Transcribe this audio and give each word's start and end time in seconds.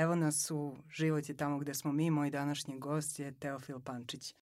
Evo 0.00 0.14
nas 0.14 0.50
u 0.50 0.76
Život 0.90 1.28
je 1.28 1.36
tamo 1.36 1.58
gde 1.58 1.74
smo 1.74 1.92
mi, 1.92 2.10
moj 2.10 2.30
današnji 2.30 2.78
gost 2.78 3.18
je 3.18 3.32
Teofil 3.32 3.80
Pančić. 3.80 4.34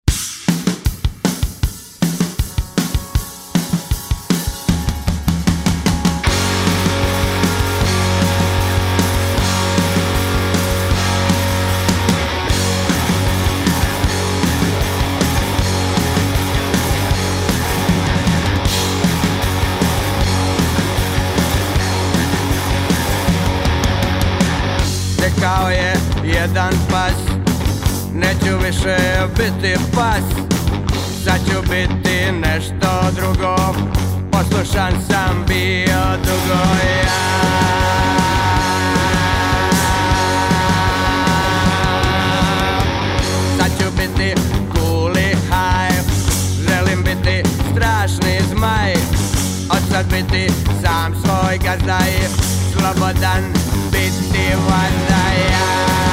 Jedan 26.47 26.73
pas. 26.89 27.13
Neću 28.13 28.57
više 28.65 28.97
biti 29.37 29.75
pas. 29.95 30.23
Sad 31.23 31.39
ću 31.47 31.61
biti 31.61 32.31
nešto 32.31 33.11
drugo. 33.15 33.55
Poslušan 34.31 34.93
sam 35.09 35.45
bio 35.47 36.01
dugo 36.23 36.63
ja. 37.03 37.17
Sad 43.57 43.71
ću 43.79 43.91
biti 43.97 44.41
cool 44.75 45.17
i 45.17 45.29
high. 45.29 46.09
Želim 46.67 47.03
biti 47.03 47.49
strašni 47.71 48.39
zmaj. 48.51 48.93
Od 49.69 49.81
sad 49.91 50.05
biti 50.11 50.53
sam 50.83 51.15
svoj 51.25 51.57
gazda 51.57 51.99
i 52.07 52.27
slobodan 52.73 53.43
biti 53.91 54.55
valjda 54.69 55.23
ja 55.49 56.06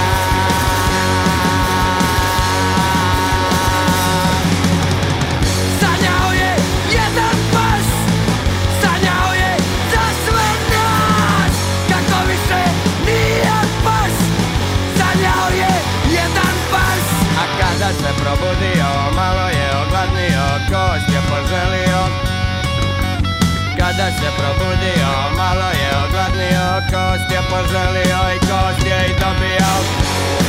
kada 23.96 24.10
se 24.10 24.30
probudio, 24.36 25.10
malo 25.36 25.70
je 25.70 25.90
ogladnio 26.06 26.82
Kost 26.90 27.30
je 27.30 27.40
poželio 27.50 28.34
i 28.36 28.38
kost 28.38 28.86
je 28.86 29.06
i 29.08 29.12
dobio 29.20 30.43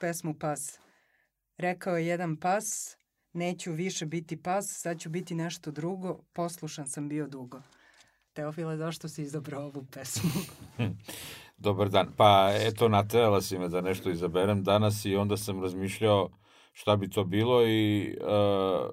pesmu 0.00 0.34
Pas. 0.34 0.78
Rekao 1.58 1.96
je 1.96 2.06
jedan 2.06 2.36
pas, 2.36 2.96
neću 3.32 3.72
više 3.72 4.06
biti 4.06 4.42
pas, 4.42 4.66
sad 4.68 5.00
ću 5.00 5.08
biti 5.08 5.34
nešto 5.34 5.70
drugo, 5.70 6.18
poslušan 6.32 6.86
sam 6.86 7.08
bio 7.08 7.26
dugo. 7.26 7.62
Teofile, 8.32 8.76
zašto 8.76 9.08
si 9.08 9.22
izabrao 9.22 9.64
ovu 9.64 9.86
pesmu? 9.92 10.30
Dobar 11.56 11.88
dan. 11.88 12.12
Pa 12.16 12.50
eto, 12.54 12.88
naterala 12.88 13.40
si 13.40 13.58
me 13.58 13.68
da 13.68 13.80
nešto 13.80 14.10
izaberem 14.10 14.62
danas 14.62 15.04
i 15.04 15.16
onda 15.16 15.36
sam 15.36 15.62
razmišljao 15.62 16.30
šta 16.72 16.96
bi 16.96 17.10
to 17.10 17.24
bilo 17.24 17.66
i 17.66 18.16
uh, 18.20 18.90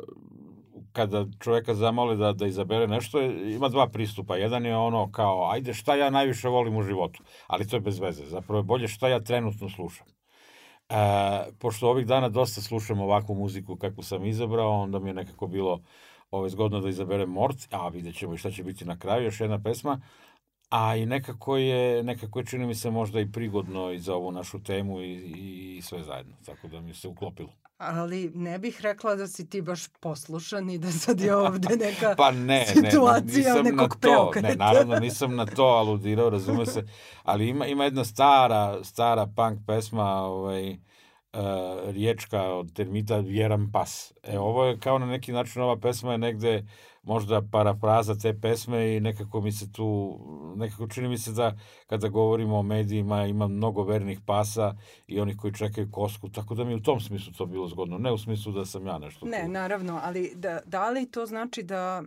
kada 0.91 1.25
čoveka 1.39 1.73
zamole 1.73 2.16
da, 2.16 2.33
da 2.33 2.47
izabere 2.47 2.88
nešto, 2.88 3.22
ima 3.22 3.69
dva 3.69 3.88
pristupa. 3.89 4.35
Jedan 4.35 4.66
je 4.66 4.75
ono 4.75 5.12
kao, 5.12 5.50
ajde 5.51 5.73
šta 5.73 5.95
ja 5.95 6.09
najviše 6.09 6.47
volim 6.47 6.78
u 6.78 6.83
životu, 6.83 7.23
ali 7.47 7.68
to 7.68 7.75
je 7.75 7.79
bez 7.79 8.00
veze. 8.00 8.25
Zapravo 8.25 8.59
je 8.59 8.63
bolje 8.63 8.88
šta 8.88 9.07
ja 9.07 9.19
trenutno 9.19 9.69
slušam. 9.69 10.07
E, 10.91 11.52
pošto 11.59 11.90
ovih 11.90 12.07
dana 12.07 12.29
dosta 12.29 12.62
slušam 12.62 13.02
ovakvu 13.02 13.35
muziku 13.35 13.75
kakvu 13.75 14.03
sam 14.03 14.25
izabrao, 14.25 14.81
onda 14.81 15.00
mi 15.00 15.09
je 15.09 15.13
nekako 15.13 15.47
bilo 15.47 15.81
ove, 16.31 16.50
zgodno 16.50 16.81
da 16.81 16.90
izaberem 16.90 17.29
Mort, 17.29 17.68
a 17.72 17.88
vidjet 17.88 18.16
ćemo 18.16 18.38
šta 18.38 18.52
će 18.52 18.63
biti 18.63 18.85
na 18.85 19.00
kraju, 19.00 19.24
još 19.24 19.40
jedna 19.41 19.63
pesma, 19.63 20.01
a 20.69 20.96
i 20.96 21.06
nekako 21.06 21.57
je, 21.57 22.03
nekako 22.03 22.40
je 22.40 22.46
čini 22.46 22.66
mi 22.68 22.75
se 22.75 22.91
možda 22.91 23.22
i 23.22 23.31
prigodno 23.31 23.91
i 23.91 24.00
za 24.00 24.16
ovu 24.16 24.31
našu 24.31 24.63
temu 24.63 25.01
i, 25.01 25.13
i 25.78 25.81
sve 25.81 26.03
zajedno, 26.03 26.35
tako 26.46 26.68
da 26.68 26.81
mi 26.81 26.94
se 26.94 27.07
uklopilo. 27.07 27.61
Ali 27.84 28.31
ne 28.36 28.59
bih 28.59 28.81
rekla 28.81 29.16
da 29.16 29.28
si 29.28 29.50
ti 29.50 29.62
baš 29.62 29.88
poslušan 29.88 30.69
i 30.69 30.78
da 30.78 30.92
sad 30.92 31.19
je 31.19 31.36
ovde 31.36 31.75
neka 31.75 32.16
pa 32.18 32.31
ne, 32.31 32.66
situacija 32.66 33.53
ne, 33.53 33.62
nisam 33.62 33.75
nekog 33.75 33.80
na 33.80 33.88
to, 33.88 33.97
preokreta. 34.00 34.47
Ne, 34.47 34.56
naravno 34.56 35.00
nisam 35.00 35.36
na 35.36 35.46
to 35.46 35.64
aludirao, 35.64 36.30
razume 36.30 36.66
se, 36.66 36.84
ali 37.24 37.47
ima, 37.47 37.68
ima 37.68 37.84
jedna 37.84 38.03
stara, 38.03 38.84
stara 38.84 39.28
punk 39.36 39.59
pesma, 39.68 40.22
ovaj, 40.22 40.72
uh, 40.72 41.40
riječka 41.86 42.42
od 42.42 42.74
termita 42.74 43.18
Vjeram 43.18 43.72
pas. 43.72 44.13
E, 44.24 44.40
ovo 44.40 44.66
je 44.66 44.80
kao 44.80 45.00
na 45.00 45.06
neki 45.06 45.31
način, 45.31 45.62
ova 45.62 45.80
pesma 45.80 46.12
je 46.12 46.18
negde 46.18 46.63
možda 47.03 47.41
parafraza 47.51 48.16
te 48.16 48.39
pesme 48.41 48.95
i 48.95 49.00
nekako 49.00 49.41
mi 49.41 49.51
se 49.51 49.72
tu, 49.72 50.19
nekako 50.56 50.88
čini 50.88 51.07
mi 51.07 51.17
se 51.17 51.31
da 51.31 51.57
kada 51.88 52.07
govorimo 52.07 52.57
o 52.57 52.63
medijima 52.63 53.25
ima 53.25 53.47
mnogo 53.47 53.84
vernih 53.84 54.19
pasa 54.25 54.75
i 55.07 55.19
onih 55.19 55.38
koji 55.38 55.53
čekaju 55.53 55.91
kosku, 55.91 56.29
tako 56.29 56.56
da 56.56 56.63
mi 56.63 56.75
u 56.75 56.81
tom 56.81 57.00
smislu 57.01 57.34
to 57.34 57.45
bilo 57.45 57.67
zgodno, 57.67 57.97
ne 57.97 58.12
u 58.12 58.17
smislu 58.17 58.51
da 58.51 58.66
sam 58.66 58.88
ja 58.88 58.97
nešto 58.97 59.25
Ne, 59.25 59.44
tu. 59.44 59.51
naravno, 59.51 60.00
ali 60.03 60.31
da, 60.35 60.59
da 60.66 60.89
li 60.89 61.12
to 61.12 61.25
znači 61.25 61.63
da 61.63 62.03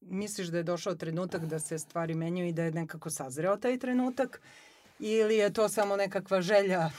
misliš 0.00 0.48
da 0.48 0.56
je 0.56 0.62
došao 0.62 0.94
trenutak 0.94 1.44
da 1.44 1.58
se 1.58 1.78
stvari 1.78 2.14
menjaju 2.14 2.48
i 2.48 2.52
da 2.52 2.62
je 2.64 2.70
nekako 2.72 3.10
sazreo 3.10 3.56
taj 3.56 3.78
trenutak 3.78 4.40
ili 4.98 5.36
je 5.36 5.52
to 5.52 5.68
samo 5.68 5.96
nekakva 5.96 6.40
želja? 6.40 6.90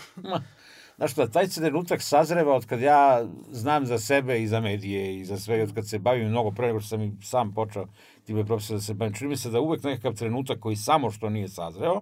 Znaš 0.98 1.12
šta, 1.12 1.28
taj 1.28 1.48
trenutak 1.48 2.02
sazreva 2.02 2.56
od 2.56 2.66
kad 2.66 2.82
ja 2.82 3.26
znam 3.52 3.86
za 3.86 4.00
sebe 4.00 4.42
i 4.42 4.48
za 4.48 4.60
medije 4.60 5.20
i 5.20 5.26
za 5.26 5.38
sve, 5.38 5.64
od 5.64 5.74
kad 5.74 5.90
se 5.90 6.00
bavim 6.00 6.30
mnogo 6.30 6.52
pre 6.52 6.68
nego 6.68 6.80
što 6.80 6.90
sam 6.90 7.02
i 7.02 7.12
sam 7.22 7.54
počeo 7.54 7.88
time 8.24 8.46
profesor 8.46 8.78
da 8.78 8.82
se 8.82 8.94
bavim. 8.94 9.14
Čini 9.14 9.30
mi 9.30 9.38
se 9.38 9.50
da 9.50 9.60
uvek 9.60 9.84
nekakav 9.84 10.14
trenutak 10.14 10.60
koji 10.60 10.76
samo 10.76 11.12
što 11.12 11.30
nije 11.30 11.48
sazreo, 11.48 12.02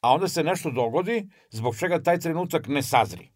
a 0.00 0.14
onda 0.14 0.28
se 0.28 0.44
nešto 0.44 0.70
dogodi 0.70 1.28
zbog 1.50 1.76
čega 1.76 2.02
taj 2.02 2.18
trenutak 2.18 2.68
ne 2.68 2.82
sazri 2.82 3.30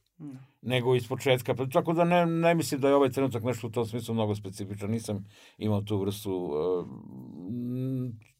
nego 0.63 0.95
iz 0.95 1.09
početka. 1.09 1.55
Pa, 1.55 1.67
tako 1.67 1.93
da 1.93 2.05
ne, 2.05 2.27
ne 2.27 2.55
mislim 2.55 2.81
da 2.81 2.89
je 2.89 2.95
ovaj 2.95 3.11
trenutak 3.11 3.43
nešto 3.43 3.67
u 3.67 3.71
tom 3.71 3.87
smislu 3.87 4.15
mnogo 4.15 4.35
specifičan. 4.35 4.91
Nisam 4.91 5.29
imao 5.59 5.81
tu 5.81 6.01
vrstu, 6.01 6.33
uh, 6.35 6.87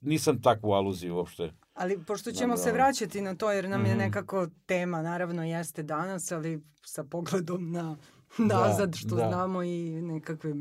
nisam 0.01 0.43
takvu 0.43 0.73
aluziju 0.73 1.17
uopšte. 1.17 1.53
Ali 1.81 1.99
pošto 1.99 2.33
ćemo 2.33 2.55
Dobro. 2.55 2.65
se 2.65 2.73
vraćati 2.73 3.21
na 3.21 3.35
to 3.35 3.53
jer 3.53 3.69
nam 3.69 3.85
je 3.85 3.91
Mhm. 3.91 3.99
nekako 3.99 4.49
tema, 4.67 5.03
naravno 5.03 5.45
jeste 5.45 5.83
danas, 5.83 6.33
ali 6.33 6.61
sa 6.85 7.05
pogledom 7.05 7.73
na 7.73 7.97
nazad 8.39 8.95
što 8.97 9.17
da. 9.17 9.29
znamo 9.29 9.63
i 9.63 10.03
nekakve 10.03 10.55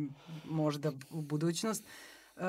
možda 0.45 0.91
u 1.09 1.21
budućnost. 1.21 1.83
Uh, 2.35 2.43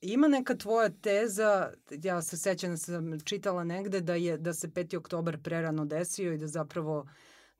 ima 0.00 0.28
neka 0.28 0.54
tvoja 0.54 0.88
teza, 0.90 1.70
ja 1.92 2.22
se 2.22 2.36
sećam 2.36 2.70
da 2.70 2.76
sam 2.76 3.20
čitala 3.20 3.64
negde 3.64 4.00
da 4.00 4.14
je 4.14 4.38
da 4.38 4.54
se 4.54 4.68
5. 4.68 4.96
oktobar 4.96 5.38
prerano 5.38 5.84
desio 5.84 6.32
i 6.32 6.38
da 6.38 6.46
zapravo 6.46 7.06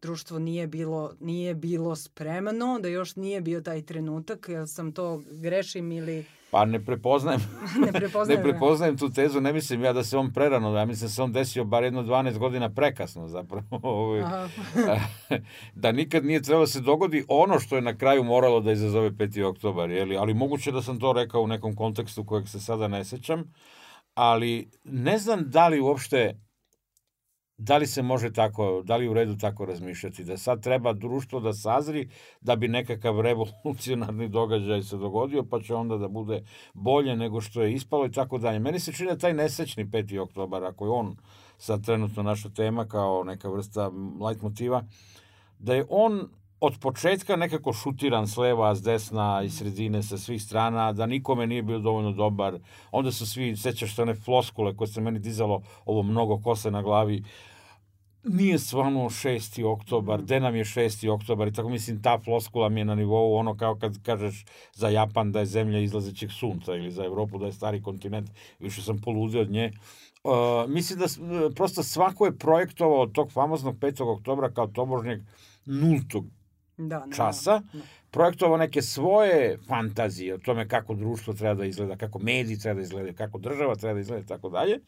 društvo 0.02 0.38
nije 0.38 0.66
bilo 0.66 1.12
nije 1.20 1.54
bilo 1.54 1.96
spremno, 1.96 2.78
da 2.78 2.88
još 2.88 3.16
nije 3.16 3.40
bio 3.40 3.60
taj 3.60 3.82
trenutak, 3.82 4.48
jel 4.48 4.66
sam 4.66 4.92
to 4.92 5.22
grešim 5.32 5.92
ili 5.92 6.24
Pa 6.50 6.64
ne 6.64 6.84
prepoznajem, 6.84 7.40
ne 7.86 7.92
prepoznajem. 7.92 8.42
ne 8.42 8.50
prepoznajem 8.50 8.96
tu 8.96 9.10
tezu, 9.10 9.40
ne 9.40 9.52
mislim 9.52 9.84
ja 9.84 9.92
da 9.92 10.04
se 10.04 10.18
on 10.18 10.32
prerano, 10.32 10.76
ja 10.78 10.84
mislim 10.84 11.08
da 11.08 11.12
se 11.12 11.22
on 11.22 11.32
desio 11.32 11.64
bar 11.64 11.84
jedno 11.84 12.02
12 12.02 12.38
godina 12.38 12.70
prekasno 12.70 13.28
zapravo. 13.28 13.66
Ovaj, 13.82 14.22
da 15.82 15.92
nikad 15.92 16.24
nije 16.24 16.42
trebalo 16.42 16.62
da 16.62 16.70
se 16.70 16.80
dogodi 16.80 17.24
ono 17.28 17.60
što 17.60 17.76
je 17.76 17.82
na 17.82 17.96
kraju 17.96 18.24
moralo 18.24 18.60
da 18.60 18.72
izazove 18.72 19.10
5. 19.10 19.44
oktobar, 19.44 19.90
jeli? 19.90 20.16
ali 20.16 20.34
moguće 20.34 20.72
da 20.72 20.82
sam 20.82 21.00
to 21.00 21.12
rekao 21.12 21.42
u 21.42 21.46
nekom 21.46 21.76
kontekstu 21.76 22.24
kojeg 22.24 22.48
se 22.48 22.60
sada 22.60 22.88
ne 22.88 23.04
sećam, 23.04 23.52
ali 24.14 24.70
ne 24.84 25.18
znam 25.18 25.50
da 25.50 25.68
li 25.68 25.80
uopšte 25.80 26.47
da 27.58 27.76
li 27.76 27.86
se 27.86 28.02
može 28.02 28.32
tako, 28.32 28.82
da 28.84 28.96
li 28.96 29.08
u 29.08 29.14
redu 29.14 29.36
tako 29.36 29.64
razmišljati, 29.64 30.24
da 30.24 30.36
sad 30.36 30.62
treba 30.62 30.92
društvo 30.92 31.40
da 31.40 31.52
sazri 31.52 32.08
da 32.40 32.56
bi 32.56 32.68
nekakav 32.68 33.20
revolucionarni 33.28 34.28
događaj 34.28 34.82
se 34.82 34.96
dogodio, 34.96 35.44
pa 35.50 35.60
će 35.60 35.74
onda 35.74 35.96
da 35.96 36.08
bude 36.08 36.42
bolje 36.74 37.16
nego 37.16 37.40
što 37.40 37.62
je 37.62 37.72
ispalo 37.72 38.06
i 38.06 38.12
tako 38.12 38.38
dalje. 38.38 38.58
Meni 38.58 38.80
se 38.80 38.92
čini 38.92 39.10
da 39.10 39.18
taj 39.18 39.34
nesrećni 39.34 39.86
5. 39.86 40.18
oktobar, 40.18 40.64
ako 40.64 40.84
je 40.84 40.90
on 40.90 41.16
sad 41.58 41.84
trenutno 41.84 42.22
naša 42.22 42.48
tema 42.48 42.88
kao 42.88 43.24
neka 43.24 43.48
vrsta 43.48 43.90
light 44.28 44.42
motiva, 44.42 44.84
da 45.58 45.74
je 45.74 45.86
on 45.88 46.28
od 46.60 46.78
početka 46.80 47.36
nekako 47.36 47.72
šutiran 47.72 48.28
s 48.28 48.36
leva, 48.36 48.74
s 48.74 48.82
desna 48.82 49.42
i 49.44 49.50
sredine 49.50 50.02
sa 50.02 50.18
svih 50.18 50.42
strana, 50.42 50.92
da 50.92 51.06
nikome 51.06 51.46
nije 51.46 51.62
bio 51.62 51.78
dovoljno 51.78 52.12
dobar. 52.12 52.58
Onda 52.90 53.12
su 53.12 53.26
svi, 53.26 53.56
sećaš 53.56 53.94
se 53.94 54.02
one 54.02 54.14
floskule 54.14 54.76
koje 54.76 54.88
se 54.88 55.00
meni 55.00 55.18
dizalo 55.18 55.62
ovo 55.84 56.02
mnogo 56.02 56.38
kose 56.38 56.70
na 56.70 56.82
glavi, 56.82 57.22
nije 58.24 58.58
stvarno 58.58 59.00
6. 59.00 59.64
oktobar, 59.64 60.22
gde 60.22 60.40
nam 60.40 60.56
je 60.56 60.64
6. 60.64 61.10
oktobar 61.10 61.48
i 61.48 61.52
tako 61.52 61.68
mislim 61.68 62.02
ta 62.02 62.18
floskula 62.24 62.68
mi 62.68 62.80
je 62.80 62.84
na 62.84 62.94
nivou 62.94 63.34
ono 63.34 63.56
kao 63.56 63.74
kad 63.74 64.02
kažeš 64.02 64.44
za 64.74 64.88
Japan 64.88 65.32
da 65.32 65.40
je 65.40 65.46
zemlja 65.46 65.78
izlazećeg 65.78 66.30
sunca 66.32 66.74
ili 66.74 66.90
za 66.90 67.04
Evropu 67.04 67.38
da 67.38 67.46
je 67.46 67.52
stari 67.52 67.82
kontinent, 67.82 68.30
više 68.58 68.82
sam 68.82 69.00
poludeo 69.00 69.40
od 69.40 69.50
nje. 69.50 69.72
Uh, 70.24 70.32
mislim 70.70 70.98
da 70.98 71.06
prosto 71.54 71.82
svako 71.82 72.26
je 72.26 72.38
projektovao 72.38 73.06
tog 73.06 73.32
famoznog 73.32 73.76
5. 73.76 74.02
oktobra 74.02 74.50
kao 74.50 74.66
tobožnjeg 74.66 75.20
nultog 75.64 76.24
Da, 76.78 77.06
ne, 77.06 77.16
časa, 77.16 77.60
da. 77.72 77.80
projektovao 78.10 78.56
neke 78.56 78.82
svoje 78.82 79.58
fantazije 79.68 80.34
o 80.34 80.38
tome 80.38 80.68
kako 80.68 80.94
društvo 80.94 81.34
treba 81.34 81.54
da 81.54 81.64
izgleda, 81.64 81.96
kako 81.96 82.18
mediji 82.18 82.58
treba 82.58 82.74
da 82.74 82.82
izgleda, 82.82 83.12
kako 83.12 83.38
država 83.38 83.74
treba 83.74 83.94
da 83.94 84.00
izgleda 84.00 84.22
i 84.22 84.26
tako 84.26 84.48
dalje, 84.48 84.80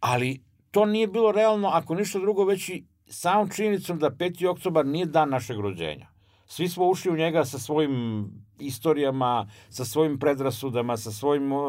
ali 0.00 0.42
to 0.70 0.86
nije 0.86 1.06
bilo 1.06 1.32
realno, 1.32 1.68
ako 1.68 1.94
ništa 1.94 2.18
drugo, 2.18 2.44
već 2.44 2.68
i 2.68 2.84
samom 3.06 3.50
činjenicom 3.50 3.98
da 3.98 4.10
5. 4.10 4.46
oktobar 4.46 4.86
nije 4.86 5.06
dan 5.06 5.28
našeg 5.28 5.60
rođenja. 5.60 6.11
Svi 6.52 6.68
smo 6.68 6.88
ušli 6.88 7.10
u 7.10 7.16
njega 7.16 7.44
sa 7.44 7.58
svojim 7.58 8.24
istorijama, 8.58 9.48
sa 9.70 9.84
svojim 9.84 10.18
predrasudama, 10.18 10.96
sa 10.96 11.10
svojim 11.10 11.52
uh, 11.52 11.62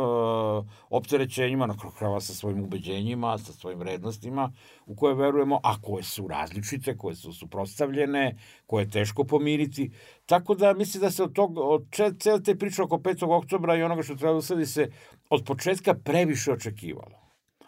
opterećenjima, 0.90 1.68
na 1.68 1.78
kraju 1.78 1.94
krajeva 1.98 2.22
sa 2.22 2.34
svojim 2.34 2.64
ubeđenjima, 2.64 3.38
sa 3.38 3.54
svojim 3.54 3.80
vrednostima 3.80 4.52
u 4.86 4.96
koje 4.96 5.16
verujemo, 5.16 5.60
a 5.64 5.82
koje 5.82 6.04
su 6.04 6.28
različite, 6.28 6.98
koje 6.98 7.16
su 7.16 7.34
suprotstavljene, 7.34 8.38
koje 8.66 8.84
je 8.84 8.90
teško 8.90 9.24
pomiriti. 9.24 9.92
Tako 10.26 10.56
da 10.56 10.74
mislim 10.74 11.02
da 11.02 11.12
se 11.12 11.24
od 11.24 11.34
tog, 11.34 11.58
od 11.58 11.86
cele 12.20 12.44
te 12.44 12.56
priče 12.56 12.84
oko 12.84 12.98
5. 12.98 13.38
oktobra 13.38 13.76
i 13.76 13.84
onoga 13.84 14.04
što 14.04 14.16
treba 14.16 14.34
da 14.34 14.38
usledi 14.38 14.66
se 14.66 14.90
od 15.30 15.44
početka 15.46 15.94
previše 15.94 16.52
očekivalo. 16.52 17.20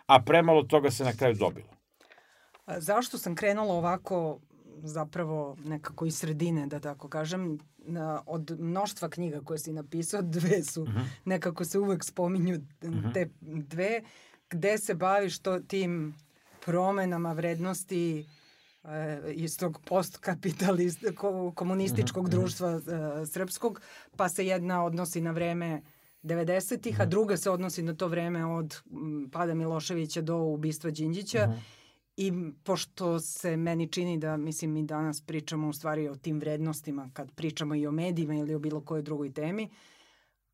A 0.07 0.21
premalo 0.21 0.63
toga 0.63 0.91
se 0.91 1.03
na 1.03 1.13
kraju 1.13 1.35
dobilo. 1.35 1.69
Zašto 2.77 3.17
sam 3.17 3.35
krenula 3.35 3.73
ovako 3.73 4.39
zapravo 4.83 5.57
nekako 5.65 6.05
iz 6.05 6.17
sredine, 6.17 6.67
da 6.67 6.79
tako 6.79 7.09
kažem, 7.09 7.59
na, 7.77 8.21
od 8.25 8.59
mnoštva 8.59 9.09
knjiga 9.09 9.41
koje 9.41 9.59
si 9.59 9.73
napisao, 9.73 10.21
dve 10.21 10.63
su, 10.63 10.81
uh 10.81 10.87
-huh. 10.87 11.05
nekako 11.25 11.65
se 11.65 11.79
uvek 11.79 12.03
spominju 12.03 12.59
te 13.13 13.29
dve, 13.41 14.01
gde 14.49 14.77
se 14.77 14.93
baviš 14.93 15.39
to 15.39 15.59
tim 15.59 16.15
promenama 16.65 17.33
vrednosti 17.33 18.25
e, 18.83 19.21
iz 19.33 19.57
tog 19.57 19.81
postkapitalist, 19.85 20.99
ko, 21.17 21.51
komunističkog 21.55 22.29
društva 22.29 22.69
e, 22.71 23.25
srpskog, 23.25 23.81
pa 24.15 24.29
se 24.29 24.47
jedna 24.47 24.85
odnosi 24.85 25.21
na 25.21 25.31
vreme 25.31 25.81
90-ih, 26.23 27.01
a 27.01 27.05
druga 27.05 27.37
se 27.37 27.49
odnosi 27.49 27.83
na 27.83 27.93
to 27.93 28.07
vreme 28.07 28.45
od 28.45 28.81
pada 29.31 29.53
Miloševića 29.53 30.21
do 30.21 30.37
ubistva 30.37 30.91
Đinđića. 30.91 31.53
I 32.17 32.33
pošto 32.63 33.19
se 33.19 33.57
meni 33.57 33.87
čini 33.87 34.17
da, 34.17 34.37
mislim, 34.37 34.71
mi 34.71 34.83
danas 34.83 35.21
pričamo 35.21 35.69
u 35.69 35.73
stvari 35.73 36.07
o 36.07 36.15
tim 36.15 36.39
vrednostima, 36.39 37.09
kad 37.13 37.31
pričamo 37.31 37.75
i 37.75 37.87
o 37.87 37.91
medijima 37.91 38.35
ili 38.35 38.55
o 38.55 38.59
bilo 38.59 38.81
kojoj 38.81 39.01
drugoj 39.01 39.33
temi, 39.33 39.69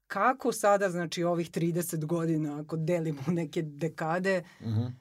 kako 0.07 0.51
sada, 0.51 0.89
znači, 0.89 1.23
ovih 1.23 1.51
30 1.51 2.05
godina, 2.05 2.59
ako 2.61 2.77
delimo 2.77 3.21
neke 3.41 3.61
dekade, 3.61 4.43
Uh 4.59 4.67
-huh. 4.67 4.91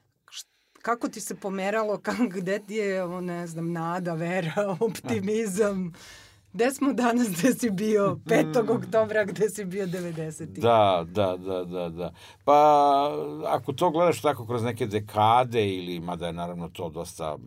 kako 0.81 1.09
ti 1.09 1.21
se 1.21 1.35
pomeralo, 1.35 1.97
kako, 2.05 2.27
gde 2.27 2.59
ti 2.59 2.75
je, 2.75 3.07
ne 3.07 3.47
znam, 3.47 3.71
nada, 3.71 4.13
vera, 4.13 4.75
optimizam, 4.79 5.93
gde 6.53 6.71
smo 6.71 6.93
danas, 6.93 7.27
gde 7.29 7.53
si 7.53 7.69
bio 7.69 8.19
5. 8.25 8.75
oktobra, 8.75 9.25
gde 9.25 9.49
si 9.49 9.65
bio 9.65 9.87
90. 9.87 10.45
Da, 10.45 11.05
da, 11.07 11.37
da, 11.37 11.63
da, 11.63 11.89
da. 11.89 12.13
Pa, 12.45 13.11
ako 13.47 13.73
to 13.73 13.89
gledaš 13.89 14.21
tako 14.21 14.45
kroz 14.45 14.63
neke 14.63 14.85
dekade 14.85 15.69
ili, 15.69 15.99
mada 15.99 16.27
je 16.27 16.33
naravno 16.33 16.69
to 16.69 16.89
dosta 16.89 17.37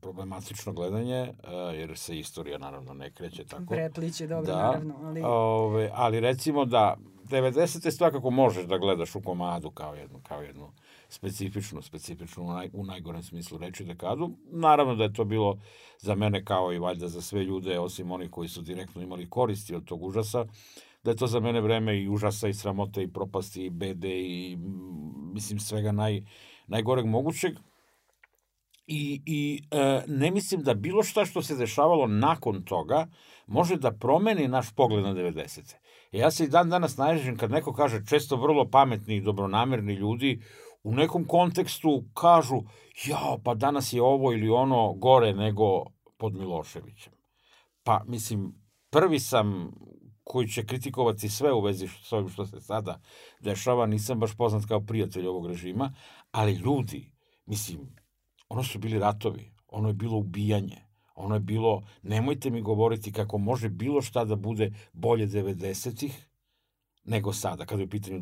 problematično 0.00 0.72
gledanje, 0.72 1.32
uh, 1.42 1.78
jer 1.78 1.98
se 1.98 2.18
istorija 2.18 2.58
naravno 2.58 2.94
ne 2.94 3.10
kreće 3.10 3.44
tako. 3.44 3.64
Prepliće, 3.68 4.26
dobro, 4.26 4.52
da, 4.52 4.62
naravno. 4.62 4.94
Ali... 5.04 5.22
Ove, 5.24 5.90
ali 5.94 6.20
recimo 6.20 6.64
da 6.64 6.96
90. 7.30 7.90
svakako 7.90 8.30
možeš 8.30 8.66
da 8.66 8.78
gledaš 8.78 9.14
u 9.14 9.22
komadu 9.22 9.70
kao 9.70 9.94
jednu, 9.94 10.20
kao 10.28 10.42
jednu 10.42 10.72
specifičnu, 11.08 11.82
specifičnu 11.82 12.44
u, 12.44 12.52
naj, 12.52 12.70
u 12.72 12.84
najgorem 12.84 13.22
smislu 13.22 13.58
reči 13.58 13.84
dekadu. 13.84 14.30
Naravno 14.50 14.94
da 14.94 15.04
je 15.04 15.12
to 15.12 15.24
bilo 15.24 15.58
za 15.98 16.14
mene 16.14 16.44
kao 16.44 16.72
i 16.72 16.78
valjda 16.78 17.08
za 17.08 17.22
sve 17.22 17.44
ljude, 17.44 17.78
osim 17.78 18.10
onih 18.10 18.30
koji 18.30 18.48
su 18.48 18.62
direktno 18.62 19.02
imali 19.02 19.30
koristi 19.30 19.74
od 19.74 19.84
tog 19.84 20.02
užasa, 20.02 20.46
da 21.04 21.10
je 21.10 21.16
to 21.16 21.26
za 21.26 21.40
mene 21.40 21.60
vreme 21.60 21.98
i 22.02 22.08
užasa 22.08 22.48
i 22.48 22.54
sramote 22.54 23.02
i 23.02 23.12
propasti 23.12 23.64
i 23.64 23.70
bede 23.70 24.20
i 24.20 24.56
mislim 25.34 25.58
svega 25.58 25.92
naj, 25.92 26.22
najgoreg 26.66 27.06
mogućeg. 27.06 27.54
I, 28.86 29.22
i 29.26 29.62
e, 29.70 30.02
ne 30.06 30.30
mislim 30.30 30.62
da 30.62 30.74
bilo 30.74 31.02
šta 31.02 31.24
što 31.24 31.42
se 31.42 31.56
dešavalo 31.56 32.06
nakon 32.06 32.62
toga 32.62 33.06
može 33.46 33.76
da 33.76 33.92
promeni 33.92 34.48
naš 34.48 34.74
pogled 34.74 35.04
na 35.04 35.14
90. 35.14 35.74
Ja 36.14 36.30
se 36.30 36.44
i 36.44 36.48
dan 36.48 36.70
danas 36.70 36.96
naježim 36.96 37.36
kad 37.36 37.50
neko 37.50 37.72
kaže 37.72 38.06
često 38.06 38.36
vrlo 38.36 38.70
pametni 38.70 39.16
i 39.16 39.20
dobronamerni 39.20 39.94
ljudi 39.94 40.42
u 40.82 40.94
nekom 40.94 41.24
kontekstu 41.24 42.04
kažu 42.14 42.62
jao, 43.06 43.38
pa 43.44 43.54
danas 43.54 43.92
je 43.92 44.02
ovo 44.02 44.32
ili 44.32 44.50
ono 44.50 44.92
gore 44.92 45.32
nego 45.32 45.84
pod 46.16 46.34
Miloševićem. 46.34 47.12
Pa, 47.82 48.02
mislim, 48.06 48.54
prvi 48.90 49.20
sam 49.20 49.72
koji 50.24 50.48
će 50.48 50.66
kritikovati 50.66 51.28
sve 51.28 51.52
u 51.52 51.60
vezi 51.60 51.88
s 51.88 52.12
ovim 52.12 52.28
što 52.28 52.46
se 52.46 52.60
sada 52.60 53.00
dešava, 53.40 53.86
nisam 53.86 54.20
baš 54.20 54.36
poznat 54.36 54.64
kao 54.68 54.80
prijatelj 54.80 55.26
ovog 55.26 55.46
režima, 55.46 55.94
ali 56.30 56.52
ljudi, 56.52 57.12
mislim, 57.46 57.96
ono 58.48 58.62
su 58.62 58.78
bili 58.78 58.98
ratovi, 58.98 59.52
ono 59.68 59.88
je 59.88 59.94
bilo 59.94 60.16
ubijanje, 60.16 60.82
ono 61.14 61.34
je 61.34 61.40
bilo, 61.40 61.72
nemojte 62.02 62.50
mi 62.50 62.60
govoriti 62.62 63.12
kako 63.12 63.38
može 63.38 63.68
bilo 63.68 64.02
šta 64.02 64.24
da 64.24 64.36
bude 64.36 64.72
bolje 64.92 65.26
90-ih, 65.26 66.26
nego 67.04 67.32
sada, 67.32 67.64
kada 67.64 67.82
je 67.82 67.86
u 67.86 67.90
pitanju 67.90 68.20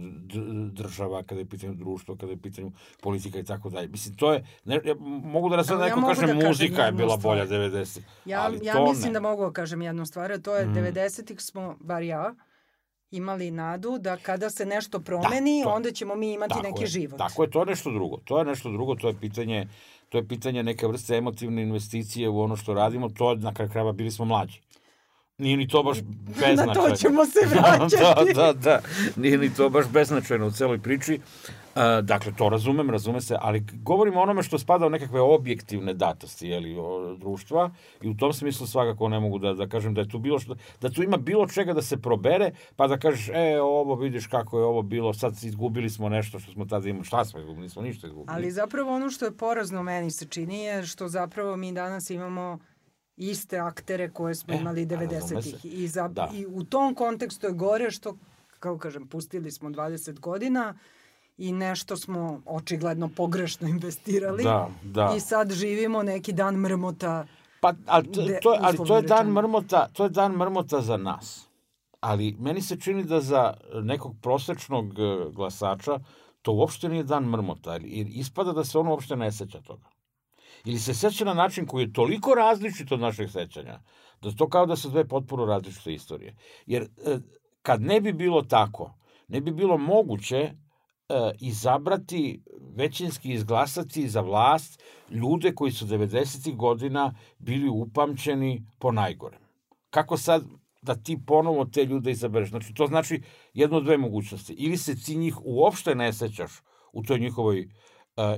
država, 0.69 1.23
kada 1.23 1.41
je 1.41 1.45
u 1.45 1.49
pitanju 1.49 1.75
društvo, 1.75 2.17
kada 2.17 2.33
je 2.33 2.37
u 2.37 2.41
pitanju 2.41 2.73
politika 3.01 3.39
i 3.39 3.45
tako 3.45 3.71
dalje. 3.71 3.89
Mislim, 3.89 4.17
to 4.17 4.33
je, 4.33 4.45
ne, 4.65 4.81
ja 4.85 4.95
mogu 5.25 5.49
da 5.49 5.57
ja 5.57 5.63
neko 5.79 6.01
mogu 6.01 6.09
kaže 6.09 6.21
da 6.21 6.27
kažem 6.27 6.49
muzika 6.49 6.83
je 6.83 6.93
bila 6.93 7.19
stvar. 7.19 7.37
bolja 7.37 7.47
90 7.49 8.01
Ja, 8.25 8.43
ali 8.43 8.59
ja 8.63 8.73
to 8.75 8.87
mislim 8.87 9.07
ne. 9.07 9.13
da 9.13 9.21
mogu 9.21 9.45
da 9.45 9.53
kažem 9.53 9.83
jednu 9.83 10.07
stvar, 10.07 10.33
a 10.33 10.39
to 10.39 10.57
je 10.57 10.67
Mm. 10.67 10.75
90-ih 10.75 11.41
smo, 11.41 11.77
bar 11.81 12.03
ja, 12.03 12.35
imali 13.11 13.51
nadu 13.51 13.99
da 13.99 14.17
kada 14.17 14.51
se 14.51 14.67
nešto 14.67 15.01
promeni, 15.01 15.63
to- 15.65 15.71
onda 15.71 15.91
ćemo 15.91 16.15
mi 16.15 16.33
imati 16.33 16.55
neki 16.63 16.83
je, 16.83 16.87
život. 16.87 17.19
Tako 17.19 17.43
je, 17.43 17.51
to 17.51 17.61
je 17.61 17.67
nešto 17.67 17.91
drugo. 17.91 18.17
To 18.17 18.39
je 18.39 18.45
nešto 18.45 18.71
drugo, 18.71 18.95
to 18.95 19.09
je 19.09 19.15
pitanje, 19.17 19.69
to 20.13 20.19
je 20.19 20.29
pitanje 20.29 20.63
neke 20.63 20.87
vrste 20.87 21.17
emotivne 21.17 21.63
investicije 21.63 22.29
u 22.29 22.41
ono 22.41 22.57
što 22.57 22.75
radimo, 22.75 23.09
to 23.09 23.35
na 23.35 23.55
kraju 23.55 23.71
krajeva 23.71 23.93
bili 23.93 24.11
smo 24.11 24.25
mlađi. 24.25 24.61
Nije 25.43 25.57
ni 25.57 25.69
to 25.69 25.83
baš 25.83 25.99
Na 25.99 26.05
beznačajno. 26.41 26.89
to 26.89 26.97
ćemo 26.97 27.27
se 27.27 27.39
vraćati. 27.53 28.35
da, 28.35 28.43
da, 28.43 28.53
da. 28.53 28.81
Nije 29.17 29.39
ni 29.39 29.55
to 29.55 29.71
baš 29.71 29.87
beznačajno 29.89 30.47
u 30.47 30.51
celoj 30.51 30.79
priči. 30.79 31.21
Uh, 31.75 31.83
dakle, 32.03 32.33
to 32.39 32.49
razumem, 32.49 32.91
razume 32.91 33.21
se, 33.21 33.37
ali 33.41 33.65
govorimo 33.83 34.21
o 34.21 34.23
onome 34.23 34.43
što 34.43 34.59
spada 34.59 34.87
u 34.87 34.91
nekakve 34.91 35.21
objektivne 35.21 35.95
datosti 35.95 36.49
jeli, 36.49 36.77
o, 36.79 37.17
društva 37.17 37.71
i 38.03 38.09
u 38.09 38.15
tom 38.17 38.33
smislu 38.33 38.67
svakako 38.67 39.09
ne 39.09 39.21
mogu 39.21 39.39
da, 39.39 39.55
da 39.55 39.67
kažem 39.69 39.95
da 39.95 40.01
je 40.01 40.09
tu 40.09 40.19
bilo 40.19 40.39
što, 40.39 40.55
da 40.81 40.91
tu 40.91 41.03
ima 41.03 41.17
bilo 41.17 41.47
čega 41.49 41.73
da 41.73 41.83
se 41.83 41.97
probere, 41.97 42.51
pa 42.77 42.87
da 42.87 42.99
kažeš, 42.99 43.29
e, 43.29 43.61
ovo 43.61 43.95
vidiš 43.95 44.27
kako 44.27 44.59
je 44.59 44.65
ovo 44.65 44.83
bilo, 44.83 45.15
sad 45.15 45.35
izgubili 45.43 45.91
smo 45.91 46.09
nešto 46.09 46.39
što 46.39 46.53
smo 46.53 46.65
tada 46.65 46.89
imali, 46.89 47.05
šta 47.05 47.25
smo 47.25 47.41
izgubili, 47.41 47.63
nismo 47.63 47.83
ništa 47.83 48.07
izgubili. 48.07 48.37
Ali 48.37 48.51
zapravo 48.51 48.95
ono 48.95 49.11
što 49.11 49.25
je 49.25 49.37
porazno 49.37 49.83
meni 49.83 50.11
se 50.11 50.27
čini 50.27 50.65
je 50.65 50.87
što 50.87 51.09
zapravo 51.09 51.57
mi 51.57 51.73
danas 51.73 52.11
imamo 52.11 52.59
iste 53.17 53.59
aktere 53.59 54.11
koje 54.11 54.35
smo 54.35 54.55
E, 54.55 54.57
imali 54.57 54.89
a 54.91 54.95
razume 54.95 55.21
90-ih. 55.21 55.61
se. 55.61 55.69
I, 55.69 55.89
za, 55.89 56.09
Da. 56.09 56.31
I 56.35 56.47
u 56.47 56.65
tom 56.65 56.95
kontekstu 56.95 57.47
je 57.47 57.53
gore 57.53 57.91
što, 57.91 58.17
kao 58.61 58.79
kažem, 58.79 59.07
pustili 59.07 59.51
smo 59.51 59.71
20 59.71 60.21
godina 60.21 60.75
i 61.39 61.53
nešto 61.53 61.97
smo 61.97 62.43
očigledno 62.47 63.09
pogrešno 63.09 63.69
investirali. 63.77 64.43
Da, 64.45 64.69
da. 64.83 65.15
I 65.17 65.21
sad 65.21 65.53
živimo 65.53 66.03
neki 66.03 66.33
dan 66.33 66.57
mrmota. 66.57 67.27
Pa, 67.61 67.73
ali 67.87 68.13
to, 68.13 68.27
to, 68.43 68.57
ali 68.61 68.79
to 68.87 68.97
je 68.97 69.03
dan 69.03 69.31
mrmota, 69.33 69.89
to 69.93 70.05
je 70.05 70.11
dan 70.11 70.33
mrmota 70.33 70.81
za 70.81 70.97
nas. 70.97 71.49
Ali 72.01 72.37
meni 72.39 72.61
se 72.61 72.81
čini 72.81 73.05
da 73.05 73.21
za 73.21 73.55
nekog 73.83 74.15
prosečnog 74.23 74.99
e, 74.99 75.31
glasača 75.33 75.99
to 76.43 76.53
uopšte 76.53 76.89
nije 76.89 77.05
dan 77.05 77.25
mrmota, 77.25 77.77
ispada 78.09 78.53
da 78.53 78.65
se 78.65 78.79
on 78.79 78.89
uopšte 78.89 79.17
ne 79.17 79.33
seća 79.33 79.61
toga. 79.61 79.89
Ili 80.65 80.79
se 80.79 80.95
seća 80.95 81.25
na 81.25 81.35
način 81.35 81.67
koji 81.67 81.83
je 81.83 81.93
toliko 81.93 82.35
različit 82.35 82.93
od 82.93 83.01
našeg 83.01 83.31
sećanja, 83.31 83.81
da 84.23 84.31
to 84.31 84.49
kao 84.49 84.67
da 84.67 84.77
su 84.77 84.91
dve 84.91 85.09
potpuno 85.09 85.45
različite 85.45 85.95
istorije. 85.95 86.37
Jer 86.67 86.83
e, 86.83 87.19
kad 87.63 87.83
ne 87.83 88.01
bi 88.01 88.13
bilo 88.13 88.43
tako, 88.43 88.95
ne 89.29 89.41
bi 89.41 89.51
bilo 89.51 89.79
moguće 89.79 90.37
e, 90.39 90.55
izabrati, 91.41 92.43
većinski 92.77 93.33
izglasati 93.33 94.09
za 94.09 94.21
vlast 94.21 94.83
ljude 95.11 95.55
koji 95.55 95.73
su 95.73 95.87
90. 95.87 96.57
godina 96.57 97.15
bili 97.39 97.69
upamćeni 97.69 98.67
po 98.79 98.93
najgorem. 98.93 99.41
Kako 99.91 100.17
sad 100.17 100.45
da 100.83 100.95
ti 100.95 101.19
ponovo 101.27 101.65
te 101.65 101.85
ljude 101.85 102.11
izabereš? 102.11 102.49
Znači, 102.49 102.75
to 102.75 102.87
znači 102.87 103.23
jedno 103.55 103.81
dve 103.81 103.99
mogućnosti. 103.99 104.53
Ili 104.53 104.77
se 104.77 105.03
ti 105.03 105.17
njih 105.17 105.37
uopšte 105.45 105.95
ne 105.95 106.13
sećaš 106.13 106.53
u 106.93 107.03
toj 107.03 107.19
njihovoj 107.19 107.69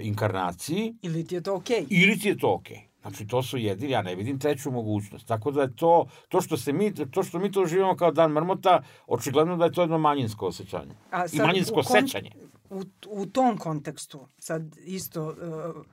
inkarnaciji, 0.00 0.95
Ili 1.02 1.26
ti 1.26 1.35
je 1.35 1.40
to 1.40 1.54
okej? 1.54 1.87
ili 1.90 2.19
ti 2.19 2.28
je 2.28 2.38
to 2.38 2.54
okej. 2.54 2.88
Znači, 3.00 3.26
to 3.26 3.43
su 3.43 3.59
jedini, 3.59 3.93
ja 3.93 4.02
ne 4.02 4.14
vidim 4.14 4.38
treću 4.38 4.71
mogućnost. 4.71 5.26
Tako 5.26 5.50
da 5.50 5.62
je 5.62 5.76
to, 5.76 6.07
to 6.28 6.40
što, 6.40 6.57
se 6.57 6.73
mi, 6.73 6.95
to 7.11 7.23
što 7.23 7.38
mi 7.38 7.52
to 7.52 7.66
živimo 7.66 7.97
kao 7.97 8.12
dan 8.12 8.33
mrmota, 8.33 8.83
očigledno 9.07 9.57
da 9.57 9.64
je 9.64 9.73
to 9.73 9.81
jedno 9.83 9.99
manjinsko 9.99 10.47
osjećanje. 10.47 10.95
A 11.11 11.25
I 11.25 11.28
sad 11.28 11.47
manjinsko 11.47 11.81
u 11.81 11.83
kon- 11.83 12.00
sećanje. 12.00 12.31
U, 12.71 12.83
u 13.09 13.26
tom 13.26 13.59
kontekstu, 13.59 14.28
sad 14.38 14.76
isto, 14.78 15.28
uh, 15.28 15.85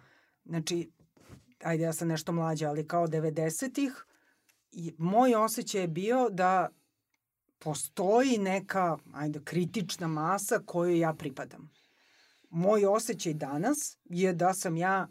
znači, 0.45 0.91
ajde 1.63 1.83
ja 1.83 1.93
sam 1.93 2.07
nešto 2.07 2.31
mlađa, 2.31 2.69
ali 2.69 2.87
kao 2.87 3.07
90-ih, 3.07 4.05
i 4.71 4.93
moj 4.97 5.35
osjećaj 5.35 5.81
je 5.81 5.87
bio 5.87 6.29
da 6.29 6.69
postoji 7.59 8.37
neka, 8.37 8.97
ajde, 9.13 9.41
kritična 9.43 10.07
masa 10.07 10.59
kojoj 10.65 10.99
ja 10.99 11.13
pripadam. 11.13 11.71
Moj 12.51 12.85
osjećaj 12.85 13.33
danas 13.33 13.97
je 14.09 14.33
da 14.33 14.53
sam 14.53 14.77
ja 14.77 15.07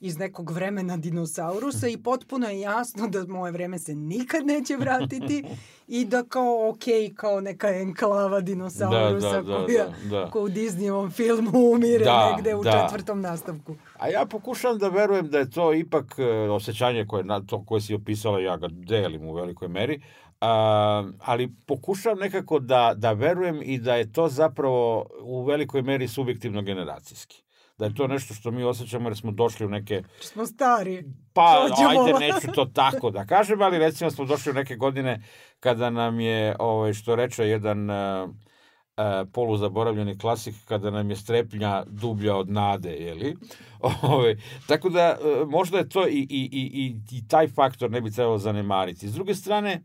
iz 0.00 0.18
nekog 0.18 0.50
vremena 0.50 0.96
dinosaurusa 0.96 1.88
i 1.88 1.96
potpuno 1.96 2.48
je 2.48 2.60
jasno 2.60 3.08
da 3.08 3.26
moje 3.26 3.52
vreme 3.52 3.78
se 3.78 3.94
nikad 3.94 4.46
neće 4.46 4.76
vratiti 4.76 5.44
i 5.88 6.04
da 6.04 6.24
kao 6.24 6.68
ok, 6.70 6.82
kao 7.16 7.40
neka 7.40 7.68
enklava 7.68 8.40
dinosaurusa 8.40 9.28
Da, 9.32 9.42
da, 9.42 9.58
da, 9.58 9.66
koja 9.66 9.84
da, 9.84 10.16
da. 10.18 10.30
ko 10.30 10.40
u 10.40 10.48
Disneyovom 10.48 11.10
filmu 11.10 11.50
umire 11.72 12.04
Da, 12.04 12.32
negde 12.36 12.54
u 12.54 12.62
da. 12.62 12.70
četvrtom 12.72 13.20
nastavku. 13.20 13.74
A 13.98 14.08
ja 14.08 14.26
pokušavam 14.26 14.78
da 14.78 14.88
verujem 14.88 15.28
da 15.28 15.38
je 15.38 15.50
to 15.50 15.74
ipak 15.74 16.14
e, 16.18 16.24
osjećanje 16.50 17.06
koje, 17.06 17.24
na, 17.24 17.40
to 17.40 17.64
koje 17.64 17.80
si 17.80 17.94
opisala, 17.94 18.40
ja 18.40 18.56
ga 18.56 18.68
delim 18.70 19.24
u 19.24 19.34
velikoj 19.34 19.68
meri, 19.68 20.02
ali 21.18 21.54
pokušavam 21.66 22.18
nekako 22.18 22.58
da, 22.58 22.94
da 22.96 23.12
verujem 23.12 23.60
i 23.62 23.78
da 23.78 23.94
je 23.94 24.12
to 24.12 24.28
zapravo 24.28 25.06
u 25.22 25.44
velikoj 25.44 25.82
meri 25.82 26.08
subjektivno 26.08 26.62
generacijski. 26.62 27.42
Da 27.78 27.84
je 27.84 27.94
to 27.94 28.06
nešto 28.06 28.34
što 28.34 28.50
mi 28.50 28.64
osjećamo 28.64 29.08
jer 29.08 29.16
smo 29.16 29.30
došli 29.30 29.66
u 29.66 29.68
neke 29.68 30.02
Smo 30.20 30.46
stari. 30.46 31.04
Pa, 31.32 31.68
Dođemo. 31.68 32.04
ajde, 32.04 32.26
neću 32.26 32.52
to 32.54 32.64
tako 32.64 33.10
da 33.10 33.26
kažem, 33.26 33.62
ali 33.62 33.78
recimo 33.78 34.10
smo 34.10 34.24
došli 34.24 34.50
u 34.50 34.54
neke 34.54 34.76
godine 34.76 35.22
kada 35.60 35.90
nam 35.90 36.20
je, 36.20 36.56
ovaj, 36.58 36.92
što 36.92 37.16
reče 37.16 37.44
jedan 37.44 37.90
uh, 37.90 38.30
uh, 38.96 39.28
poluzaboravljeni 39.32 40.18
klasik, 40.18 40.54
kada 40.64 40.90
nam 40.90 41.10
je 41.10 41.16
strepnja 41.16 41.84
dublja 41.86 42.36
od 42.36 42.50
nade, 42.50 42.90
jeli? 42.90 43.36
Ove, 44.02 44.36
tako 44.66 44.88
da, 44.88 45.18
uh, 45.20 45.48
možda 45.48 45.78
je 45.78 45.88
to 45.88 46.08
i, 46.08 46.26
i, 46.30 46.48
i, 46.52 46.70
i, 46.72 47.16
i 47.16 47.28
taj 47.28 47.48
faktor 47.48 47.90
ne 47.90 48.00
bi 48.00 48.10
trebalo 48.10 48.38
zanemariti. 48.38 49.08
S 49.08 49.14
druge 49.14 49.34
strane, 49.34 49.82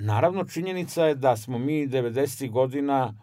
naravno, 0.00 0.44
činjenica 0.44 1.04
je 1.04 1.14
da 1.14 1.36
smo 1.36 1.58
mi 1.58 1.88
90. 1.88 2.50
godina, 2.50 3.14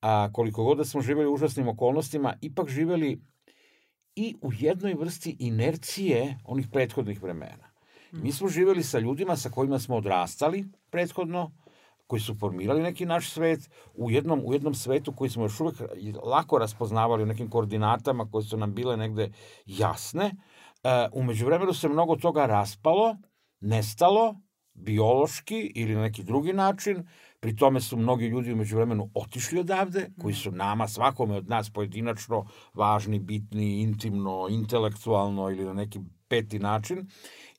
a, 0.00 0.32
koliko 0.32 0.64
god 0.64 0.78
da 0.78 0.84
smo 0.84 1.00
živjeli 1.00 1.30
u 1.30 1.34
užasnim 1.34 1.68
okolnostima, 1.68 2.34
ipak 2.40 2.68
živjeli 2.68 3.20
i 4.16 4.36
u 4.42 4.50
jednoj 4.52 4.94
vrsti 4.94 5.36
inercije 5.38 6.38
onih 6.44 6.68
prethodnih 6.72 7.22
vremena. 7.22 7.68
Mi 8.12 8.32
smo 8.32 8.48
živjeli 8.48 8.82
sa 8.82 8.98
ljudima 8.98 9.36
sa 9.36 9.50
kojima 9.50 9.78
smo 9.78 9.96
odrastali 9.96 10.64
prethodno, 10.90 11.50
koji 12.06 12.20
su 12.20 12.34
formirali 12.34 12.82
neki 12.82 13.06
naš 13.06 13.30
svet, 13.30 13.70
u 13.94 14.10
jednom, 14.10 14.42
u 14.44 14.52
jednom 14.52 14.74
svetu 14.74 15.12
koji 15.12 15.30
smo 15.30 15.42
još 15.42 15.60
uvek 15.60 15.76
lako 16.24 16.58
raspoznavali 16.58 17.22
u 17.22 17.26
nekim 17.26 17.50
koordinatama 17.50 18.30
koje 18.30 18.44
su 18.44 18.56
nam 18.56 18.74
bile 18.74 18.96
negde 18.96 19.32
jasne. 19.66 20.24
E, 20.24 21.08
umeđu 21.12 21.46
vremenu 21.46 21.74
se 21.74 21.88
mnogo 21.88 22.16
toga 22.16 22.46
raspalo, 22.46 23.16
nestalo, 23.60 24.34
biološki 24.80 25.72
ili 25.74 25.94
na 25.94 26.02
neki 26.02 26.22
drugi 26.22 26.52
način, 26.52 27.06
pri 27.40 27.56
tome 27.56 27.80
su 27.80 27.96
mnogi 27.96 28.26
ljudi 28.26 28.52
umeđu 28.52 28.76
vremenu 28.76 29.10
otišli 29.14 29.60
odavde, 29.60 30.10
koji 30.20 30.34
su 30.34 30.50
nama, 30.52 30.88
svakome 30.88 31.34
od 31.34 31.48
nas 31.48 31.70
pojedinačno 31.70 32.46
važni, 32.74 33.18
bitni, 33.18 33.82
intimno, 33.82 34.46
intelektualno 34.50 35.50
ili 35.50 35.64
na 35.64 35.72
neki 35.72 36.00
peti 36.28 36.58
način. 36.58 37.06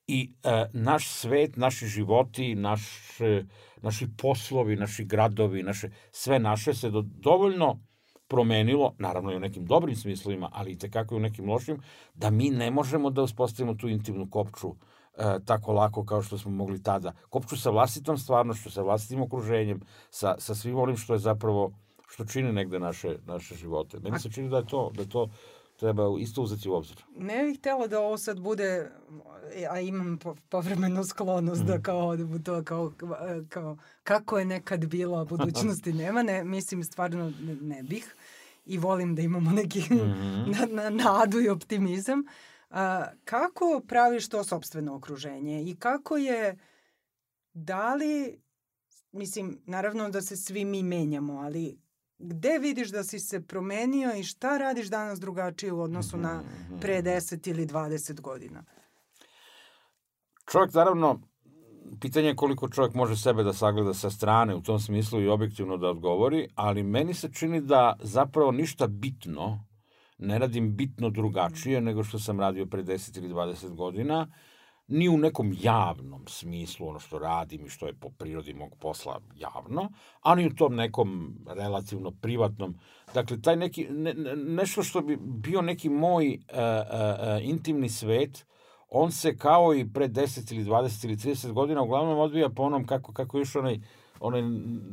I 0.08 0.34
e, 0.44 0.66
naš 0.74 1.08
svet, 1.08 1.58
naši 1.58 1.88
životi, 1.88 2.56
naš, 2.56 2.82
e, 3.22 3.46
naši 3.82 4.08
poslovi, 4.18 4.76
naši 4.76 5.06
gradovi, 5.06 5.64
naše, 5.64 5.90
sve 6.12 6.40
naše 6.40 6.74
se 6.74 6.90
do, 6.90 7.02
dovoljno 7.02 7.80
promenilo, 8.28 8.96
naravno 8.98 9.32
i 9.32 9.36
u 9.36 9.40
nekim 9.40 9.66
dobrim 9.66 9.96
smislovima, 9.96 10.50
ali 10.54 10.72
i 10.72 10.78
tekako 10.78 11.16
i 11.16 11.18
u 11.18 11.22
nekim 11.22 11.50
lošim, 11.50 11.82
da 12.14 12.30
mi 12.30 12.50
ne 12.50 12.72
možemo 12.72 13.10
da 13.10 13.22
uspostavimo 13.22 13.74
tu 13.74 13.90
intimnu 13.90 14.30
kopču 14.30 14.76
e, 15.20 15.46
tako 15.46 15.74
lako 15.74 16.06
kao 16.06 16.22
što 16.22 16.38
smo 16.38 16.52
mogli 16.52 16.84
tada. 16.84 17.14
Kopču 17.30 17.58
sa 17.58 17.70
vlastitom 17.70 18.18
stvarnošću, 18.18 18.72
sa 18.72 18.82
vlastitim 18.82 19.22
okruženjem, 19.22 19.80
sa, 20.12 20.36
sa 20.38 20.56
svim 20.56 20.78
onim 20.78 20.98
što 20.98 21.14
je 21.14 21.20
zapravo, 21.20 21.72
što 22.08 22.26
čini 22.26 22.52
negde 22.52 22.80
naše, 22.80 23.18
naše 23.26 23.56
živote. 23.56 24.00
Meni 24.00 24.20
se 24.20 24.32
čini 24.32 24.50
da 24.50 24.58
je 24.58 24.68
to, 24.68 24.92
da 24.94 25.02
je 25.02 25.10
to 25.10 25.30
treba 25.76 26.04
isto 26.20 26.42
uzeti 26.42 26.70
u 26.70 26.74
obzir. 26.74 26.98
Ne 27.18 27.44
bih 27.44 27.60
htjela 27.60 27.88
da 27.88 28.00
ovo 28.00 28.18
sad 28.18 28.40
bude, 28.40 28.92
a 29.70 29.80
imam 29.80 30.18
po- 30.18 30.36
povremenu 30.50 31.04
sklonost 31.04 31.62
Mhm. 31.62 31.68
da 31.68 31.80
kao 31.80 32.08
odem 32.08 32.34
u 32.34 32.40
to, 32.40 32.64
kao, 32.64 32.92
kao 33.50 33.78
kako 34.04 34.40
je 34.40 34.46
nekad 34.46 34.86
bilo, 34.86 35.18
a 35.18 35.26
budućnosti 35.26 35.94
nema. 36.04 36.24
Ne, 36.24 36.44
mislim, 36.44 36.84
stvarno 36.84 37.34
ne, 37.42 37.56
ne 37.56 37.84
bih. 37.84 38.16
I 38.66 38.78
volim 38.78 39.16
da 39.16 39.22
imamo 39.22 39.52
neki 39.52 39.80
Mhm. 39.80 40.52
na, 40.52 40.68
na, 40.74 40.90
nadu 40.90 41.40
i 41.42 41.50
optimizam. 41.50 42.24
A, 42.70 43.06
kako 43.26 43.82
praviš 43.88 44.30
to 44.30 44.44
sobstveno 44.44 44.96
okruženje 44.96 45.64
i 45.64 45.76
kako 45.76 46.18
je, 46.18 46.58
da 47.54 47.96
li, 47.96 48.42
mislim, 49.12 49.62
naravno 49.66 50.10
da 50.10 50.22
se 50.22 50.36
svi 50.38 50.66
mi 50.66 50.84
menjamo, 50.84 51.34
ali 51.34 51.80
gde 52.18 52.58
vidiš 52.60 52.90
da 52.90 53.04
si 53.04 53.20
se 53.20 53.42
promenio 53.42 54.14
i 54.16 54.24
šta 54.24 54.58
radiš 54.58 54.88
danas 54.88 55.20
drugačije 55.20 55.72
u 55.72 55.82
odnosu 55.82 56.18
na 56.18 56.42
Mhm. 56.42 56.80
pre 56.80 57.02
10 57.02 57.50
ili 57.50 57.66
20 57.66 58.22
godina? 58.22 58.64
Čovjek, 60.52 60.74
naravno, 60.74 61.22
pitanje 62.02 62.28
je 62.28 62.36
koliko 62.36 62.70
čovjek 62.70 62.94
može 62.94 63.18
sebe 63.18 63.44
da 63.44 63.54
sagleda 63.54 63.94
sa 63.94 64.10
strane, 64.10 64.56
u 64.56 64.62
tom 64.62 64.80
smislu 64.80 65.22
i 65.22 65.28
objektivno 65.28 65.78
da 65.78 65.88
odgovori, 65.88 66.48
ali 66.56 66.84
meni 66.84 67.14
se 67.14 67.30
čini 67.34 67.62
da 67.62 67.98
zapravo 68.02 68.52
ništa 68.52 68.88
bitno 68.88 69.66
ne 70.20 70.40
radim 70.40 70.76
bitno 70.76 71.10
drugačije 71.10 71.82
nego 71.82 72.04
što 72.04 72.20
sam 72.20 72.40
radio 72.40 72.66
pre 72.66 72.84
10 72.84 73.18
ili 73.18 73.34
20 73.34 73.76
godina, 73.76 74.28
ni 74.90 75.10
u 75.10 75.18
nekom 75.18 75.56
javnom 75.62 76.28
smislu 76.28 76.88
ono 76.88 77.00
što 77.00 77.20
radim 77.20 77.66
i 77.66 77.70
što 77.70 77.88
je 77.88 77.94
po 77.94 78.10
prirodi 78.10 78.54
mog 78.54 78.76
posla 78.80 79.20
javno, 79.36 79.90
a 80.22 80.36
ni 80.36 80.48
u 80.48 80.56
tom 80.56 80.76
nekom 80.76 81.36
relativno 81.48 82.12
privatnom. 82.12 82.76
Dakle, 83.14 83.42
taj 83.42 83.56
neki, 83.56 83.88
ne, 83.90 84.14
ne- 84.14 84.36
nešto 84.36 84.84
što 84.84 85.02
bi 85.02 85.18
bio 85.22 85.62
neki 85.62 85.90
moj 85.90 86.28
uh, 86.28 86.58
uh, 86.58 87.50
intimni 87.50 87.90
svet, 87.90 88.46
on 88.90 89.12
se 89.12 89.38
kao 89.38 89.76
i 89.76 89.90
pre 89.94 90.08
10 90.08 90.54
ili 90.54 90.66
20 90.66 91.06
ili 91.06 91.16
30 91.16 91.52
godina 91.52 91.82
uglavnom 91.82 92.20
odvija 92.20 92.50
po 92.50 92.64
onom 92.64 92.86
kako, 92.86 93.14
kako 93.14 93.38
je 93.38 93.46
onaj, 93.56 93.80
onaj 94.20 94.42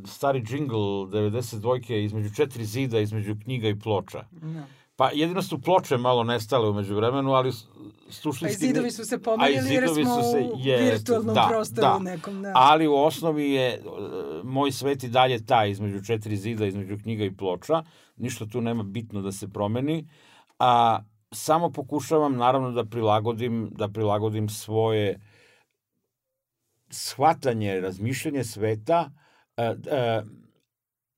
stari 0.05 0.41
džingl 0.41 0.75
92. 0.75 1.95
između 1.95 2.33
četiri 2.35 2.65
zida, 2.65 2.99
između 2.99 3.35
knjiga 3.43 3.67
i 3.67 3.79
ploča. 3.79 4.25
Da. 4.31 4.63
Pa 4.97 5.09
jedino 5.11 5.41
su 5.41 5.61
ploče 5.61 5.97
malo 5.97 6.23
nestale 6.23 6.69
umeđu 6.69 6.95
vremenu, 6.95 7.31
ali 7.31 7.51
s- 7.51 7.65
A 7.65 8.09
i 8.09 8.11
suštinski... 8.11 8.67
zidovi 8.67 8.91
su 8.91 9.05
se 9.05 9.15
A 9.15 9.17
i 9.17 9.21
pomerili 9.21 9.73
jer 9.73 9.83
smo 9.85 9.95
su 10.15 10.31
se- 10.31 10.49
u 10.53 10.57
jeste, 10.57 10.91
virtualnom 10.91 11.35
da, 11.35 11.45
prostoru 11.49 11.87
da. 11.87 11.99
nekom. 12.01 12.41
Da. 12.41 12.51
Ali 12.55 12.87
u 12.87 12.95
osnovi 12.95 13.51
je 13.51 13.67
e, 13.69 13.79
moj 14.43 14.71
svet 14.71 15.03
i 15.03 15.09
dalje 15.09 15.45
taj 15.45 15.69
između 15.71 16.03
četiri 16.03 16.37
zida, 16.37 16.65
između 16.65 16.97
knjiga 16.97 17.23
i 17.25 17.31
ploča. 17.31 17.83
Ništa 18.15 18.45
tu 18.45 18.61
nema 18.61 18.83
bitno 18.83 19.21
da 19.21 19.31
se 19.31 19.47
promeni. 19.47 20.07
A 20.59 20.99
samo 21.31 21.69
pokušavam 21.69 22.35
naravno 22.35 22.71
da 22.71 22.85
prilagodim, 22.85 23.69
da 23.71 23.87
prilagodim 23.87 24.49
svoje 24.49 25.19
shvatanje, 26.89 27.79
razmišljanje 27.79 28.43
sveta, 28.43 29.11
e, 29.57 29.63
e, 29.87 30.21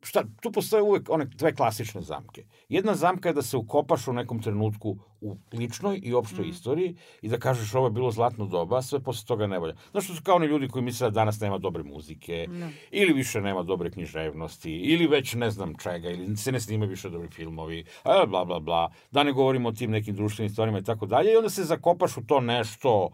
šta, 0.02 0.24
tu 0.42 0.52
postoje 0.52 0.84
uvek 0.84 1.10
one 1.10 1.26
dve 1.26 1.56
klasične 1.56 2.02
zamke. 2.02 2.44
Jedna 2.70 2.96
zamka 2.96 3.30
je 3.30 3.34
da 3.34 3.42
se 3.42 3.58
ukopaš 3.58 4.08
u 4.08 4.14
nekom 4.14 4.42
trenutku 4.42 4.98
u 5.22 5.38
ličnoj 5.54 6.00
i 6.04 6.14
opštoj 6.14 6.46
Mm. 6.46 6.50
istoriji 6.50 6.96
i 7.22 7.30
da 7.30 7.38
kažeš 7.38 7.76
ovo 7.76 7.88
je 7.88 7.92
bilo 7.92 8.12
zlatno 8.12 8.46
doba, 8.46 8.82
sve 8.82 9.00
posle 9.00 9.28
toga 9.28 9.48
ne 9.48 9.60
volja. 9.60 9.76
Znaš 9.92 10.04
što 10.04 10.16
su 10.16 10.24
kao 10.24 10.36
oni 10.36 10.46
ljudi 10.46 10.68
koji 10.68 10.84
misle 10.84 11.08
da 11.08 11.12
danas 11.12 11.40
nema 11.40 11.58
dobre 11.58 11.84
muzike, 11.84 12.46
Da. 12.50 12.70
ili 12.92 13.14
više 13.14 13.42
nema 13.42 13.64
dobre 13.64 13.92
književnosti, 13.92 14.72
ili 14.72 15.08
već 15.08 15.34
ne 15.34 15.52
znam 15.52 15.74
čega, 15.78 16.10
ili 16.10 16.38
se 16.38 16.52
ne 16.52 16.60
snimaju 16.60 16.90
više 16.90 17.10
dobri 17.10 17.30
filmovi, 17.30 17.86
a, 18.04 18.26
bla, 18.26 18.46
bla, 18.46 18.60
bla, 18.60 18.92
da 19.12 19.24
ne 19.24 19.32
govorimo 19.32 19.70
o 19.70 19.72
tim 19.72 19.92
nekim 19.92 20.16
društvenim 20.16 20.50
stvarima 20.50 20.80
i 20.80 20.84
tako 20.84 21.06
dalje, 21.06 21.34
i 21.34 21.38
onda 21.38 21.50
se 21.50 21.64
zakopaš 21.64 22.18
u 22.18 22.24
to 22.24 22.40
nešto 22.42 23.10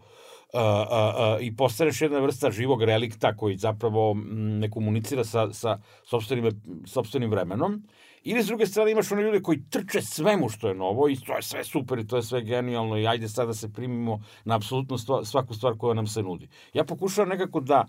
i 1.40 1.56
postaneš 1.56 2.00
jedna 2.02 2.18
vrsta 2.18 2.50
živog 2.50 2.82
relikta 2.82 3.36
koji 3.36 3.56
zapravo 3.56 4.16
ne 4.32 4.70
komunicira 4.70 5.24
sa, 5.24 5.52
sa 5.52 5.78
sopstvenim, 6.04 6.62
sopstvenim 6.86 7.30
vremenom. 7.30 7.82
Ili 8.22 8.42
s 8.42 8.46
druge 8.46 8.66
strane 8.66 8.90
imaš 8.90 9.12
one 9.12 9.22
ljude 9.22 9.42
koji 9.42 9.68
trče 9.70 10.02
svemu 10.02 10.48
što 10.48 10.68
je 10.68 10.74
novo 10.74 11.08
i 11.08 11.16
to 11.16 11.36
je 11.36 11.42
sve 11.42 11.64
super 11.64 11.98
i 11.98 12.06
to 12.06 12.16
je 12.16 12.22
sve 12.22 12.42
genijalno 12.42 12.98
i 12.98 13.06
ajde 13.06 13.28
sad 13.28 13.46
da 13.46 13.54
se 13.54 13.72
primimo 13.72 14.20
na 14.44 14.56
apsolutno 14.56 14.98
svaku 15.24 15.54
stvar 15.54 15.74
koja 15.78 15.94
nam 15.94 16.06
se 16.06 16.22
nudi. 16.22 16.48
Ja 16.72 16.84
pokušavam 16.84 17.28
nekako 17.28 17.60
da 17.60 17.84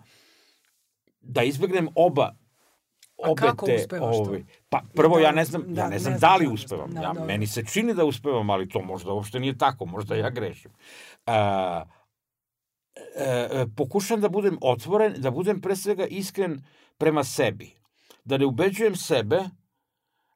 da 1.22 1.44
izbegnem 1.44 1.88
oba 1.96 2.36
A 3.24 3.32
obe 3.32 3.42
kako 3.42 3.66
te, 3.66 3.76
uspevaš 3.76 4.16
to? 4.16 4.22
ovaj, 4.22 4.44
Pa 4.70 4.82
prvo 4.96 5.16
Da, 5.16 5.22
ja 5.22 5.32
ne 5.32 5.46
znam, 5.46 5.64
da, 5.68 5.82
ja 5.82 5.88
ne 5.88 5.94
ne 5.94 6.00
znam 6.00 6.18
znam 6.18 6.22
da 6.22 6.28
da 6.28 6.36
li 6.36 6.48
uspevam. 6.48 6.86
uspevam. 6.86 6.96
Ja, 6.96 7.02
Da, 7.02 7.14
dobro. 7.14 7.26
meni 7.26 7.48
se 7.48 7.66
čini 7.66 7.94
da 7.94 8.06
uspevam, 8.06 8.50
ali 8.50 8.70
to 8.70 8.82
možda 8.82 9.14
uopšte 9.14 9.40
nije 9.40 9.58
tako, 9.58 9.86
možda 9.86 10.16
ja 10.16 10.30
grešim. 10.30 10.72
A, 11.26 11.84
e, 13.16 13.48
e, 13.52 13.66
pokušam 13.76 14.22
da 14.22 14.30
budem 14.30 14.58
otvoren, 14.62 15.22
da 15.22 15.32
budem 15.32 15.62
pre 15.62 15.76
svega 15.76 16.06
iskren 16.06 16.62
prema 16.98 17.24
sebi. 17.24 17.72
Da 18.26 18.38
ne 18.38 18.46
ubeđujem 18.46 18.96
sebe 18.96 19.40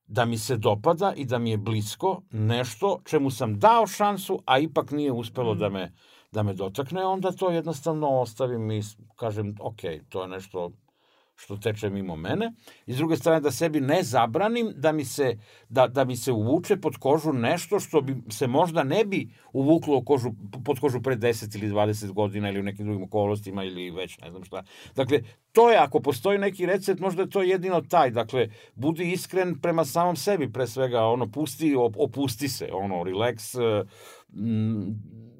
da 0.07 0.25
mi 0.25 0.37
se 0.37 0.57
dopada 0.57 1.13
i 1.15 1.25
da 1.25 1.39
mi 1.39 1.51
je 1.51 1.57
blisko 1.57 2.21
nešto 2.31 3.01
čemu 3.05 3.31
sam 3.31 3.59
dao 3.59 3.87
šansu, 3.87 4.39
a 4.45 4.59
ipak 4.59 4.91
nije 4.91 5.11
uspelo 5.11 5.53
Mm. 5.53 5.57
da 5.59 5.69
me 5.69 5.91
da 6.31 6.43
me 6.43 6.53
dotakne, 6.53 7.05
onda 7.05 7.31
to 7.31 7.49
jednostavno 7.49 8.09
ostavim 8.09 8.71
i 8.71 8.81
kažem, 9.15 9.55
ok, 9.59 9.79
to 10.09 10.21
je 10.21 10.27
nešto 10.27 10.71
što 11.41 11.57
teče 11.57 11.89
mimo 11.89 12.15
mene. 12.15 12.51
I 12.85 12.93
s 12.93 12.97
druge 12.97 13.15
strane 13.15 13.39
da 13.39 13.51
sebi 13.51 13.81
ne 13.81 14.03
zabranim 14.03 14.73
da 14.75 14.91
mi 14.91 15.05
se, 15.05 15.37
da, 15.69 15.87
da 15.87 16.05
mi 16.05 16.15
se 16.15 16.31
uvuče 16.31 16.77
pod 16.77 16.97
kožu 16.97 17.33
nešto 17.33 17.79
što 17.79 18.01
bi 18.01 18.15
se 18.29 18.47
možda 18.47 18.83
ne 18.83 19.05
bi 19.05 19.29
uvuklo 19.53 19.97
u 19.97 20.03
kožu, 20.05 20.31
pod 20.65 20.79
kožu 20.79 21.01
pre 21.01 21.15
10 21.15 21.57
ili 21.57 21.73
20 21.73 22.11
godina 22.11 22.49
ili 22.49 22.59
u 22.59 22.63
nekim 22.63 22.85
drugim 22.85 23.03
okolostima 23.03 23.63
ili 23.63 23.91
već 23.91 24.19
ne 24.19 24.29
znam 24.29 24.43
šta. 24.43 24.63
Dakle, 24.95 25.21
to 25.51 25.69
je, 25.69 25.77
ako 25.77 25.99
postoji 25.99 26.37
neki 26.37 26.65
recept, 26.65 26.99
možda 27.01 27.21
je 27.21 27.29
to 27.29 27.41
jedino 27.41 27.81
taj. 27.81 28.11
Dakle, 28.11 28.47
budi 28.75 29.11
iskren 29.11 29.59
prema 29.61 29.85
samom 29.85 30.15
sebi, 30.15 30.51
pre 30.51 30.67
svega, 30.67 31.01
ono, 31.03 31.27
pusti, 31.31 31.75
op- 31.75 31.95
opusti 31.97 32.47
se, 32.47 32.69
ono, 32.73 32.95
relax, 32.95 33.57
mm, 34.29 35.30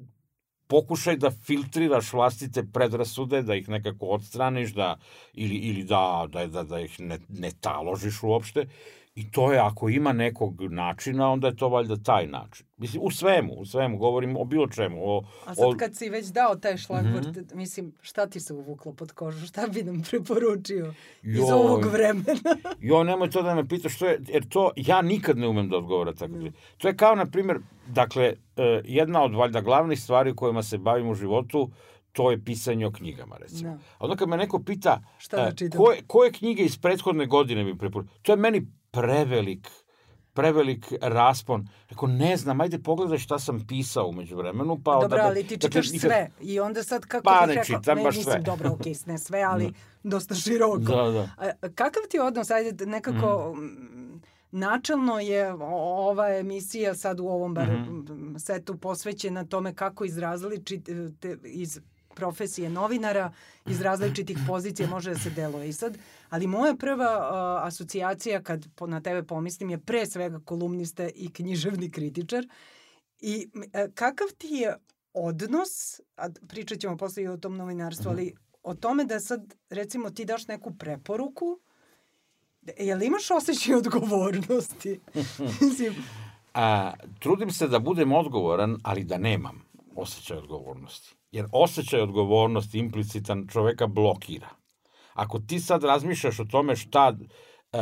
pokušaj 0.72 1.18
da 1.20 1.30
filtriraš 1.30 2.12
vlastite 2.12 2.64
predrasude, 2.72 3.42
da 3.42 3.54
ih 3.54 3.68
nekako 3.68 4.14
odstraniš, 4.16 4.72
da, 4.74 4.96
ili, 5.34 5.56
ili 5.68 5.84
da, 5.84 6.26
da, 6.32 6.46
da, 6.46 6.62
da 6.62 6.80
ih 6.80 6.96
ne, 7.00 7.18
ne 7.28 7.50
taložiš 7.60 8.22
uopšte. 8.22 8.66
I 9.14 9.30
to 9.30 9.52
je, 9.52 9.58
ako 9.58 9.88
ima 9.88 10.12
nekog 10.12 10.62
načina, 10.62 11.30
onda 11.30 11.46
je 11.46 11.56
to 11.56 11.68
valjda 11.68 11.96
taj 11.96 12.26
način. 12.26 12.66
Mislim, 12.76 13.02
u 13.02 13.10
svemu, 13.10 13.52
u 13.52 13.64
svemu, 13.66 13.98
govorim 13.98 14.36
o 14.36 14.44
bilo 14.44 14.68
čemu. 14.68 14.96
O, 15.06 15.22
A 15.46 15.54
sad 15.54 15.64
o, 15.64 15.76
kad 15.78 15.96
si 15.96 16.08
već 16.08 16.26
dao 16.26 16.56
taj 16.56 16.76
šlagvort, 16.76 17.26
Mhm. 17.26 17.40
mislim, 17.54 17.92
šta 18.00 18.26
ti 18.26 18.40
se 18.40 18.54
uvuklo 18.54 18.92
pod 18.92 19.12
kožu? 19.12 19.46
Šta 19.46 19.66
bi 19.66 19.82
nam 19.82 20.02
preporučio 20.02 20.94
iz 21.22 21.38
Joj. 21.38 21.52
ovog 21.52 21.84
vremena? 21.84 22.56
Jo, 22.80 23.04
nemoj 23.04 23.30
to 23.30 23.42
da 23.42 23.54
me 23.54 23.68
pitaš, 23.68 23.94
što 23.94 24.06
je, 24.06 24.20
jer 24.28 24.48
to 24.48 24.70
ja 24.76 25.02
nikad 25.02 25.38
ne 25.38 25.48
umem 25.48 25.68
da 25.68 25.76
odgovoram 25.76 26.16
tako. 26.16 26.32
Mm. 26.32 26.52
To 26.78 26.88
je 26.88 26.96
kao, 26.96 27.14
na 27.14 27.26
primjer, 27.26 27.58
dakle, 27.88 28.24
eh, 28.56 28.80
jedna 28.84 29.22
od 29.22 29.34
valjda 29.34 29.60
glavnih 29.60 30.00
stvari 30.00 30.36
kojima 30.36 30.62
se 30.62 30.78
bavim 30.78 31.08
u 31.08 31.14
životu, 31.14 31.70
to 32.12 32.30
je 32.30 32.44
pisanje 32.44 32.86
o 32.86 32.92
knjigama, 32.92 33.36
recimo. 33.36 33.70
Da. 33.70 33.76
A 33.76 33.78
onda 33.98 34.16
kad 34.16 34.28
me 34.28 34.36
neko 34.36 34.58
pita 34.60 35.00
Šta 35.18 35.36
da 35.36 35.52
čitam? 35.52 35.78
koje, 35.78 36.02
koje 36.06 36.32
knjige 36.32 36.62
iz 36.62 36.78
prethodne 36.78 37.26
godine 37.26 37.64
bi 37.64 37.78
preporučio, 37.78 38.12
to 38.22 38.32
je 38.32 38.36
meni 38.36 38.66
prevelik 38.92 39.68
prevelik 40.34 40.92
raspon. 41.02 41.68
Rekao, 41.88 42.08
ne 42.08 42.36
znam, 42.36 42.60
ajde 42.60 42.78
pogledaj 42.80 43.18
šta 43.18 43.38
sam 43.38 43.66
pisao 43.66 44.06
umeđu 44.06 44.36
vremenu. 44.36 44.76
Pa 44.76 44.92
Dobro, 44.92 45.08
odabra- 45.08 45.24
ali 45.24 45.42
ti 45.42 45.56
dakle, 45.56 45.68
čitaš 45.70 45.86
nikad- 45.86 46.00
sve. 46.02 46.30
I 46.42 46.60
onda 46.60 46.82
sad 46.82 47.02
kako 47.02 47.24
Pa, 47.24 47.44
bih 47.46 47.56
rekla, 47.56 47.94
ne, 47.94 48.02
baš 48.02 48.16
mislim, 48.16 48.32
sve. 48.32 48.42
dobro, 48.42 48.70
okej, 48.70 48.94
ne 49.06 49.18
sve, 49.18 49.42
ali 49.52 49.72
dosta 50.02 50.34
široko. 50.34 50.78
Da, 50.78 51.02
da. 51.04 51.28
A, 51.38 51.50
kakav 51.68 52.02
ti 52.10 52.18
odnos, 52.20 52.50
ajde 52.50 52.86
nekako, 52.86 53.54
mm, 53.54 54.22
načalno 54.52 55.18
je 55.20 55.52
ova 55.62 56.30
emisija 56.30 56.94
sad 56.94 57.20
u 57.20 57.26
ovom 57.26 57.54
bar 57.54 57.70
Mhm. 57.70 58.00
m, 58.08 58.38
setu 58.38 58.76
posvećena 58.76 59.44
tome 59.44 59.74
kako 59.74 60.04
iz 60.04 60.18
različite, 60.18 61.08
iz 61.44 61.80
profesije 62.14 62.70
novinara, 62.70 63.32
iz 63.66 63.80
različitih 63.90 64.38
pozicija 64.46 64.88
može 64.88 65.10
da 65.10 65.18
se 65.18 65.30
deluje. 65.30 65.68
I 65.68 65.72
sad, 65.72 65.98
ali 66.32 66.46
moja 66.46 66.74
prva 66.74 67.08
a, 67.08 67.60
asocijacija 67.66 68.42
kad 68.42 68.66
po, 68.74 68.86
na 68.86 69.00
tebe 69.00 69.22
pomislim 69.22 69.70
je 69.70 69.78
pre 69.78 70.06
svega 70.06 70.40
kolumnista 70.44 71.08
i 71.14 71.32
književni 71.32 71.90
kritičar. 71.90 72.46
I 73.20 73.48
e, 73.72 73.88
kakav 73.94 74.26
ti 74.38 74.46
je 74.46 74.76
odnos, 75.12 76.00
a 76.16 76.28
pričat 76.48 76.78
ćemo 76.78 76.96
posle 76.96 77.22
i 77.22 77.28
o 77.28 77.36
tom 77.36 77.56
novinarstvu, 77.56 78.10
ali 78.10 78.34
o 78.62 78.74
tome 78.74 79.04
da 79.04 79.20
sad, 79.20 79.54
recimo, 79.70 80.10
ti 80.10 80.24
daš 80.24 80.48
neku 80.48 80.74
preporuku, 80.78 81.58
je 82.78 82.96
li 82.96 83.06
imaš 83.06 83.30
osjećaj 83.30 83.74
odgovornosti? 83.74 85.00
Mislim, 85.60 85.94
A, 86.54 86.92
trudim 87.18 87.50
se 87.50 87.68
da 87.68 87.78
budem 87.78 88.12
odgovoran, 88.12 88.76
ali 88.82 89.04
da 89.04 89.18
nemam 89.18 89.64
osjećaj 89.96 90.38
odgovornosti. 90.38 91.14
Jer 91.32 91.46
osjećaj 91.52 92.00
odgovornosti 92.00 92.78
implicitan 92.78 93.46
čoveka 93.48 93.86
blokira. 93.86 94.61
Ako 95.14 95.38
ti 95.38 95.60
sad 95.60 95.84
razmišljaš 95.84 96.40
o 96.40 96.44
tome 96.44 96.76
šta, 96.76 97.16
e, 97.72 97.78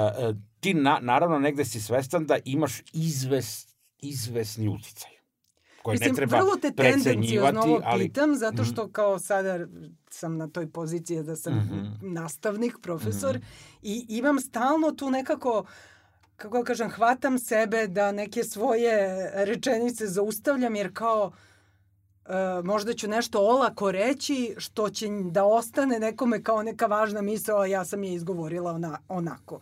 ti 0.60 0.74
na, 0.74 0.98
naravno 1.02 1.38
negde 1.38 1.64
si 1.64 1.80
svestan 1.80 2.26
da 2.26 2.38
imaš 2.44 2.82
izves, 2.92 3.66
izvesni 3.98 4.68
uticaj. 4.68 5.10
Koje 5.82 5.94
Mislim, 5.94 6.10
ne 6.10 6.16
treba 6.16 6.36
vrlo 6.36 6.56
te 6.56 6.72
precenjivati, 6.72 7.58
ovo 7.58 7.80
ali... 7.84 8.04
Mhm. 8.04 8.12
pitam, 8.12 8.36
zato 8.36 8.64
što 8.64 8.88
kao 8.88 9.18
sada 9.18 9.66
sam 10.10 10.36
na 10.36 10.48
toj 10.48 10.70
poziciji 10.70 11.22
da 11.22 11.36
sam 11.36 11.54
Mhm. 11.54 12.12
nastavnik, 12.14 12.74
profesor 12.82 13.40
i 13.82 14.06
imam 14.08 14.40
stalno 14.40 14.92
tu 14.92 15.10
nekako 15.10 15.64
kako 16.36 16.58
da 16.58 16.64
kažem, 16.64 16.90
hvatam 16.90 17.38
sebe 17.38 17.86
da 17.86 18.12
neke 18.12 18.44
svoje 18.44 19.30
rečenice 19.34 20.06
zaustavljam, 20.06 20.76
jer 20.76 20.90
kao 20.92 21.32
e, 22.26 22.33
možda 22.62 22.92
ću 22.94 23.09
nešto 23.09 23.40
olako 23.40 23.90
reći 23.90 24.54
što 24.59 24.90
će 24.90 25.06
da 25.24 25.44
ostane 25.44 25.98
nekome 25.98 26.42
kao 26.42 26.62
neka 26.62 26.87
važna 26.87 27.22
misao, 27.22 27.59
a 27.59 27.66
ja 27.66 27.85
sam 27.85 28.02
je 28.04 28.14
izgovorila 28.14 28.72
ona, 28.72 28.98
onako. 29.09 29.61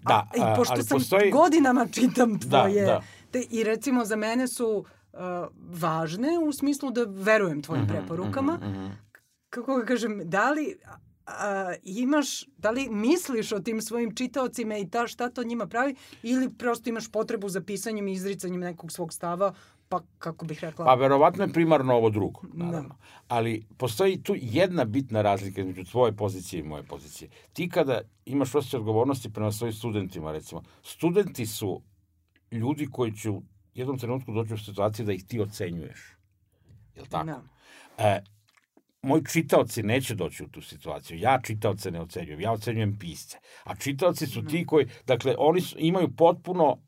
Da, 0.00 0.14
a, 0.32 0.52
I 0.52 0.56
pošto 0.56 0.74
ali 0.74 0.82
sam 0.82 0.98
postoji- 0.98 1.30
godinama 1.32 1.86
čitam 1.88 2.38
Da, 2.38 2.48
tvoje... 2.60 2.84
da. 2.84 3.00
Te, 3.30 3.42
I 3.42 3.64
recimo 3.64 4.04
za 4.04 4.16
mene 4.16 4.48
su 4.48 4.84
uh, 5.12 5.18
važne 5.72 6.28
u 6.38 6.52
smislu 6.52 6.90
da 6.90 7.04
verujem 7.06 7.62
tvojim 7.62 7.84
Mhm, 7.84 7.92
preporukama. 7.92 8.52
mhm, 8.54 8.70
mhm. 8.70 8.86
Kako 9.50 9.76
ga 9.76 9.84
kažem, 9.84 10.20
da 10.24 10.50
li 10.50 10.76
a, 11.26 11.74
imaš, 11.84 12.46
da 12.48 12.70
li 12.70 12.88
misliš 12.88 13.52
o 13.52 13.60
tim 13.60 13.80
svojim 13.80 14.14
čitaocima 14.14 14.76
i 14.76 14.88
ta, 14.88 15.06
šta 15.06 15.28
to 15.28 15.44
njima 15.44 15.66
pravi 15.66 15.94
ili 16.22 16.50
prosto 16.50 16.88
imaš 16.88 17.08
potrebu 17.08 17.48
za 17.48 17.60
pisanjem 17.60 18.08
i 18.08 18.12
izricanjem 18.12 18.60
nekog 18.60 18.92
svog 18.92 19.12
stava, 19.12 19.54
pa 19.92 20.00
kako 20.18 20.44
bih 20.44 20.60
rekla... 20.60 20.84
Pa 20.84 20.94
verovatno 20.94 21.44
je 21.44 21.52
primarno 21.52 21.94
ovo 21.94 22.10
drugo, 22.10 22.40
Da. 22.52 22.64
naravno. 22.64 22.96
Ali 23.28 23.66
postoji 23.76 24.22
tu 24.22 24.34
jedna 24.38 24.84
bitna 24.84 25.22
razlika 25.22 25.60
između 25.60 25.84
tvoje 25.84 26.12
pozicije 26.16 26.60
i 26.60 26.62
moje 26.62 26.82
pozicije. 26.82 27.30
Ti 27.52 27.68
kada 27.68 28.00
imaš 28.24 28.54
osjećaj 28.54 28.78
odgovornosti 28.78 29.32
prema 29.32 29.52
svojim 29.52 29.72
studentima, 29.72 30.32
recimo, 30.32 30.62
studenti 30.82 31.46
su 31.46 31.82
ljudi 32.50 32.88
koji 32.90 33.12
će 33.12 33.30
u 33.30 33.42
jednom 33.74 33.98
trenutku 33.98 34.32
doći 34.32 34.54
u 34.54 34.58
situaciju 34.58 35.06
da 35.06 35.12
ih 35.12 35.24
ti 35.24 35.40
ocenjuješ. 35.40 36.16
Jel 36.96 37.06
tako? 37.06 37.26
Da. 37.26 37.42
E, 37.98 38.22
moji 39.02 39.24
čitaoci 39.24 39.82
neće 39.82 40.14
doći 40.14 40.44
u 40.44 40.48
tu 40.48 40.62
situaciju. 40.62 41.18
Ja 41.18 41.40
čitaoce 41.42 41.90
ne 41.90 42.00
ocenjujem, 42.00 42.40
ja 42.40 42.52
ocenjujem 42.52 42.98
pisce. 42.98 43.38
A 43.64 43.76
čitaoci 43.76 44.26
su 44.26 44.44
ti 44.44 44.66
koji, 44.66 44.86
dakle, 45.06 45.34
oni 45.38 45.60
su, 45.60 45.76
imaju 45.78 46.08
potpuno 46.16 46.78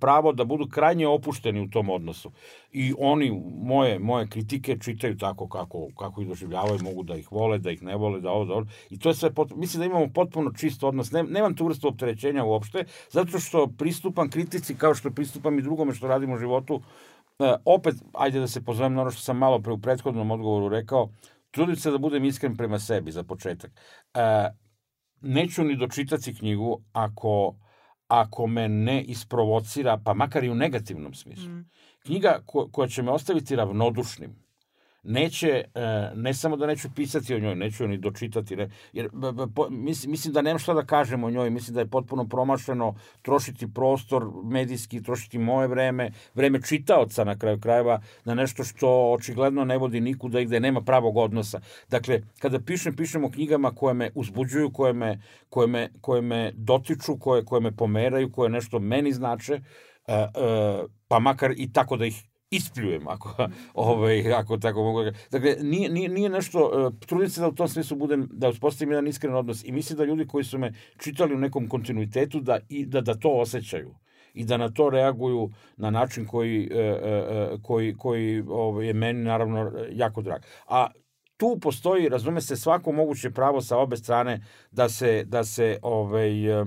pravo 0.00 0.32
da 0.32 0.44
budu 0.44 0.68
krajnje 0.68 1.06
opušteni 1.06 1.60
u 1.60 1.70
tom 1.70 1.90
odnosu. 1.90 2.30
I 2.72 2.94
oni 2.98 3.42
moje 3.62 3.98
moje 3.98 4.28
kritike 4.28 4.78
čitaju 4.78 5.16
tako 5.16 5.48
kako 5.48 5.88
kako 5.98 6.22
ih 6.22 6.28
doživljavaju, 6.28 6.82
mogu 6.82 7.02
da 7.02 7.16
ih 7.16 7.32
vole, 7.32 7.58
da 7.58 7.70
ih 7.70 7.82
ne 7.82 7.96
vole, 7.96 8.20
da 8.20 8.30
ovo, 8.30 8.44
da 8.44 8.54
ovo. 8.54 8.66
I 8.90 8.98
to 8.98 9.08
je 9.08 9.14
sve 9.14 9.34
pot, 9.34 9.50
mislim 9.56 9.80
da 9.80 9.86
imamo 9.86 10.12
potpuno 10.14 10.52
čist 10.52 10.84
odnos. 10.84 11.10
Ne, 11.12 11.22
nemam 11.22 11.56
tu 11.56 11.66
vrstu 11.66 11.88
opterećenja 11.88 12.44
uopšte, 12.44 12.84
zato 13.10 13.38
što 13.38 13.66
pristupam 13.78 14.30
kritici 14.30 14.74
kao 14.74 14.94
što 14.94 15.10
pristupam 15.10 15.58
i 15.58 15.62
drugome 15.62 15.94
što 15.94 16.08
radim 16.08 16.32
u 16.32 16.38
životu 16.38 16.80
E, 17.38 17.54
opet, 17.64 17.94
ajde 18.12 18.40
da 18.40 18.46
se 18.46 18.64
pozovem 18.64 18.94
na 18.94 19.00
ono 19.02 19.10
što 19.10 19.22
sam 19.22 19.38
malo 19.38 19.58
pre 19.62 19.72
u 19.72 19.78
prethodnom 19.78 20.30
odgovoru 20.30 20.68
rekao, 20.68 21.10
trudim 21.50 21.76
se 21.76 21.90
da 21.90 21.98
budem 21.98 22.24
iskren 22.24 22.56
prema 22.56 22.78
sebi 22.78 23.12
za 23.12 23.22
početak. 23.22 23.70
E, 24.14 24.50
neću 25.20 25.64
ni 25.64 25.76
dočitati 25.76 26.34
knjigu 26.34 26.82
ako, 26.92 27.54
ako 28.20 28.46
me 28.46 28.68
ne 28.68 29.02
isprovocira, 29.02 30.00
pa 30.04 30.14
makar 30.14 30.44
i 30.44 30.50
u 30.50 30.54
negativnom 30.54 31.14
smislu. 31.14 31.48
Mm. 31.48 31.70
Knjiga 32.04 32.40
ko, 32.46 32.68
koja 32.72 32.88
će 32.88 33.02
me 33.02 33.10
ostaviti 33.10 33.56
ravnodušnim, 33.56 34.43
neće, 35.04 35.48
e, 35.48 36.10
ne 36.14 36.34
samo 36.34 36.56
da 36.56 36.66
neću 36.66 36.88
pisati 36.94 37.34
o 37.34 37.38
njoj, 37.38 37.54
neću 37.54 37.88
ni 37.88 37.98
dočitati, 37.98 38.56
ne, 38.56 38.70
jer 38.92 39.08
po, 39.54 39.68
mislim, 39.70 40.10
mislim 40.10 40.34
da 40.34 40.42
nemam 40.42 40.58
šta 40.58 40.74
da 40.74 40.84
kažem 40.84 41.24
o 41.24 41.30
njoj, 41.30 41.50
mislim 41.50 41.74
da 41.74 41.80
je 41.80 41.86
potpuno 41.86 42.28
promašeno 42.28 42.94
trošiti 43.22 43.72
prostor 43.74 44.30
medijski, 44.44 45.02
trošiti 45.02 45.38
moje 45.38 45.68
vreme, 45.68 46.10
vreme 46.34 46.62
čitaoca 46.62 47.24
na 47.24 47.38
kraju 47.38 47.60
krajeva, 47.60 48.00
na 48.24 48.34
nešto 48.34 48.64
što 48.64 49.12
očigledno 49.12 49.64
ne 49.64 49.78
vodi 49.78 50.00
nikuda 50.00 50.40
i 50.40 50.44
gde 50.44 50.60
nema 50.60 50.80
pravog 50.80 51.16
odnosa. 51.16 51.60
Dakle, 51.90 52.20
kada 52.38 52.60
pišem, 52.60 52.96
pišem 52.96 53.24
o 53.24 53.30
knjigama 53.30 53.70
koje 53.70 53.94
me 53.94 54.10
uzbuđuju, 54.14 54.70
koje 54.70 54.92
me, 54.92 55.20
koje 55.48 55.66
me, 55.66 55.88
koje 56.00 56.22
me 56.22 56.52
dotiču, 56.54 57.18
koje, 57.18 57.44
koje 57.44 57.60
me 57.60 57.76
pomeraju, 57.76 58.32
koje 58.32 58.50
nešto 58.50 58.78
meni 58.78 59.12
znače, 59.12 59.60
Uh, 60.06 60.14
uh, 60.14 60.90
pa 61.08 61.18
makar 61.18 61.54
i 61.56 61.72
tako 61.72 61.96
da 61.96 62.06
ih 62.06 62.24
ispljujem, 62.56 63.08
ako, 63.08 63.48
ovaj, 63.74 64.32
ako 64.32 64.58
tako 64.58 64.82
mogu 64.82 65.02
da 65.02 65.12
Dakle, 65.30 65.56
nije, 65.62 65.90
nije, 65.90 66.08
nije 66.08 66.28
nešto, 66.28 66.86
uh, 66.86 66.94
trudim 67.06 67.30
se 67.30 67.40
da 67.40 67.48
u 67.48 67.54
tom 67.54 67.68
smislu 67.68 67.96
budem, 67.96 68.28
da 68.32 68.48
uspostavim 68.48 68.92
jedan 68.92 69.06
iskren 69.06 69.34
odnos 69.34 69.64
i 69.64 69.72
mislim 69.72 69.98
da 69.98 70.04
ljudi 70.04 70.26
koji 70.26 70.44
su 70.44 70.58
me 70.58 70.72
čitali 70.98 71.34
u 71.34 71.38
nekom 71.38 71.68
kontinuitetu 71.68 72.40
da, 72.40 72.58
i, 72.68 72.86
da, 72.86 73.00
da 73.00 73.14
to 73.14 73.28
osjećaju 73.28 73.94
i 74.34 74.44
da 74.44 74.56
na 74.56 74.68
to 74.68 74.90
reaguju 74.90 75.50
na 75.76 75.90
način 75.90 76.26
koji, 76.26 76.70
uh, 76.72 76.78
uh, 77.54 77.62
koji, 77.62 77.94
koji 77.96 78.44
ovaj, 78.48 78.86
je 78.86 78.92
meni 78.92 79.24
naravno 79.24 79.72
jako 79.92 80.22
drag. 80.22 80.42
A 80.68 80.86
tu 81.36 81.58
postoji, 81.60 82.08
razume 82.08 82.40
se, 82.40 82.56
svako 82.56 82.92
moguće 82.92 83.30
pravo 83.30 83.60
sa 83.60 83.78
obe 83.78 83.96
strane 83.96 84.40
da 84.70 84.88
se, 84.88 85.24
da 85.24 85.44
se 85.44 85.78
ovaj, 85.82 86.60
uh, 86.60 86.66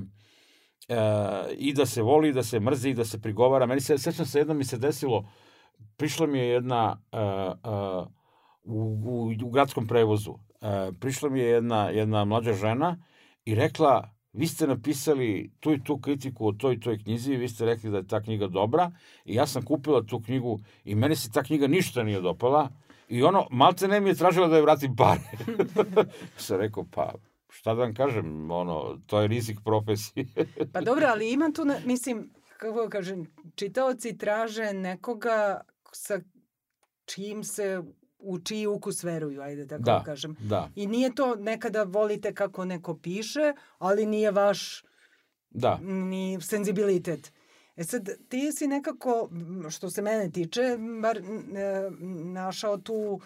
i 1.57 1.73
da 1.73 1.85
se 1.85 2.01
voli, 2.01 2.33
da 2.33 2.43
se 2.43 2.59
mrzi, 2.59 2.93
da 2.93 3.05
se 3.05 3.21
prigovara. 3.21 3.65
Meni 3.65 3.81
se, 3.81 3.97
sećam 3.97 4.25
se, 4.25 4.39
jedno 4.39 4.53
mi 4.53 4.63
se 4.63 4.77
desilo, 4.77 5.29
prišla 5.97 6.27
mi 6.27 6.39
je 6.39 6.47
jedna 6.47 7.01
uh, 7.11 8.07
u, 8.63 8.79
u, 9.05 9.31
u 9.45 9.49
gradskom 9.49 9.87
prevozu. 9.87 10.31
Uh, 10.31 10.39
prišla 10.99 11.29
mi 11.29 11.39
je 11.39 11.47
jedna, 11.47 11.89
jedna 11.89 12.25
mlađa 12.25 12.53
žena 12.53 12.97
i 13.45 13.55
rekla 13.55 14.09
vi 14.33 14.47
ste 14.47 14.67
napisali 14.67 15.51
tu 15.59 15.73
i 15.73 15.83
tu 15.83 15.99
kritiku 15.99 16.47
o 16.47 16.51
toj 16.51 16.73
i 16.73 16.79
toj 16.79 16.97
knjizi 17.03 17.33
i 17.33 17.37
vi 17.37 17.49
ste 17.49 17.65
rekli 17.65 17.89
da 17.89 17.97
je 17.97 18.07
ta 18.07 18.21
knjiga 18.21 18.47
dobra 18.47 18.91
i 19.25 19.35
ja 19.35 19.47
sam 19.47 19.65
kupila 19.65 20.03
tu 20.03 20.21
knjigu 20.21 20.59
i 20.83 20.95
meni 20.95 21.15
se 21.15 21.31
ta 21.31 21.43
knjiga 21.43 21.67
ništa 21.67 22.03
nije 22.03 22.21
dopala 22.21 22.69
i 23.07 23.23
ono, 23.23 23.47
malte 23.51 23.87
ne 23.87 23.99
mi 23.99 24.09
je 24.09 24.15
tražila 24.15 24.47
da 24.47 24.55
je 24.55 24.61
vratim 24.61 24.95
pare. 24.95 25.21
sam 26.37 26.57
rekao, 26.57 26.85
pa 26.91 27.13
šta 27.49 27.73
da 27.73 27.81
vam 27.81 27.93
kažem, 27.93 28.51
ono, 28.51 28.97
to 29.05 29.21
je 29.21 29.27
rizik 29.27 29.59
profesije. 29.63 30.25
pa 30.73 30.81
dobro, 30.81 31.07
ali 31.09 31.31
ima 31.33 31.51
tu, 31.55 31.65
ne, 31.65 31.81
mislim, 31.85 32.29
kako 32.57 32.81
da 32.81 32.89
kažem, 32.89 33.25
čitaoci 33.55 34.17
traže 34.17 34.73
nekoga 34.73 35.61
sa 35.97 36.19
čim 37.05 37.43
se 37.43 37.81
u 38.19 38.39
čiji 38.39 38.67
ukus 38.67 39.03
veruju, 39.03 39.41
ajde 39.41 39.67
tako 39.67 39.83
da, 39.83 39.91
da 39.91 40.03
kažem. 40.03 40.35
Da. 40.39 40.69
I 40.75 40.87
nije 40.87 41.15
to 41.15 41.35
nekada 41.35 41.83
volite 41.83 42.33
kako 42.33 42.65
neko 42.65 42.97
piše, 42.97 43.53
ali 43.77 44.05
nije 44.05 44.31
vaš 44.31 44.83
da. 45.49 45.79
ni 45.81 46.37
senzibilitet. 46.41 47.33
E 47.75 47.83
sad, 47.83 48.09
ti 48.29 48.51
si 48.51 48.67
nekako, 48.67 49.29
što 49.69 49.89
se 49.89 50.01
mene 50.01 50.31
tiče, 50.31 50.61
bar 51.01 51.17
e, 51.17 51.21
našao 52.25 52.77
tu, 52.77 53.21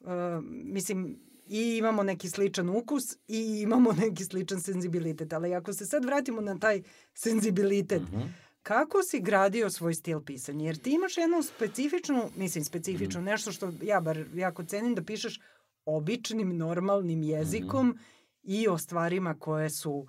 uh, 0.00 0.08
mislim, 0.50 1.20
i 1.46 1.76
imamo 1.78 2.02
neki 2.02 2.28
sličan 2.28 2.68
ukus 2.68 3.16
i 3.28 3.60
imamo 3.62 3.92
neki 4.02 4.24
sličan 4.24 4.60
senzibilitet. 4.60 5.32
Ali 5.32 5.54
ako 5.54 5.72
se 5.72 5.86
sad 5.86 6.04
vratimo 6.04 6.40
na 6.40 6.58
taj 6.58 6.82
senzibilitet, 7.14 8.02
mm 8.02 8.16
-hmm 8.16 8.49
Kako 8.62 9.02
si 9.02 9.20
gradio 9.20 9.70
svoj 9.70 9.94
stil 9.94 10.20
pisanja? 10.20 10.66
Jer 10.66 10.78
ti 10.78 10.90
imaš 10.90 11.16
jednu 11.16 11.42
specifičnu, 11.42 12.30
mislim 12.36 12.64
specifičnu, 12.64 13.20
mm. 13.20 13.24
nešto 13.24 13.52
što 13.52 13.72
ja 13.82 14.00
bar 14.00 14.24
jako 14.34 14.64
cenim 14.64 14.94
da 14.94 15.04
pišeš 15.04 15.40
običnim, 15.84 16.56
normalnim 16.56 17.22
jezikom 17.22 17.88
mm. 17.88 17.98
i 18.42 18.68
o 18.68 18.78
stvarima 18.78 19.34
koje 19.38 19.70
su 19.70 20.06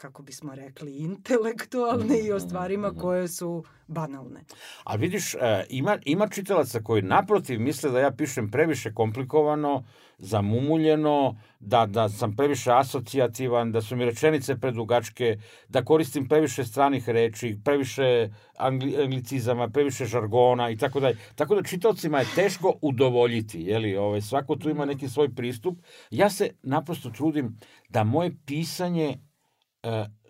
kako 0.00 0.22
bismo 0.22 0.54
rekli, 0.54 0.96
intelektualne 0.96 2.18
i 2.20 2.32
o 2.32 2.36
mhm, 2.36 2.46
stvarima 2.46 2.88
mm, 2.92 2.98
koje 2.98 3.28
su 3.28 3.64
banalne. 3.86 4.40
A 4.84 4.96
vidiš, 4.96 5.34
e, 5.34 5.66
ima, 5.68 5.98
ima 6.04 6.28
čitalaca 6.28 6.80
koji 6.80 7.02
naprotiv 7.02 7.60
misle 7.60 7.90
da 7.90 8.00
ja 8.00 8.10
pišem 8.10 8.50
previše 8.50 8.94
komplikovano, 8.94 9.84
zamumuljeno, 10.18 11.36
da, 11.60 11.86
da 11.86 12.08
sam 12.08 12.36
previše 12.36 12.72
asocijativan, 12.72 13.72
da 13.72 13.82
su 13.82 13.96
mi 13.96 14.04
rečenice 14.04 14.58
predugačke, 14.60 15.36
da 15.68 15.84
koristim 15.84 16.28
previše 16.28 16.64
stranih 16.64 17.08
reči, 17.08 17.58
previše 17.64 18.28
angli, 18.56 19.02
anglicizama, 19.02 19.68
previše 19.68 20.04
žargona 20.04 20.70
i 20.70 20.76
tako 20.76 21.00
dalje. 21.00 21.18
Tako 21.34 21.54
da 21.54 21.62
čitalcima 21.62 22.18
je 22.18 22.26
teško 22.34 22.78
udovoljiti, 22.82 23.60
jeli, 23.60 23.96
ovaj, 23.96 24.20
svako 24.20 24.56
tu 24.56 24.70
ima 24.70 24.84
neki 24.84 25.08
svoj 25.08 25.34
pristup. 25.34 25.78
Ja 26.10 26.30
se 26.30 26.50
naprosto 26.62 27.10
trudim 27.10 27.56
da 27.88 28.04
moje 28.04 28.36
pisanje 28.46 29.18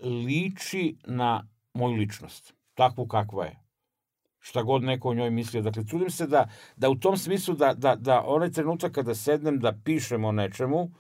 liči 0.02 0.96
na 1.06 1.48
moju 1.74 1.94
ličnost, 1.94 2.54
takvu 2.74 3.06
kakva 3.06 3.44
je. 3.44 3.56
Šta 4.38 4.62
god 4.62 4.82
neko 4.82 5.08
o 5.08 5.14
njoj 5.14 5.30
mislio. 5.30 5.62
Dakle, 5.62 5.84
trudim 5.84 6.10
se 6.10 6.26
da, 6.26 6.48
da 6.76 6.90
u 6.90 6.94
tom 6.94 7.16
smislu 7.16 7.54
da, 7.54 7.74
da, 7.74 7.94
da 7.94 8.22
onaj 8.26 8.50
trenutak 8.50 8.92
kada 8.92 9.14
sednem 9.14 9.58
da 9.58 9.74
pišem 9.84 10.24
o 10.24 10.32
nečemu, 10.32 10.90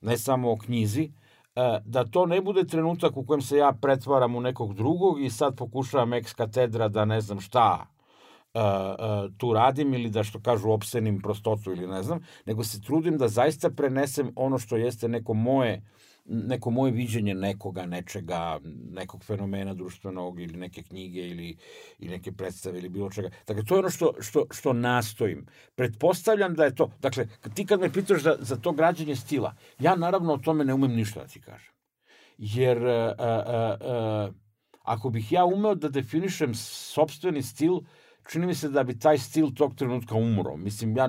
ne 0.00 0.18
samo 0.18 0.52
o 0.52 0.58
knjizi, 0.58 1.12
e, 1.54 1.80
da 1.84 2.04
to 2.04 2.26
ne 2.26 2.40
bude 2.40 2.66
trenutak 2.66 3.16
u 3.16 3.26
kojem 3.26 3.42
se 3.42 3.56
ja 3.56 3.72
pretvaram 3.72 4.36
u 4.36 4.40
nekog 4.40 4.74
drugog 4.74 5.22
i 5.22 5.30
sad 5.30 5.56
pokušavam 5.56 6.12
ex 6.12 6.34
katedra 6.34 6.88
da 6.88 7.04
ne 7.04 7.20
znam 7.20 7.40
šta 7.40 7.86
uh, 8.54 8.60
tu 9.38 9.52
radim 9.52 9.94
ili 9.94 10.10
da 10.10 10.24
što 10.24 10.40
kažu 10.40 10.70
opsenim 10.70 11.20
prostotu 11.20 11.72
ili 11.72 11.86
ne 11.86 12.02
znam, 12.02 12.20
nego 12.46 12.64
se 12.64 12.80
trudim 12.80 13.18
da 13.18 13.28
zaista 13.28 13.70
prenesem 13.70 14.32
ono 14.36 14.58
što 14.58 14.76
jeste 14.76 15.08
neko 15.08 15.34
moje 15.34 15.76
uh, 15.76 16.11
neko 16.24 16.70
moje 16.70 16.92
viđenje 16.92 17.34
nekoga, 17.34 17.86
nečega, 17.86 18.60
nekog 18.90 19.24
fenomena 19.24 19.74
društvenog 19.74 20.40
ili 20.40 20.58
neke 20.58 20.82
knjige 20.82 21.28
ili, 21.28 21.56
ili 21.98 22.10
neke 22.10 22.32
predstave 22.32 22.78
ili 22.78 22.88
bilo 22.88 23.10
čega. 23.10 23.30
Dakle, 23.46 23.64
to 23.64 23.74
je 23.74 23.78
ono 23.78 23.90
što, 23.90 24.12
što, 24.20 24.46
što 24.50 24.72
nastojim. 24.72 25.46
Pretpostavljam 25.74 26.54
da 26.54 26.64
je 26.64 26.74
to, 26.74 26.90
dakle, 27.00 27.26
ti 27.54 27.66
kad 27.66 27.80
me 27.80 27.92
pitaš 27.92 28.22
za, 28.22 28.36
za 28.40 28.56
to 28.56 28.72
građenje 28.72 29.16
stila, 29.16 29.54
ja 29.78 29.96
naravno 29.96 30.32
o 30.32 30.38
tome 30.38 30.64
ne 30.64 30.74
umem 30.74 30.92
ništa 30.92 31.20
da 31.20 31.26
ti 31.26 31.40
kažem. 31.40 31.72
Jer 32.38 32.86
a, 32.86 33.14
a, 33.18 33.76
a, 33.80 34.30
ako 34.82 35.10
bih 35.10 35.32
ja 35.32 35.44
umeo 35.44 35.74
da 35.74 35.88
definišem 35.88 36.54
sobstveni 36.54 37.42
stil, 37.42 37.80
čini 38.30 38.46
mi 38.46 38.54
se 38.54 38.68
da 38.68 38.84
bi 38.84 38.98
taj 38.98 39.18
stil 39.18 39.50
tog 39.54 39.74
trenutka 39.74 40.14
umro. 40.14 40.56
Mislim, 40.56 40.96
ja, 40.96 41.08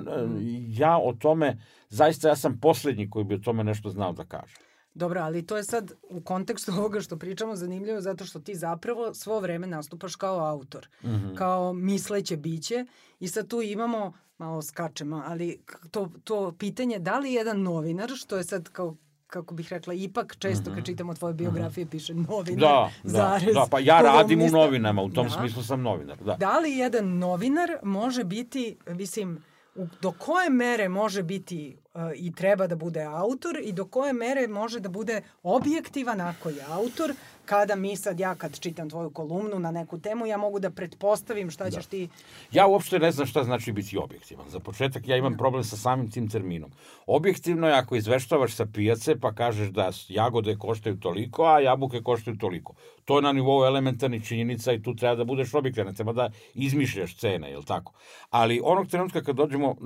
ja 0.68 0.98
o 0.98 1.12
tome, 1.12 1.58
zaista 1.88 2.28
ja 2.28 2.36
sam 2.36 2.60
poslednji 2.60 3.10
koji 3.10 3.24
bi 3.24 3.34
o 3.34 3.38
tome 3.38 3.64
nešto 3.64 3.90
znao 3.90 4.12
da 4.12 4.24
kaže. 4.24 4.54
Dobro, 4.94 5.20
ali 5.20 5.46
to 5.46 5.56
je 5.56 5.64
sad 5.64 5.92
u 6.02 6.20
kontekstu 6.20 6.72
ovoga 6.78 7.00
što 7.00 7.16
pričamo 7.16 7.56
zanimljivo 7.56 8.00
zato 8.00 8.24
što 8.24 8.40
ti 8.40 8.54
zapravo 8.54 9.14
svo 9.14 9.40
vreme 9.40 9.66
nastupaš 9.66 10.16
kao 10.16 10.38
autor, 10.38 10.88
mm 11.02 11.08
-hmm. 11.08 11.34
kao 11.34 11.72
misleće 11.72 12.36
biće 12.36 12.86
i 13.20 13.28
sad 13.28 13.48
tu 13.48 13.62
imamo, 13.62 14.12
malo 14.38 14.62
skačemo, 14.62 15.22
ali 15.26 15.62
to, 15.90 16.10
to 16.24 16.52
pitanje 16.58 16.98
da 16.98 17.18
li 17.18 17.32
jedan 17.32 17.62
novinar, 17.62 18.10
što 18.16 18.36
je 18.36 18.44
sad 18.44 18.68
kao 18.68 18.96
kako 19.26 19.54
bih 19.54 19.72
rekla, 19.72 19.94
ipak 19.94 20.36
često 20.38 20.64
kad 20.64 20.72
mhm. 20.72 20.84
čitamo 20.84 21.14
tvoje 21.14 21.34
biografije 21.34 21.86
piše 21.86 22.14
novinar, 22.14 22.60
da, 22.60 22.90
da 23.02 23.08
zarez. 23.10 23.54
Da, 23.54 23.66
pa 23.70 23.78
ja 23.78 24.00
radim 24.00 24.42
u 24.42 24.48
novinama, 24.48 25.02
u 25.02 25.10
tom 25.10 25.26
da. 25.26 25.32
smislu 25.32 25.62
sam 25.62 25.82
novinar. 25.82 26.18
Da. 26.24 26.36
da 26.36 26.58
li 26.58 26.70
jedan 26.70 27.18
novinar 27.18 27.70
može 27.82 28.24
biti, 28.24 28.76
mislim, 28.86 29.44
do 30.02 30.12
koje 30.12 30.50
mere 30.50 30.88
može 30.88 31.22
biti 31.22 31.76
i 32.16 32.34
treba 32.34 32.66
da 32.66 32.76
bude 32.76 33.02
autor 33.02 33.58
i 33.62 33.72
do 33.72 33.84
koje 33.84 34.12
mere 34.12 34.48
može 34.48 34.80
da 34.80 34.88
bude 34.88 35.22
objektivan 35.42 36.20
ako 36.20 36.48
je 36.48 36.64
autor, 36.68 37.14
kada 37.44 37.76
mi 37.76 37.96
sad, 37.96 38.20
ja 38.20 38.34
kad 38.34 38.60
čitam 38.60 38.90
tvoju 38.90 39.10
kolumnu 39.10 39.58
na 39.58 39.70
neku 39.70 39.98
temu, 39.98 40.26
ja 40.26 40.36
mogu 40.36 40.58
da 40.58 40.70
pretpostavim 40.70 41.50
šta 41.50 41.70
ćeš 41.70 41.84
da. 41.84 41.90
ti... 41.90 42.08
Ja 42.52 42.66
uopšte 42.66 42.98
ne 42.98 43.12
znam 43.12 43.26
šta 43.26 43.44
znači 43.44 43.72
biti 43.72 43.98
objektivan. 43.98 44.48
Za 44.48 44.60
početak 44.60 45.08
ja 45.08 45.16
imam 45.16 45.32
da. 45.32 45.38
problem 45.38 45.64
sa 45.64 45.76
samim 45.76 46.10
tim 46.10 46.28
terminom. 46.28 46.70
Objektivno 47.06 47.68
je 47.68 47.74
ako 47.74 47.96
izveštavaš 47.96 48.54
sa 48.54 48.66
pijace 48.66 49.20
pa 49.20 49.32
kažeš 49.34 49.68
da 49.68 49.90
jagode 50.08 50.56
koštaju 50.56 51.00
toliko, 51.00 51.44
a 51.44 51.60
jabuke 51.60 52.02
koštaju 52.02 52.36
toliko. 52.36 52.74
To 53.04 53.18
je 53.18 53.22
na 53.22 53.32
nivou 53.32 53.64
elementarnih 53.64 54.26
činjenica 54.26 54.72
i 54.72 54.82
tu 54.82 54.94
treba 54.96 55.14
da 55.14 55.24
budeš 55.24 55.54
objektivan, 55.54 55.94
treba 55.94 56.12
da 56.12 56.30
izmišljaš 56.54 57.16
cene, 57.16 57.50
je 57.50 57.58
li 57.58 57.64
tako? 57.64 57.92
Ali 58.30 58.60
onog 58.64 58.88
trenutka 58.88 59.22
kad 59.22 59.36
dođemo 59.36 59.76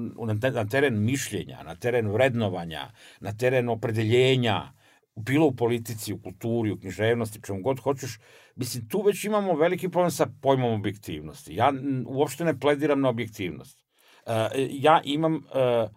na 0.52 0.64
teren 0.64 1.04
mišljenja, 1.04 1.62
na 1.62 1.74
teren 1.74 2.10
vrednovanja, 2.10 2.90
na 3.20 3.32
teren 3.32 3.68
opredeljenja, 3.68 4.77
bilo 5.18 5.46
u 5.46 5.56
politici, 5.56 6.12
u 6.12 6.22
kulturi, 6.22 6.72
u 6.72 6.78
književnosti, 6.78 7.42
čemu 7.46 7.62
god 7.62 7.80
hoćeš, 7.80 8.18
mislim, 8.56 8.88
tu 8.88 9.02
već 9.02 9.24
imamo 9.24 9.54
veliki 9.54 9.88
problem 9.88 10.10
sa 10.10 10.26
pojmom 10.42 10.72
objektivnosti. 10.72 11.54
Ja 11.54 11.72
uopšte 12.06 12.44
ne 12.44 12.60
plediram 12.60 13.00
na 13.00 13.08
objektivnost. 13.08 13.84
Uh, 14.26 14.32
ja 14.70 15.00
imam, 15.04 15.34
uh, 15.34 15.90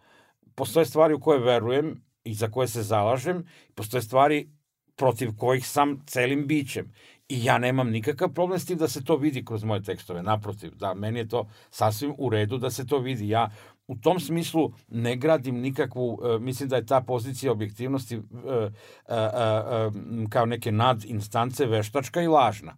postoje 0.55 0.85
stvari 0.85 1.13
u 1.13 1.19
koje 1.19 1.39
verujem 1.39 2.03
i 2.23 2.33
za 2.33 2.47
koje 2.47 2.67
se 2.67 2.83
zalažem, 2.83 3.45
postoje 3.75 4.01
stvari 4.01 4.49
protiv 4.95 5.29
kojih 5.37 5.67
sam 5.67 6.03
celim 6.07 6.47
bićem. 6.47 6.91
I 7.29 7.45
ja 7.45 7.57
nemam 7.57 7.89
nikakav 7.89 8.33
problem 8.33 8.59
s 8.59 8.65
tim 8.65 8.77
da 8.77 8.87
se 8.87 9.03
to 9.03 9.15
vidi 9.15 9.45
kroz 9.45 9.63
moje 9.63 9.83
tekstove. 9.83 10.23
Naprotiv, 10.23 10.75
da 10.75 10.93
meni 10.93 11.19
je 11.19 11.27
to 11.27 11.47
sasvim 11.69 12.13
u 12.17 12.29
redu 12.29 12.57
da 12.57 12.69
se 12.69 12.87
to 12.87 12.99
vidi. 12.99 13.29
Ja 13.29 13.49
u 13.91 13.95
tom 13.95 14.19
smislu 14.19 14.71
ne 14.89 15.15
gradim 15.15 15.59
nikakvu, 15.59 16.19
e, 16.23 16.39
mislim 16.39 16.69
da 16.69 16.75
je 16.75 16.85
ta 16.85 17.01
pozicija 17.01 17.51
objektivnosti 17.51 18.15
e, 18.15 18.19
e, 18.19 18.71
kao 20.29 20.45
neke 20.45 20.71
nadinstance 20.71 21.65
veštačka 21.65 22.21
i 22.21 22.27
lažna. 22.27 22.75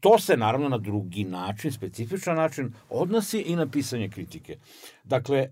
To 0.00 0.18
se 0.18 0.36
naravno 0.36 0.68
na 0.68 0.78
drugi 0.78 1.24
način, 1.24 1.72
specifičan 1.72 2.36
način, 2.36 2.72
odnosi 2.90 3.40
i 3.40 3.56
na 3.56 3.66
pisanje 3.66 4.08
kritike. 4.08 4.58
Dakle, 5.04 5.48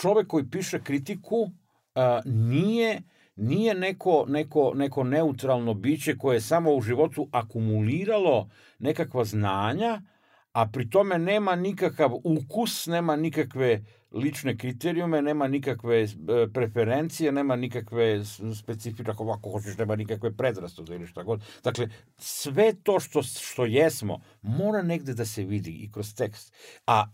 čovek 0.00 0.26
koji 0.26 0.50
piše 0.50 0.80
kritiku 0.80 1.50
nije 2.24 3.02
nije 3.36 3.74
neko, 3.74 4.24
neko, 4.28 4.72
neko 4.74 5.04
neutralno 5.04 5.74
biće 5.74 6.18
koje 6.18 6.36
je 6.36 6.40
samo 6.40 6.74
u 6.74 6.80
životu 6.80 7.28
akumuliralo 7.32 8.48
nekakva 8.78 9.24
znanja, 9.24 10.02
a 10.54 10.66
pri 10.68 10.90
tome 10.90 11.18
nema 11.18 11.56
nikakav 11.56 12.12
ukus, 12.24 12.86
nema 12.86 13.16
nikakve 13.16 13.84
lične 14.12 14.56
kriterijume, 14.58 15.22
nema 15.22 15.48
nikakve 15.48 16.02
e, 16.02 16.06
preferencije, 16.52 17.32
nema 17.32 17.56
nikakve 17.56 18.24
specifične, 18.54 19.12
ako 19.12 19.22
ovako 19.22 19.50
hoćeš, 19.50 19.78
nema 19.78 19.96
nikakve 19.96 20.36
predrastude 20.36 20.94
ili 20.94 21.06
šta 21.06 21.22
god. 21.22 21.42
Dakle, 21.64 21.88
sve 22.18 22.72
to 22.82 23.00
što, 23.00 23.22
što 23.22 23.66
jesmo 23.66 24.20
mora 24.42 24.82
negde 24.82 25.14
da 25.14 25.24
se 25.24 25.44
vidi 25.44 25.70
i 25.70 25.90
kroz 25.92 26.14
tekst. 26.14 26.54
A 26.86 27.06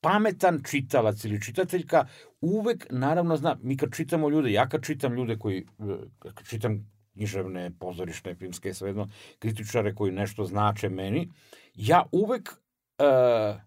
pametan 0.00 0.60
čitalac 0.70 1.24
ili 1.24 1.42
čitateljka 1.42 2.06
uvek, 2.40 2.86
naravno, 2.90 3.36
zna, 3.36 3.56
mi 3.62 3.76
kad 3.76 3.94
čitamo 3.94 4.28
ljude, 4.28 4.52
ja 4.52 4.68
kad 4.68 4.84
čitam 4.84 5.14
ljude 5.14 5.38
koji, 5.38 5.58
e, 5.58 5.96
kad 6.18 6.46
čitam 6.48 6.90
književne, 7.12 7.70
pozorišne, 7.78 8.34
filmske, 8.34 8.74
svejedno, 8.74 9.08
kritičare 9.38 9.94
koji 9.94 10.12
nešto 10.12 10.44
znače 10.44 10.88
meni, 10.88 11.30
ja 11.74 12.04
uvek 12.12 12.63
uh, 12.98 13.60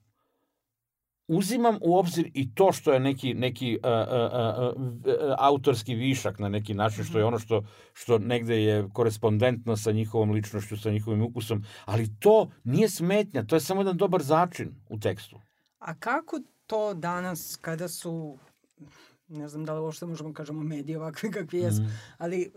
uzimam 1.28 1.78
u 1.82 1.98
obzir 1.98 2.32
i 2.34 2.56
to 2.56 2.72
što 2.72 2.94
je 2.94 3.00
neki 3.00 3.34
neki 3.34 3.80
uh, 3.84 3.90
uh, 3.90 4.76
uh, 4.76 5.14
autorski 5.38 5.96
višak 5.96 6.40
na 6.40 6.50
neki 6.50 6.74
način 6.74 7.04
što 7.04 7.18
je 7.18 7.24
mhm. 7.24 7.28
ono 7.28 7.40
što 7.40 7.64
što 7.94 8.20
negde 8.20 8.64
je 8.64 8.90
korespondentno 8.94 9.78
sa 9.78 9.92
njihovom 9.92 10.32
ličnošću, 10.32 10.78
sa 10.78 10.92
njihovim 10.92 11.22
ukusom, 11.22 11.64
ali 11.86 12.20
to 12.20 12.50
nije 12.64 12.90
smetnja, 12.90 13.44
to 13.44 13.56
je 13.56 13.60
samo 13.60 13.82
jedan 13.82 13.98
dobar 13.98 14.24
začin 14.24 14.76
u 14.90 15.00
tekstu. 15.00 15.42
A 15.80 15.96
kako 15.96 16.40
to 16.68 16.94
danas 16.94 17.58
kada 17.62 17.88
su 17.88 18.38
ne 19.28 19.48
znam 19.48 19.66
da 19.66 19.74
li 19.74 19.82
uopšte 19.82 20.06
možemo 20.06 20.34
kažemo 20.34 20.64
mediji 20.64 20.96
ovakvi 20.96 21.32
kakvi 21.32 21.60
jesu, 21.60 21.82
mm. 21.82 22.00
ali 22.18 22.52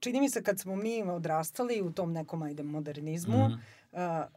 čini 0.00 0.20
mi 0.20 0.30
se 0.30 0.42
kad 0.42 0.60
smo 0.60 0.76
mi 0.76 1.02
odrastali 1.02 1.82
u 1.82 1.92
tom 1.92 2.12
nekom 2.12 2.42
ajde 2.42 2.62
modernizmu, 2.62 3.48
mm 3.48 3.60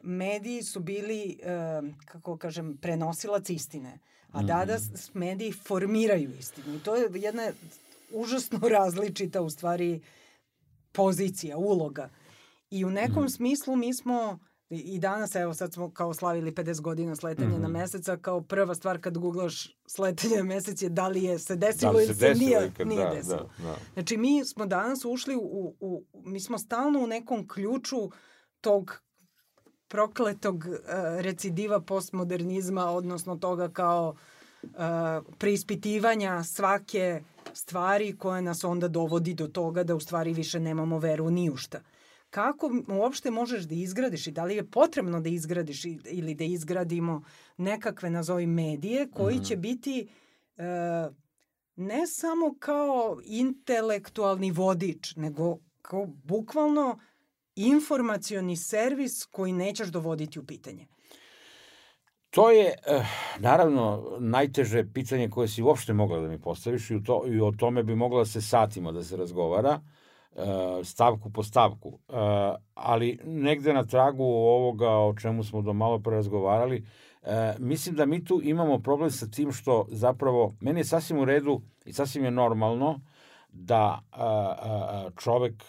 mediji 0.02 0.63
su 0.63 0.80
bili, 0.80 1.39
kako 2.06 2.38
kažem, 2.38 2.78
prenosilac 2.78 3.50
istine. 3.50 4.00
A 4.32 4.43
dada 4.43 4.78
mm. 4.78 5.19
mediji 5.19 5.52
formiraju 5.52 6.32
istinu. 6.39 6.76
I 6.76 6.80
to 6.80 6.95
je 6.95 7.10
jedna 7.13 7.52
užasno 8.12 8.60
različita 8.78 9.41
u 9.41 9.50
stvari 9.50 10.02
pozicija, 10.91 11.58
uloga. 11.58 12.10
I 12.69 12.86
u 12.86 12.89
nekom 12.89 13.24
mm. 13.24 13.30
smislu 13.30 13.76
mi 13.76 13.93
smo 13.93 14.39
i 14.69 15.00
danas, 15.00 15.36
evo 15.36 15.54
sad 15.54 15.74
smo 15.74 15.91
kao 15.91 16.13
slavili 16.13 16.52
50 16.52 16.82
godina 16.82 17.15
sletanja 17.15 17.58
mm. 17.58 17.62
na 17.62 17.67
meseca, 17.67 18.17
kao 18.17 18.41
prva 18.41 18.76
stvar 18.76 19.02
kad 19.02 19.17
googlaš 19.17 19.78
sletanje 19.88 20.38
na 20.38 20.43
mesec 20.43 20.82
je 20.82 20.89
da 20.89 21.08
li 21.08 21.24
je 21.24 21.39
se 21.39 21.56
desilo 21.56 21.93
da 21.93 22.02
ili 22.02 22.08
se, 22.08 22.13
se 22.13 22.34
nije, 22.34 22.67
ikad, 22.67 22.88
nije 22.88 23.06
da, 23.06 23.15
desilo. 23.15 23.50
Da, 23.58 23.63
da. 23.63 23.76
Znači 23.93 24.17
mi 24.17 24.45
smo 24.45 24.65
danas 24.65 25.06
ušli 25.06 25.36
u, 25.36 25.76
u, 25.80 26.04
mi 26.13 26.39
smo 26.39 26.58
stalno 26.58 27.00
u 27.00 27.08
nekom 27.08 27.48
ključu 27.48 28.10
tog 28.62 29.02
prokletog 29.89 30.65
uh, 30.65 30.75
recidiva 31.19 31.82
postmodernizma, 31.82 32.86
odnosno 32.86 33.36
toga 33.36 33.69
kao 33.69 34.15
uh, 34.63 34.69
preispitivanja 35.38 36.43
svake 36.43 37.23
stvari 37.54 38.17
koje 38.17 38.41
nas 38.41 38.63
onda 38.63 38.88
dovodi 38.88 39.34
do 39.34 39.47
toga 39.47 39.84
da 39.84 39.95
u 39.95 39.99
stvari 39.99 40.34
više 40.34 40.60
nemamo 40.60 40.99
veru 40.99 41.30
ni 41.30 41.49
u 41.49 41.58
šta. 41.58 41.82
Kako 42.30 42.71
uopšte 42.88 43.32
možeš 43.32 43.63
da 43.63 43.75
izgradiš 43.75 44.28
i 44.28 44.32
da 44.32 44.43
li 44.45 44.56
je 44.56 44.67
potrebno 44.67 45.21
da 45.21 45.30
izgradiš 45.30 45.86
ili 46.06 46.36
da 46.36 46.43
izgradimo 46.43 47.23
nekakve, 47.58 48.10
nazovi, 48.10 48.47
medije 48.47 49.08
koji 49.12 49.36
mm 49.36 49.39
-hmm. 49.39 49.47
će 49.47 49.56
biti 49.56 50.08
uh, 50.58 50.63
ne 51.75 52.08
samo 52.08 52.56
kao 52.60 53.19
intelektualni 53.23 54.52
vodič, 54.52 55.15
nego 55.15 55.58
kao 55.82 56.06
bukvalno 56.06 56.99
informacioni 57.67 58.58
servis 58.58 59.26
koji 59.26 59.54
nećeš 59.54 59.88
dovoditi 59.88 60.39
u 60.39 60.45
pitanje? 60.45 60.88
To 62.30 62.52
je, 62.52 62.74
eh, 62.88 63.06
naravno, 63.39 64.04
najteže 64.19 64.86
pitanje 64.93 65.30
koje 65.30 65.48
si 65.48 65.63
uopšte 65.63 65.93
mogla 65.93 66.19
da 66.19 66.28
mi 66.28 66.41
postaviš 66.41 66.91
i, 66.91 67.04
to, 67.04 67.24
i 67.28 67.41
o 67.41 67.52
tome 67.52 67.84
bi 67.84 67.95
mogla 67.95 68.19
da 68.19 68.26
se 68.26 68.41
satima 68.41 68.91
da 68.91 69.04
se 69.04 69.17
razgovara, 69.17 69.80
eh, 70.36 70.43
stavku 70.84 71.32
po 71.32 71.43
stavku. 71.43 72.00
Eh, 72.10 72.13
ali 72.74 73.19
negde 73.24 73.74
na 73.74 73.86
tragu 73.86 74.24
ovoga 74.24 74.89
o 74.89 75.13
čemu 75.22 75.43
smo 75.43 75.62
do 75.62 75.74
malo 75.74 76.00
pre 76.00 76.15
razgovarali, 76.15 76.86
mislim 77.60 77.95
da 77.95 78.06
mi 78.06 78.24
tu 78.26 78.39
imamo 78.43 78.80
problem 78.80 79.12
sa 79.12 79.28
tim 79.28 79.52
što 79.52 79.88
zapravo, 79.91 80.54
meni 80.62 80.80
je 80.80 80.86
sasvim 80.86 81.19
u 81.19 81.26
redu 81.26 81.62
i 81.86 81.93
sasvim 81.93 82.26
je 82.26 82.32
normalno 82.32 83.00
da 83.51 84.01
a, 84.12 84.25
a, 84.25 85.09
čovek 85.17 85.63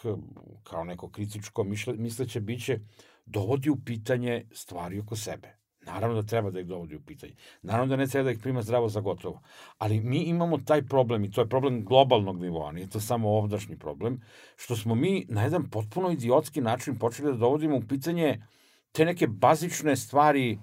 kao 0.62 0.84
neko 0.84 1.08
kritičko 1.08 1.64
mišle, 1.64 1.94
misleće 1.94 2.40
biće 2.40 2.78
dovodi 3.26 3.70
u 3.70 3.76
pitanje 3.84 4.46
stvari 4.52 4.98
oko 4.98 5.16
sebe. 5.16 5.60
Naravno 5.86 6.22
da 6.22 6.28
treba 6.28 6.50
da 6.50 6.60
ih 6.60 6.66
dovodi 6.66 6.96
u 6.96 7.00
pitanje. 7.00 7.34
Naravno 7.62 7.90
da 7.90 7.96
ne 7.96 8.06
treba 8.06 8.24
da 8.24 8.30
ih 8.30 8.38
prima 8.38 8.62
zdravo 8.62 8.88
za 8.88 9.00
gotovo. 9.00 9.40
Ali 9.78 10.00
mi 10.00 10.22
imamo 10.22 10.58
taj 10.58 10.82
problem 10.82 11.24
i 11.24 11.30
to 11.30 11.40
je 11.40 11.48
problem 11.48 11.84
globalnog 11.84 12.40
nivoa, 12.40 12.72
nije 12.72 12.90
to 12.90 13.00
samo 13.00 13.30
ovdašnji 13.30 13.78
problem, 13.78 14.20
što 14.56 14.76
smo 14.76 14.94
mi 14.94 15.26
na 15.28 15.42
jedan 15.42 15.70
potpuno 15.70 16.10
idiotski 16.10 16.60
način 16.60 16.98
počeli 16.98 17.32
da 17.32 17.38
dovodimo 17.38 17.76
u 17.76 17.82
pitanje 17.88 18.42
te 18.92 19.04
neke 19.04 19.26
bazične 19.26 19.96
stvari 19.96 20.58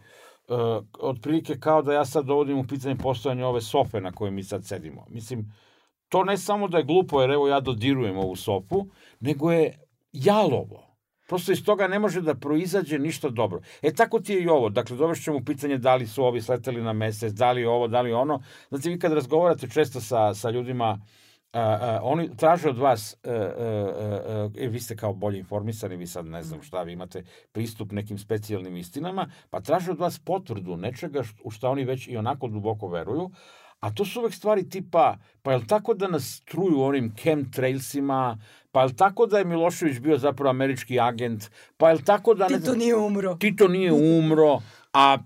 uh, 0.47 0.56
otprilike 0.99 1.60
kao 1.60 1.82
da 1.82 1.93
ja 1.93 2.06
sad 2.06 2.25
dovodim 2.25 2.58
u 2.58 2.67
pitanje 2.67 2.95
postojanje 2.95 3.45
ove 3.45 3.62
sofe 3.62 4.01
na 4.01 4.12
kojoj 4.12 4.32
mi 4.32 4.43
sad 4.43 4.65
sedimo. 4.65 5.06
Mislim, 5.10 5.39
uh, 5.39 5.45
to 6.10 6.24
ne 6.24 6.38
samo 6.38 6.67
da 6.67 6.78
je 6.78 6.84
glupo, 6.84 7.22
jer 7.22 7.32
evo 7.32 7.48
ja 7.48 7.60
dodirujem 7.60 8.17
ovu 8.17 8.36
sopu, 8.36 8.86
nego 9.20 9.52
je 9.52 9.80
jalovo. 10.12 10.88
Prosto 11.28 11.52
iz 11.52 11.63
toga 11.65 11.88
ne 11.88 12.00
može 12.00 12.22
da 12.22 12.36
proizađe 12.36 13.00
ništa 13.00 13.30
dobro. 13.30 13.60
E 13.82 13.93
tako 13.93 14.20
ti 14.20 14.34
je 14.34 14.43
i 14.43 14.48
ovo. 14.48 14.70
Dakle, 14.70 14.98
dovešćemo 14.98 15.38
u 15.38 15.43
pitanje 15.43 15.78
da 15.78 15.96
li 15.96 16.08
su 16.08 16.24
ovi 16.24 16.41
sleteli 16.41 16.82
na 16.82 16.93
mesec, 16.93 17.34
da 17.34 17.52
li 17.52 17.65
ovo, 17.65 17.88
da 17.88 18.02
li 18.02 18.13
ono. 18.13 18.41
Znači, 18.70 18.89
vi 18.89 19.00
kad 19.00 19.13
razgovarate 19.13 19.70
često 19.70 20.02
sa, 20.02 20.34
sa 20.34 20.50
ljudima, 20.50 21.02
a, 21.54 21.62
a, 21.62 22.00
oni 22.04 22.38
traže 22.38 22.70
od 22.70 22.78
vas, 22.78 23.17
a, 23.24 23.32
a, 23.32 24.50
a, 24.63 24.67
vi 24.70 24.80
ste 24.80 24.96
kao 24.96 25.13
bolje 25.13 25.39
informisani, 25.39 25.96
vi 25.96 26.08
sad 26.08 26.26
ne 26.26 26.43
znam 26.43 26.62
šta, 26.62 26.84
vi 26.84 26.93
imate 26.93 27.24
pristup 27.52 27.91
nekim 27.91 28.17
specijalnim 28.17 28.78
istinama, 28.78 29.30
pa 29.50 29.62
traže 29.62 29.91
od 29.91 30.00
vas 30.00 30.20
potvrdu 30.20 30.78
nečega 30.78 31.24
u 31.43 31.52
šta 31.52 31.70
oni 31.70 31.86
već 31.86 32.08
i 32.08 32.17
onako 32.17 32.48
duboko 32.48 32.88
veruju, 32.88 33.32
A 33.80 33.94
to 33.94 34.06
su 34.06 34.20
uvek 34.20 34.34
stvari 34.34 34.70
tipa, 34.70 35.18
pa 35.42 35.52
je 35.52 35.58
li 35.58 35.68
tako 35.68 35.94
da 35.94 36.08
nas 36.08 36.42
truju 36.46 36.82
onim 36.82 37.13
chemtrailsima, 37.16 38.38
pa 38.72 38.82
je 38.82 38.86
li 38.86 38.96
tako 38.96 39.26
da 39.26 39.38
je 39.38 39.46
Milošević 39.46 40.00
bio 40.00 40.18
zapravo 40.18 40.50
američki 40.50 41.00
agent, 41.00 41.50
pa 41.78 41.90
je 41.90 41.96
li 41.96 42.04
tako 42.04 42.34
da... 42.34 42.48
Ne, 42.48 42.60
Tito 42.60 42.76
nije 42.76 42.96
umro. 42.96 43.36
Tito 43.36 43.68
nije 43.68 43.94
umro, 43.94 44.62
a 44.94 45.18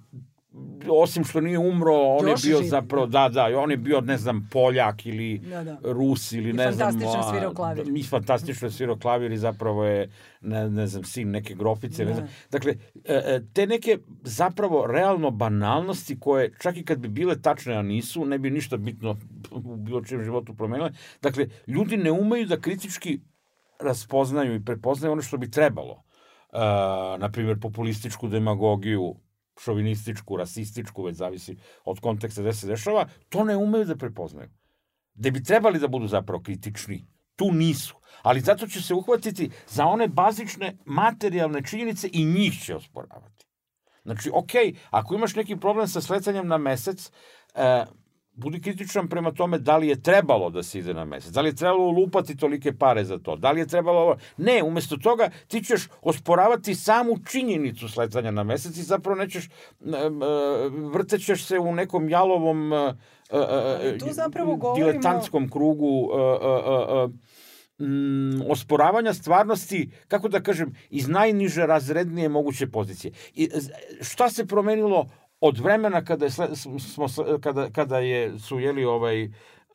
osim 0.90 1.24
što 1.24 1.42
nije 1.42 1.60
umro, 1.60 1.94
on 1.94 2.28
Još 2.28 2.46
je 2.46 2.50
bio 2.50 2.58
živ, 2.62 2.70
zapravo, 2.70 3.06
da, 3.06 3.30
da, 3.30 3.60
on 3.60 3.72
je 3.72 3.78
bio, 3.78 4.02
ne 4.02 4.18
znam, 4.18 4.50
Poljak 4.52 5.06
ili 5.06 5.38
Da, 5.38 5.64
da. 5.64 5.78
Rus 5.84 6.32
ili 6.32 6.50
I 6.50 6.54
ne 6.54 6.72
znam... 6.72 6.92
fantastično 6.92 7.20
a, 7.20 7.32
svirao 7.32 7.54
klavir. 7.54 7.86
I 7.96 8.04
fantastično 8.04 8.68
je 8.68 8.72
svirao 8.72 8.98
klavir 8.98 9.32
i 9.32 9.38
zapravo 9.38 9.86
je, 9.86 10.10
ne, 10.42 10.70
ne 10.70 10.88
znam, 10.88 11.04
sin 11.04 11.32
neke 11.32 11.54
grofice, 11.54 12.06
ne 12.06 12.10
Da. 12.10 12.16
znam. 12.16 12.28
Dakle, 12.52 12.76
e, 13.06 13.14
e, 13.14 13.42
te 13.54 13.68
neke 13.68 13.98
zapravo 14.24 14.88
realno 14.88 15.32
banalnosti 15.32 16.20
koje, 16.20 16.54
čak 16.62 16.78
i 16.78 16.86
kad 16.86 17.00
bi 17.00 17.08
bile 17.08 17.42
tačne, 17.42 17.76
a 17.76 17.82
nisu, 17.82 18.26
ne 18.26 18.38
bi 18.38 18.50
ništa 18.50 18.78
bitno 18.78 19.18
u 19.52 19.76
bilo 19.76 20.02
čijem 20.02 20.24
životu 20.24 20.54
promenile. 20.56 20.92
Dakle, 21.22 21.48
ljudi 21.68 21.98
ne 21.98 22.12
umeju 22.12 22.46
da 22.46 22.60
kritički 22.60 23.20
raspoznaju 23.80 24.56
i 24.56 24.66
prepoznaju 24.66 25.12
ono 25.12 25.22
što 25.22 25.38
bi 25.38 25.52
trebalo. 25.52 26.04
Uh, 26.54 26.60
na 27.20 27.30
primjer, 27.32 27.60
populističku 27.60 28.28
demagogiju, 28.28 29.16
šovinističku, 29.63 30.38
rasističku, 30.38 31.04
već 31.04 31.17
zavisi 31.17 31.58
od 31.86 32.00
konteksta 32.00 32.41
gde 32.41 32.54
se 32.54 32.67
dešava, 32.67 33.08
to 33.30 33.43
ne 33.43 33.58
umeju 33.58 33.86
da 33.86 33.95
prepoznaju. 33.95 34.50
Da 35.13 35.32
bi 35.32 35.43
trebali 35.43 35.80
da 35.80 35.88
budu 35.88 36.08
zapravo 36.08 36.43
kritični, 36.43 37.06
tu 37.36 37.52
nisu. 37.52 37.95
Ali 38.21 38.39
zato 38.39 38.67
će 38.67 38.82
se 38.82 38.93
uhvatiti 38.93 39.50
za 39.67 39.86
one 39.86 40.08
bazične 40.08 40.78
materijalne 40.86 41.63
činjenice 41.63 42.10
i 42.13 42.26
njih 42.26 42.62
će 42.63 42.76
osporavati. 42.76 43.45
Znači, 44.04 44.30
okej, 44.34 44.74
ako 44.89 45.15
imaš 45.15 45.36
neki 45.36 45.56
problem 45.56 45.88
sa 45.88 46.02
slecanjem 46.02 46.47
na 46.47 46.58
mesec, 46.58 47.12
e, 47.56 47.86
budi 48.34 48.62
kritičan 48.62 49.08
prema 49.08 49.32
tome 49.32 49.60
da 49.60 49.78
li 49.78 49.88
je 49.88 50.02
trebalo 50.02 50.50
da 50.50 50.63
se 50.63 50.80
ide 50.80 50.94
na 50.94 51.06
mesec, 51.06 51.32
da 51.32 51.41
li 51.41 51.50
je 51.50 51.56
trebalo 51.56 51.91
lupati 51.91 52.38
tolike 52.38 52.74
pare 52.74 53.04
za 53.04 53.17
to, 53.17 53.36
da 53.36 53.52
li 53.52 53.60
je 53.60 53.67
trebalo 53.67 54.00
ovo. 54.02 54.15
Ne, 54.38 54.63
umesto 54.63 54.98
toga 54.98 55.30
ti 55.48 55.63
ćeš 55.63 55.88
osporavati 56.02 56.76
samu 56.76 57.17
činjenicu 57.32 57.89
sletanja 57.89 58.32
na 58.32 58.44
mesec 58.44 58.78
i 58.78 58.84
zapravo 58.84 59.20
nećeš, 59.20 59.46
e, 59.46 59.50
e, 59.50 60.10
vrtećeš 60.94 61.46
se 61.46 61.60
u 61.60 61.76
nekom 61.76 62.10
jalovom 62.10 62.74
e, 62.74 62.76
e, 62.76 62.96
Ali 63.32 63.98
tu 64.00 64.08
zapravo 64.12 64.56
govorimo- 64.56 64.91
diletantskom 64.91 65.50
krugu 65.50 66.10
e, 66.13 66.17
e, 66.20 66.52
e, 66.72 67.04
e, 67.04 67.86
mm, 67.86 68.52
osporavanja 68.52 69.13
stvarnosti, 69.13 69.91
kako 70.08 70.30
da 70.30 70.41
kažem, 70.41 70.76
iz 70.89 71.08
najniže 71.08 71.65
razrednije 71.65 72.30
moguće 72.30 72.67
pozicije. 72.67 73.12
I, 73.34 73.50
šta 74.02 74.30
se 74.30 74.46
promenilo 74.46 75.08
od 75.41 75.60
vremena 75.60 76.06
kada 76.06 76.25
je, 76.25 76.32
smo, 76.80 77.08
kada, 77.41 77.69
kada 77.69 77.99
je, 77.99 78.39
su 78.39 78.60
jeli 78.60 78.86
ovaj, 78.86 79.25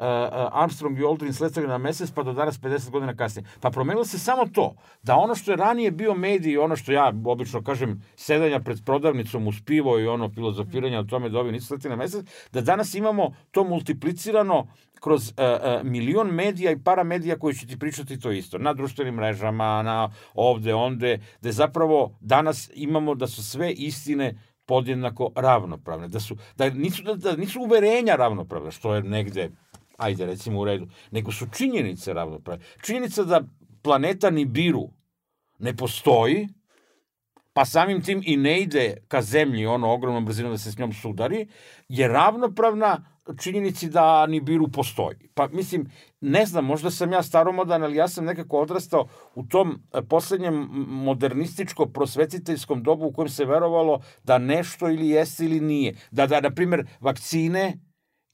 uh, 0.01 0.07
Armstrong 0.53 0.99
i 0.99 1.05
Aldrin 1.05 1.33
sletali 1.33 1.67
na 1.67 1.79
mesec, 1.79 2.11
pa 2.11 2.23
do 2.23 2.33
danas 2.33 2.61
50 2.61 2.91
godina 2.91 3.17
kasnije. 3.17 3.47
Pa 3.61 3.71
promenilo 3.71 4.05
se 4.05 4.19
samo 4.19 4.47
to, 4.47 4.75
da 5.03 5.17
ono 5.17 5.35
što 5.35 5.51
je 5.51 5.57
ranije 5.57 5.91
bio 5.91 6.15
medij, 6.15 6.59
ono 6.59 6.77
što 6.77 6.93
ja 6.93 7.13
obično 7.25 7.63
kažem, 7.63 8.03
sedanja 8.17 8.61
pred 8.61 8.79
prodavnicom 8.85 9.47
uz 9.47 9.57
pivo 9.65 9.99
i 9.99 10.07
ono 10.07 10.29
filozofiranja 10.29 11.01
o 11.01 11.05
tome 11.05 11.29
da 11.29 11.39
ovi 11.39 11.53
nisu 11.53 11.67
sletili 11.67 11.91
na 11.91 11.97
mesec, 11.97 12.27
da 12.53 12.61
danas 12.61 12.95
imamo 12.95 13.35
to 13.51 13.65
multiplicirano 13.65 14.67
kroz 15.01 15.29
uh, 15.29 15.35
uh, 15.39 15.85
milion 15.85 16.29
medija 16.29 16.71
i 16.71 16.83
paramedija 16.85 17.39
koji 17.39 17.55
će 17.55 17.67
ti 17.67 17.79
pričati 17.79 18.21
to 18.21 18.31
isto. 18.31 18.59
Na 18.59 18.75
društvenim 18.75 19.15
mrežama, 19.15 19.83
na 19.83 20.11
ovde, 20.35 20.75
onde, 20.75 21.19
da 21.41 21.53
zapravo 21.53 22.17
danas 22.21 22.71
imamo 22.75 23.15
da 23.15 23.27
su 23.27 23.45
sve 23.45 23.73
istine 23.73 24.35
podjednako 24.67 25.33
ravnopravne. 25.37 26.09
Da, 26.09 26.21
su, 26.21 26.37
da, 26.57 26.71
nisu, 26.71 27.03
da, 27.03 27.15
da 27.15 27.37
nisu 27.37 27.61
uverenja 27.61 28.17
ravnopravne, 28.17 28.71
što 28.71 28.95
je 28.95 29.03
negde, 29.03 29.51
ajde 29.97 30.27
recimo 30.27 30.61
u 30.61 30.65
redu, 30.65 30.87
nego 31.11 31.33
su 31.33 31.47
činjenice 31.57 32.13
ravnopravne. 32.13 32.65
Činjenica 32.83 33.25
da 33.25 33.41
planeta 33.83 34.31
Nibiru 34.31 34.89
ne 35.59 35.77
postoji, 35.77 36.49
pa 37.53 37.65
samim 37.65 38.03
tim 38.03 38.23
i 38.25 38.37
ne 38.37 38.61
ide 38.61 38.97
ka 39.09 39.23
zemlji 39.23 39.67
ono 39.67 39.93
ogromnom 39.93 40.25
brzinom 40.25 40.53
da 40.53 40.59
se 40.59 40.73
s 40.73 40.79
njom 40.79 40.93
sudari, 40.93 41.47
je 41.89 42.09
ravnopravna 42.09 43.16
činjenici 43.35 43.89
da 43.89 44.27
Nibiru 44.27 44.69
postoji. 44.69 45.17
Pa 45.35 45.49
mislim, 45.49 45.91
ne 46.21 46.47
znam, 46.47 46.65
možda 46.65 46.91
sam 46.91 47.13
ja 47.13 47.23
staromodan, 47.23 47.83
ali 47.83 47.97
ja 47.97 48.09
sam 48.09 48.25
nekako 48.25 48.61
odrastao 48.61 49.09
u 49.35 49.43
tom 49.43 49.83
e, 49.95 50.03
poslednjem 50.03 50.69
modernističko-prosvetiteljskom 50.89 52.83
dobu 52.83 53.07
u 53.07 53.13
kojem 53.13 53.29
se 53.29 53.45
verovalo 53.45 54.01
da 54.25 54.39
nešto 54.39 54.89
ili 54.89 55.09
jeste 55.09 55.45
ili 55.45 55.61
nije. 55.61 55.95
Da, 56.11 56.27
da, 56.27 56.41
na 56.41 56.51
primjer, 56.51 56.87
vakcine 57.01 57.79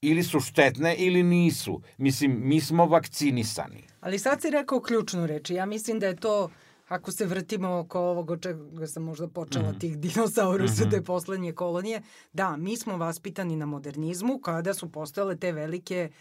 ili 0.01 0.23
su 0.23 0.39
štetne 0.39 0.95
ili 0.95 1.23
nisu. 1.23 1.81
Mislim, 1.97 2.39
mi 2.47 2.61
smo 2.61 2.85
vakcinisani. 2.85 3.83
Ali 3.99 4.19
sad 4.19 4.41
si 4.41 4.49
rekao 4.49 4.81
ključnu 4.81 5.25
reč 5.25 5.49
ja 5.49 5.65
mislim 5.65 5.99
da 5.99 6.07
je 6.07 6.15
to, 6.15 6.49
ako 6.85 7.11
se 7.11 7.25
vrtimo 7.25 7.69
oko 7.69 7.99
ovog 8.01 8.31
od 8.31 8.41
čega 8.41 8.87
sam 8.87 9.03
možda 9.03 9.27
počela, 9.27 9.69
Mhm. 9.69 9.79
tih 9.79 9.97
dinosaurusa, 9.97 10.89
te 10.89 11.01
poslednje 11.01 11.53
kolonije, 11.53 12.01
da, 12.33 12.57
mi 12.57 12.77
smo 12.77 12.97
vaspitani 12.97 13.55
na 13.55 13.65
modernizmu 13.65 14.39
kada 14.39 14.73
su 14.73 14.91
postojale 14.91 15.35
te 15.35 15.51
velike 15.51 16.11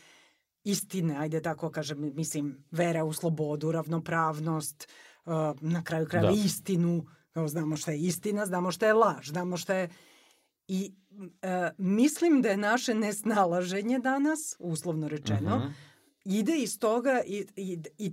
istine, 0.65 1.17
ajde 1.19 1.43
tako 1.43 1.71
kažem, 1.71 2.13
mislim, 2.15 2.65
vera 2.71 3.05
u 3.05 3.13
slobodu, 3.13 3.73
ravnopravnost, 3.73 4.89
uh, 5.25 5.33
na 5.61 5.85
kraju 5.85 6.07
krajeva 6.07 6.31
Da. 6.31 6.37
istinu, 6.37 7.07
znamo 7.47 7.77
šta 7.77 7.93
je 7.93 8.01
istina, 8.01 8.47
znamo 8.47 8.71
šta 8.73 8.87
je 8.87 8.93
laž, 8.95 9.29
znamo 9.29 9.57
šta 9.57 9.75
je... 9.75 9.89
I 10.69 10.93
e, 11.43 11.71
mislim 11.79 12.43
da 12.43 12.49
je 12.49 12.57
naše 12.57 12.95
nesnalaženje 12.95 13.99
danas, 13.99 14.57
uslovno 14.59 15.09
rečeno, 15.09 15.59
Mhm. 15.59 15.67
ide 16.25 16.57
iz 16.57 16.79
toga 16.79 17.21
i, 17.27 17.47
i, 17.57 17.79
i 17.99 18.13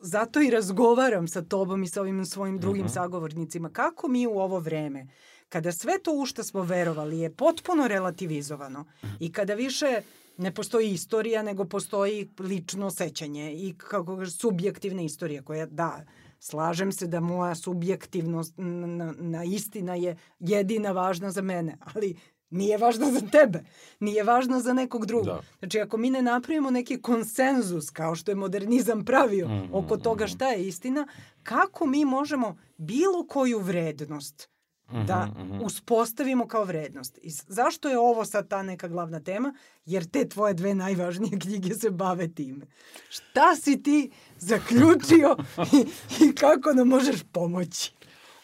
zato 0.00 0.40
i 0.40 0.50
razgovaram 0.50 1.28
sa 1.28 1.42
tobom 1.42 1.82
i 1.82 1.88
sa 1.88 2.00
ovim 2.00 2.24
svojim 2.26 2.58
drugim 2.58 2.84
Mhm. 2.84 2.92
sagovornicima. 2.92 3.70
Kako 3.70 4.08
mi 4.08 4.26
u 4.26 4.38
ovo 4.38 4.58
vreme, 4.58 5.06
kada 5.48 5.72
sve 5.72 5.98
to 6.02 6.12
u 6.12 6.26
što 6.26 6.44
smo 6.44 6.62
verovali 6.62 7.18
je 7.18 7.30
potpuno 7.30 7.88
relativizovano 7.88 8.84
i 9.20 9.32
kada 9.32 9.54
više 9.54 10.02
ne 10.36 10.54
postoji 10.54 10.90
istorija, 10.90 11.42
nego 11.42 11.64
postoji 11.64 12.30
lično 12.38 12.90
sećanje 12.90 13.52
i 13.54 13.74
kako 13.78 14.16
kaže, 14.16 14.30
subjektivna 14.30 15.02
istorija 15.02 15.42
koja, 15.42 15.66
da, 15.66 16.04
slažem 16.40 16.92
se 16.92 17.06
da 17.06 17.20
moja 17.20 17.54
subjektivnost 17.54 18.54
na, 18.56 19.14
na 19.18 19.44
istina 19.44 19.94
je 19.94 20.16
jedina 20.38 20.92
važna 20.92 21.30
za 21.30 21.42
mene, 21.42 21.76
ali 21.94 22.16
nije 22.50 22.78
važna 22.78 23.10
za 23.10 23.20
tebe, 23.20 23.64
nije 24.00 24.22
važna 24.24 24.60
za 24.60 24.72
nekog 24.72 25.06
drugog. 25.06 25.26
Da. 25.26 25.40
Znači, 25.58 25.80
ako 25.80 25.96
mi 25.96 26.10
ne 26.10 26.22
napravimo 26.22 26.70
neki 26.70 27.02
konsenzus, 27.02 27.90
kao 27.90 28.14
što 28.14 28.30
je 28.30 28.34
modernizam 28.34 29.04
pravio, 29.04 29.48
Mm, 29.48 29.74
oko 29.74 29.96
mm, 29.96 30.00
toga 30.00 30.26
šta 30.26 30.48
je 30.48 30.66
istina, 30.68 31.06
kako 31.42 31.86
mi 31.86 32.04
možemo 32.04 32.56
bilo 32.76 33.26
koju 33.26 33.58
vrednost 33.58 34.48
da 35.06 35.26
Mhm, 35.26 35.42
mhm. 35.54 35.64
uspostavimo 35.64 36.46
kao 36.48 36.64
vrednost. 36.64 37.18
I 37.22 37.30
zašto 37.30 37.88
je 37.88 37.98
ovo 37.98 38.24
sad 38.24 38.48
ta 38.48 38.62
neka 38.62 38.88
glavna 38.88 39.20
tema? 39.20 39.54
Jer 39.86 40.04
te 40.10 40.28
tvoje 40.28 40.54
dve 40.54 40.74
najvažnije 40.74 41.38
knjige 41.42 41.74
se 41.74 41.90
bave 41.90 42.28
time. 42.34 42.66
Šta 43.08 43.56
si 43.56 43.82
ti 43.82 44.10
zaključio 44.38 45.36
i, 45.78 45.86
i 46.24 46.34
kako 46.34 46.72
nam 46.72 46.88
možeš 46.88 47.22
pomoći? 47.32 47.92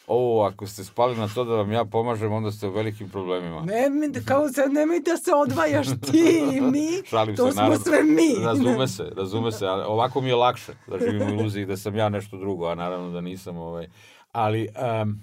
O, 0.06 0.42
ako 0.42 0.66
ste 0.66 0.84
spali 0.84 1.16
na 1.16 1.28
to 1.28 1.44
da 1.44 1.54
vam 1.54 1.72
ja 1.72 1.84
pomažem, 1.84 2.32
onda 2.32 2.50
ste 2.52 2.68
u 2.68 2.72
velikim 2.72 3.08
problemima. 3.08 3.60
Ne, 3.62 3.90
mi- 3.90 4.24
kao 4.24 4.48
sad 4.48 4.72
nemoj 4.72 5.00
da 5.00 5.16
se 5.16 5.30
odvajaš 5.34 5.86
ti 5.86 6.22
i 6.52 6.60
mi, 6.60 6.88
Šalim 7.10 7.36
to 7.36 7.46
se, 7.46 7.52
smo 7.52 7.62
naravno. 7.62 7.78
sve 7.78 8.02
mi. 8.02 8.44
Razume 8.44 8.88
se, 8.88 9.04
razume 9.16 9.52
se, 9.52 9.66
ali 9.66 9.84
ovako 9.86 10.20
mi 10.20 10.28
je 10.28 10.34
lakše 10.34 10.72
da 10.86 10.98
živim 11.00 11.22
u 11.22 11.30
iluziji 11.30 11.66
da 11.66 11.76
sam 11.76 11.96
ja 11.96 12.08
nešto 12.08 12.36
drugo, 12.38 12.66
a 12.66 12.74
naravno 12.74 13.10
da 13.10 13.20
nisam 13.20 13.56
ovaj. 13.56 13.88
Ali 14.32 14.68
um, 15.02 15.20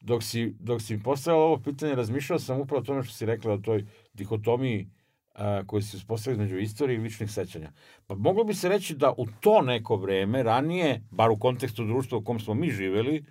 dok 0.00 0.22
si, 0.22 0.54
dok 0.60 0.82
si 0.82 1.00
postavila 1.00 1.44
ovo 1.44 1.58
pitanje, 1.58 1.94
razmišljao 1.94 2.38
sam 2.38 2.60
upravo 2.60 2.80
o 2.80 2.84
tome 2.84 3.02
što 3.02 3.14
si 3.14 3.26
rekla 3.26 3.52
o 3.52 3.58
toj 3.58 3.84
dihotomiji 4.14 4.88
a, 5.34 5.62
koji 5.66 5.82
se 5.82 5.96
uspostavili 5.96 6.36
između 6.36 6.58
istorije 6.58 6.96
i 6.96 7.02
ličnih 7.02 7.30
sećanja. 7.30 7.72
Pa 8.06 8.14
moglo 8.14 8.44
bi 8.44 8.54
se 8.54 8.68
reći 8.68 8.94
da 8.94 9.14
u 9.16 9.26
to 9.40 9.62
neko 9.62 9.96
vreme, 9.96 10.42
ranije, 10.42 11.02
bar 11.10 11.30
u 11.30 11.38
kontekstu 11.38 11.84
društva 11.84 12.18
u 12.18 12.24
kom 12.24 12.40
smo 12.40 12.54
mi 12.54 12.70
živeli, 12.70 13.24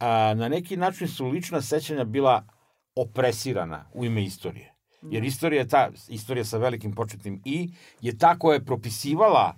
a, 0.00 0.34
na 0.34 0.48
neki 0.48 0.76
način 0.76 1.08
su 1.08 1.28
lična 1.28 1.60
sećanja 1.60 2.04
bila 2.04 2.44
opresirana 2.94 3.90
u 3.94 4.04
ime 4.04 4.24
istorije. 4.24 4.74
Jer 5.02 5.24
istorija 5.24 5.62
je 5.62 5.68
ta, 5.68 5.88
istorija 6.08 6.44
sa 6.44 6.58
velikim 6.58 6.92
početnim 6.92 7.42
i, 7.44 7.70
je 8.00 8.18
ta 8.18 8.38
koja 8.38 8.54
je 8.54 8.64
propisivala 8.64 9.56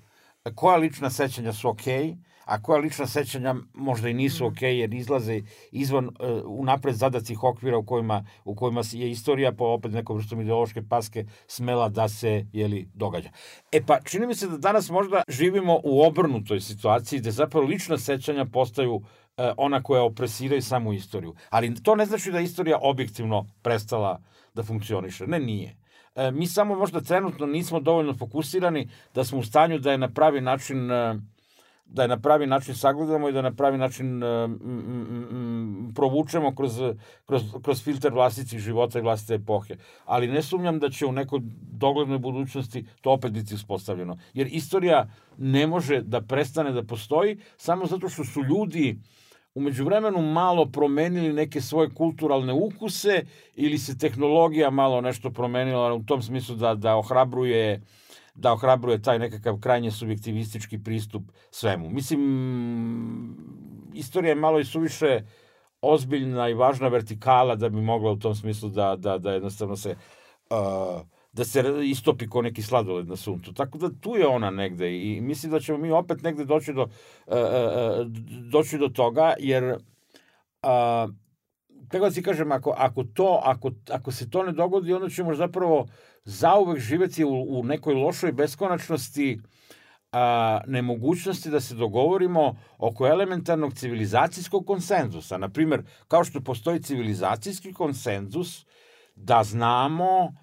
koja 0.55 0.77
lična 0.77 1.11
sećanja 1.11 1.53
su 1.53 1.69
okej, 1.69 2.17
a 2.45 2.63
koja 2.63 2.81
lična 2.81 3.07
sećanja 3.07 3.55
možda 3.75 4.09
i 4.09 4.15
nisu 4.15 4.47
okej, 4.47 4.79
jer 4.79 4.95
izlaze 4.95 5.41
izvan 5.71 6.07
uh, 6.07 6.13
unapred 6.47 6.95
zadatih 6.95 7.45
okvira 7.45 7.79
u 7.79 7.87
kojima, 7.87 8.25
u 8.45 8.55
kojima 8.55 8.83
je 8.93 9.11
istorija 9.11 9.53
po 9.53 9.65
opet 9.65 9.93
nekom 9.93 10.17
vrstom 10.17 10.41
ideološke 10.41 10.83
paske 10.89 11.27
smela 11.47 11.89
da 11.89 12.09
se 12.09 12.47
jeli, 12.53 12.89
događa. 12.95 13.31
E 13.73 13.83
pa, 13.87 14.01
čini 14.01 14.27
mi 14.27 14.35
se 14.35 14.49
da 14.49 14.57
danas 14.57 14.91
možda 14.91 15.23
živimo 15.29 15.81
u 15.85 16.03
obrnutoj 16.03 16.61
situaciji 16.61 17.19
gde 17.19 17.31
zapravo 17.31 17.67
lična 17.67 17.99
sećanja 17.99 18.45
postaju 18.45 19.03
ona 19.57 19.83
koja 19.83 20.03
opresiraju 20.03 20.63
samu 20.63 20.93
istoriju. 20.93 21.35
Ali 21.51 21.83
to 21.83 21.95
ne 21.95 22.07
znači 22.07 22.33
da 22.33 22.39
je 22.39 22.45
istorija 22.45 22.79
objektivno 22.83 23.47
prestala 23.63 24.21
da 24.55 24.63
funkcioniše. 24.63 25.27
Ne, 25.27 25.41
nije. 25.41 25.77
E, 26.15 26.31
mi 26.31 26.47
samo 26.47 26.75
možda 26.75 27.01
trenutno 27.01 27.47
nismo 27.47 27.81
dovoljno 27.81 28.15
fokusirani 28.15 28.89
da 29.15 29.25
smo 29.25 29.39
u 29.39 29.43
stanju 29.43 29.79
da 29.79 29.93
je 29.93 29.99
na 29.99 30.09
pravi 30.09 30.41
način 30.41 30.91
e, 30.91 31.21
da 31.93 32.03
je 32.03 32.09
na 32.09 32.21
pravi 32.21 32.47
način 32.47 32.75
sagledamo 32.75 33.29
i 33.29 33.33
da 33.33 33.43
na 33.43 33.53
pravi 33.53 33.79
način 33.79 34.23
uh, 34.23 34.29
m, 34.45 34.61
m, 35.31 35.93
provučemo 35.95 36.55
kroz, 36.55 36.81
kroz, 37.27 37.43
kroz 37.63 37.83
filter 37.85 38.13
vlastitih 38.13 38.61
života 38.61 38.99
i 38.99 39.03
vlastite 39.03 39.35
epohe. 39.35 39.77
Ali 40.05 40.29
ne 40.29 40.43
sumnjam 40.43 40.79
da 40.79 40.91
će 40.91 41.07
u 41.07 41.13
nekoj 41.13 41.41
doglednoj 41.73 42.19
budućnosti 42.19 42.87
to 43.01 43.13
opet 43.13 43.33
biti 43.33 43.55
uspostavljeno. 43.55 44.19
Jer 44.35 44.49
istorija 44.51 45.09
ne 45.39 45.67
može 45.67 46.03
da 46.03 46.21
prestane 46.21 46.73
da 46.73 46.83
postoji 46.83 47.39
samo 47.57 47.87
zato 47.87 48.09
što 48.09 48.25
su 48.25 48.43
ljudi 48.43 48.99
umeđu 49.55 49.85
vremenu 49.85 50.23
malo 50.23 50.67
promenili 50.67 51.33
neke 51.33 51.61
svoje 51.61 51.91
kulturalne 51.95 52.53
ukuse 52.53 53.25
ili 53.55 53.79
se 53.79 53.99
tehnologija 53.99 54.71
malo 54.71 55.01
nešto 55.01 55.31
promenila 55.31 55.95
u 55.95 56.03
tom 56.03 56.23
smislu 56.23 56.57
da, 56.57 56.75
da 56.75 56.97
ohrabruje 56.97 57.81
da 58.35 58.53
ohrabruje 58.53 59.03
taj 59.03 59.19
nekakav 59.19 59.59
krajnje 59.61 59.91
subjektivistički 59.91 60.79
pristup 60.79 61.23
svemu. 61.51 61.91
Mislim, 61.91 62.23
istorija 63.95 64.29
je 64.29 64.35
malo 64.35 64.61
i 64.61 64.65
suviše 64.65 65.23
ozbiljna 65.81 66.49
i 66.49 66.55
važna 66.55 66.89
vertikala 66.89 67.57
da 67.57 67.69
bi 67.69 67.81
mogla 67.81 68.11
u 68.11 68.19
tom 68.19 68.35
smislu 68.35 68.69
da, 68.69 68.97
da, 68.97 69.19
da 69.19 69.33
jednostavno 69.33 69.77
se 69.77 69.97
uh, 70.51 71.03
da 71.33 71.45
se 71.45 71.65
istopi 71.85 72.29
ko 72.29 72.43
neki 72.43 72.63
sladoled 72.63 73.09
na 73.09 73.17
suncu. 73.17 73.53
Tako 73.55 73.79
da 73.79 73.91
tu 74.01 74.17
je 74.17 74.27
ona 74.27 74.51
negde 74.51 74.97
i 74.99 75.21
mislim 75.21 75.53
da 75.53 75.61
ćemo 75.61 75.79
mi 75.79 75.91
opet 75.91 76.23
negde 76.23 76.45
doći 76.45 76.73
do, 76.73 76.83
uh, 76.83 76.89
uh, 77.27 78.07
doći 78.53 78.79
do 78.79 78.89
toga, 78.89 79.35
jer 79.39 79.65
uh, 79.65 81.13
tako 81.89 82.05
da 82.05 82.11
si 82.11 82.23
kažem, 82.23 82.53
ako, 82.53 82.75
ako, 82.77 83.05
to, 83.05 83.41
ako, 83.45 83.71
ako 83.91 84.13
se 84.13 84.31
to 84.31 84.43
ne 84.43 84.53
dogodi, 84.53 84.93
onda 84.93 85.09
ćemo 85.09 85.35
zapravo 85.35 85.87
zauvek 86.25 86.81
živeti 86.81 87.25
u, 87.25 87.47
u 87.49 87.65
nekoj 87.65 87.95
lošoj 87.95 88.33
beskonačnosti 88.33 89.41
a, 90.13 90.61
nemogućnosti 90.67 91.51
da 91.51 91.61
se 91.61 91.75
dogovorimo 91.75 92.57
oko 92.79 93.07
elementarnog 93.07 93.75
civilizacijskog 93.75 94.67
konsenzusa. 94.67 95.39
Naprimer, 95.39 95.83
kao 96.09 96.25
što 96.25 96.41
postoji 96.41 96.83
civilizacijski 96.83 97.73
konsenzus 97.73 98.67
da 99.17 99.45
znamo 99.45 100.35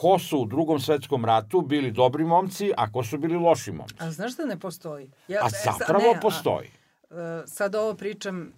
ko 0.00 0.18
su 0.18 0.38
u 0.38 0.46
drugom 0.46 0.80
svetskom 0.80 1.24
ratu 1.24 1.60
bili 1.60 1.90
dobri 1.90 2.24
momci, 2.24 2.72
a 2.76 2.92
ko 2.92 3.04
su 3.04 3.18
bili 3.18 3.36
loši 3.36 3.72
momci. 3.72 3.94
A 3.98 4.10
znaš 4.10 4.36
da 4.36 4.44
ne 4.44 4.58
postoji? 4.60 5.10
Ja, 5.28 5.40
a 5.42 5.48
zapravo 5.64 6.12
ne, 6.14 6.20
postoji. 6.20 6.70
A, 7.10 7.42
sad 7.46 7.74
ovo 7.74 7.94
pričam 7.94 8.52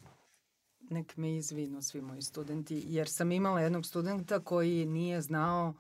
nek 0.91 1.16
me 1.16 1.36
izvinu 1.36 1.82
svi 1.82 2.01
moji 2.01 2.22
studenti, 2.22 2.82
jer 2.86 3.09
sam 3.09 3.32
imala 3.32 3.61
jednog 3.61 3.86
studenta 3.86 4.41
koji 4.41 4.86
nije 4.86 5.20
znao 5.20 5.74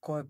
ko 0.00 0.16
je 0.16 0.24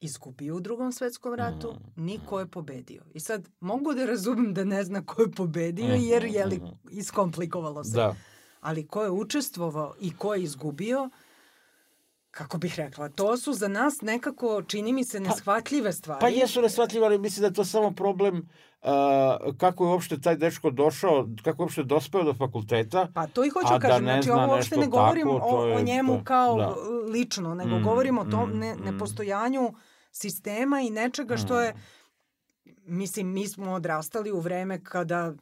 izgubio 0.00 0.56
u 0.56 0.60
drugom 0.60 0.92
svetskom 0.92 1.34
ratu, 1.34 1.72
mm. 1.72 2.04
ni 2.04 2.20
ko 2.26 2.40
je 2.40 2.46
pobedio. 2.46 3.02
I 3.14 3.20
sad 3.20 3.48
mogu 3.60 3.94
da 3.94 4.06
razumem 4.06 4.54
da 4.54 4.64
ne 4.64 4.84
zna 4.84 5.06
ko 5.06 5.22
je 5.22 5.30
pobedio, 5.30 5.96
mm. 5.96 6.00
jer 6.00 6.24
je 6.24 6.46
li 6.46 6.60
iskomplikovalo 6.90 7.84
se. 7.84 7.96
Da. 7.96 8.14
Ali 8.60 8.86
ko 8.86 9.02
je 9.02 9.10
učestvovao 9.10 9.94
i 10.00 10.16
ko 10.16 10.34
je 10.34 10.42
izgubio, 10.42 11.10
kako 12.36 12.58
bih 12.58 12.74
rekla, 12.76 13.08
to 13.08 13.36
su 13.36 13.52
za 13.52 13.68
nas 13.68 14.00
nekako, 14.00 14.62
čini 14.62 14.92
mi 14.92 15.04
se, 15.04 15.18
pa- 15.18 15.28
neshvatljive 15.28 15.92
stvari. 15.92 16.20
Pa 16.20 16.28
jesu 16.28 16.62
neshvatljive, 16.62 17.06
ali 17.06 17.18
mislim 17.18 17.40
da 17.40 17.46
je 17.46 17.52
to 17.52 17.64
samo 17.64 17.90
problem 17.90 18.36
uh, 18.38 18.88
kako 19.58 19.84
je 19.84 19.90
uopšte 19.90 20.20
taj 20.20 20.36
dečko 20.36 20.70
došao, 20.70 21.28
kako 21.44 21.62
je 21.62 21.64
uopšte 21.64 21.82
dospeo 21.82 22.24
do 22.24 22.34
fakulteta. 22.34 23.08
Pa 23.14 23.26
to 23.26 23.44
i 23.44 23.48
hoću 23.48 23.68
da 23.70 23.78
kažem, 23.78 24.04
znači 24.04 24.30
ovo 24.30 24.46
uopšte 24.46 24.76
ne 24.76 24.86
govorim 24.86 25.28
tako, 25.28 25.56
o, 25.56 25.66
je, 25.66 25.76
o 25.76 25.80
njemu 25.80 26.20
kao 26.24 26.56
da. 26.56 26.74
lično, 27.12 27.54
nego 27.54 27.78
mm, 27.78 27.82
govorim 27.82 28.18
o 28.18 28.24
tom 28.24 28.50
mm, 28.50 28.58
ne, 28.58 28.74
mm. 28.74 28.84
nepostojanju 28.84 29.72
sistema 30.12 30.80
i 30.80 30.90
nečega 30.90 31.36
što 31.36 31.60
je, 31.60 31.72
mm. 31.72 31.78
mislim, 32.86 33.32
mi 33.32 33.48
smo 33.48 33.72
odrastali 33.72 34.32
u 34.32 34.40
vreme 34.40 34.84
kada 34.84 35.32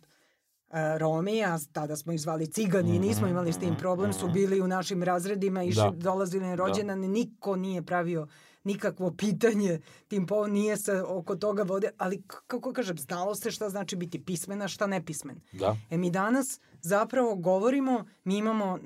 Romi, 0.99 1.45
a 1.45 1.59
tada 1.73 1.97
smo 1.97 2.13
ih 2.13 2.21
zvali 2.21 2.47
cigani 2.47 2.97
i 2.97 2.99
nismo 2.99 3.29
imali 3.29 3.53
s 3.53 3.59
tim 3.59 3.77
problem, 3.77 4.13
su 4.13 4.29
bili 4.29 4.61
u 4.61 4.69
našim 4.69 5.03
razredima 5.03 5.63
i 5.63 5.73
da. 5.73 5.93
dolazili 5.97 6.47
na 6.47 6.55
rođendan, 6.55 7.01
da. 7.01 7.09
niko 7.09 7.57
nije 7.57 7.83
pravio 7.83 8.27
nikakvo 8.65 9.11
pitanje 9.11 9.81
tim 10.09 10.27
po 10.27 10.47
nije 10.47 10.77
se 10.77 11.03
oko 11.03 11.37
toga 11.37 11.63
vode, 11.63 11.91
ali 11.99 12.23
kako 12.47 12.73
kažem, 12.73 12.99
znalo 12.99 13.35
se 13.35 13.51
šta 13.51 13.69
znači 13.69 13.97
biti 13.97 14.25
pismena, 14.25 14.69
šta 14.69 14.87
nepismen. 14.87 15.41
Da. 15.53 15.77
E 15.91 15.99
mi 15.99 16.11
danas 16.11 16.61
zapravo 16.81 17.35
govorimo, 17.35 18.05
mi 18.25 18.37
imamo 18.37 18.73
uh, 18.75 18.81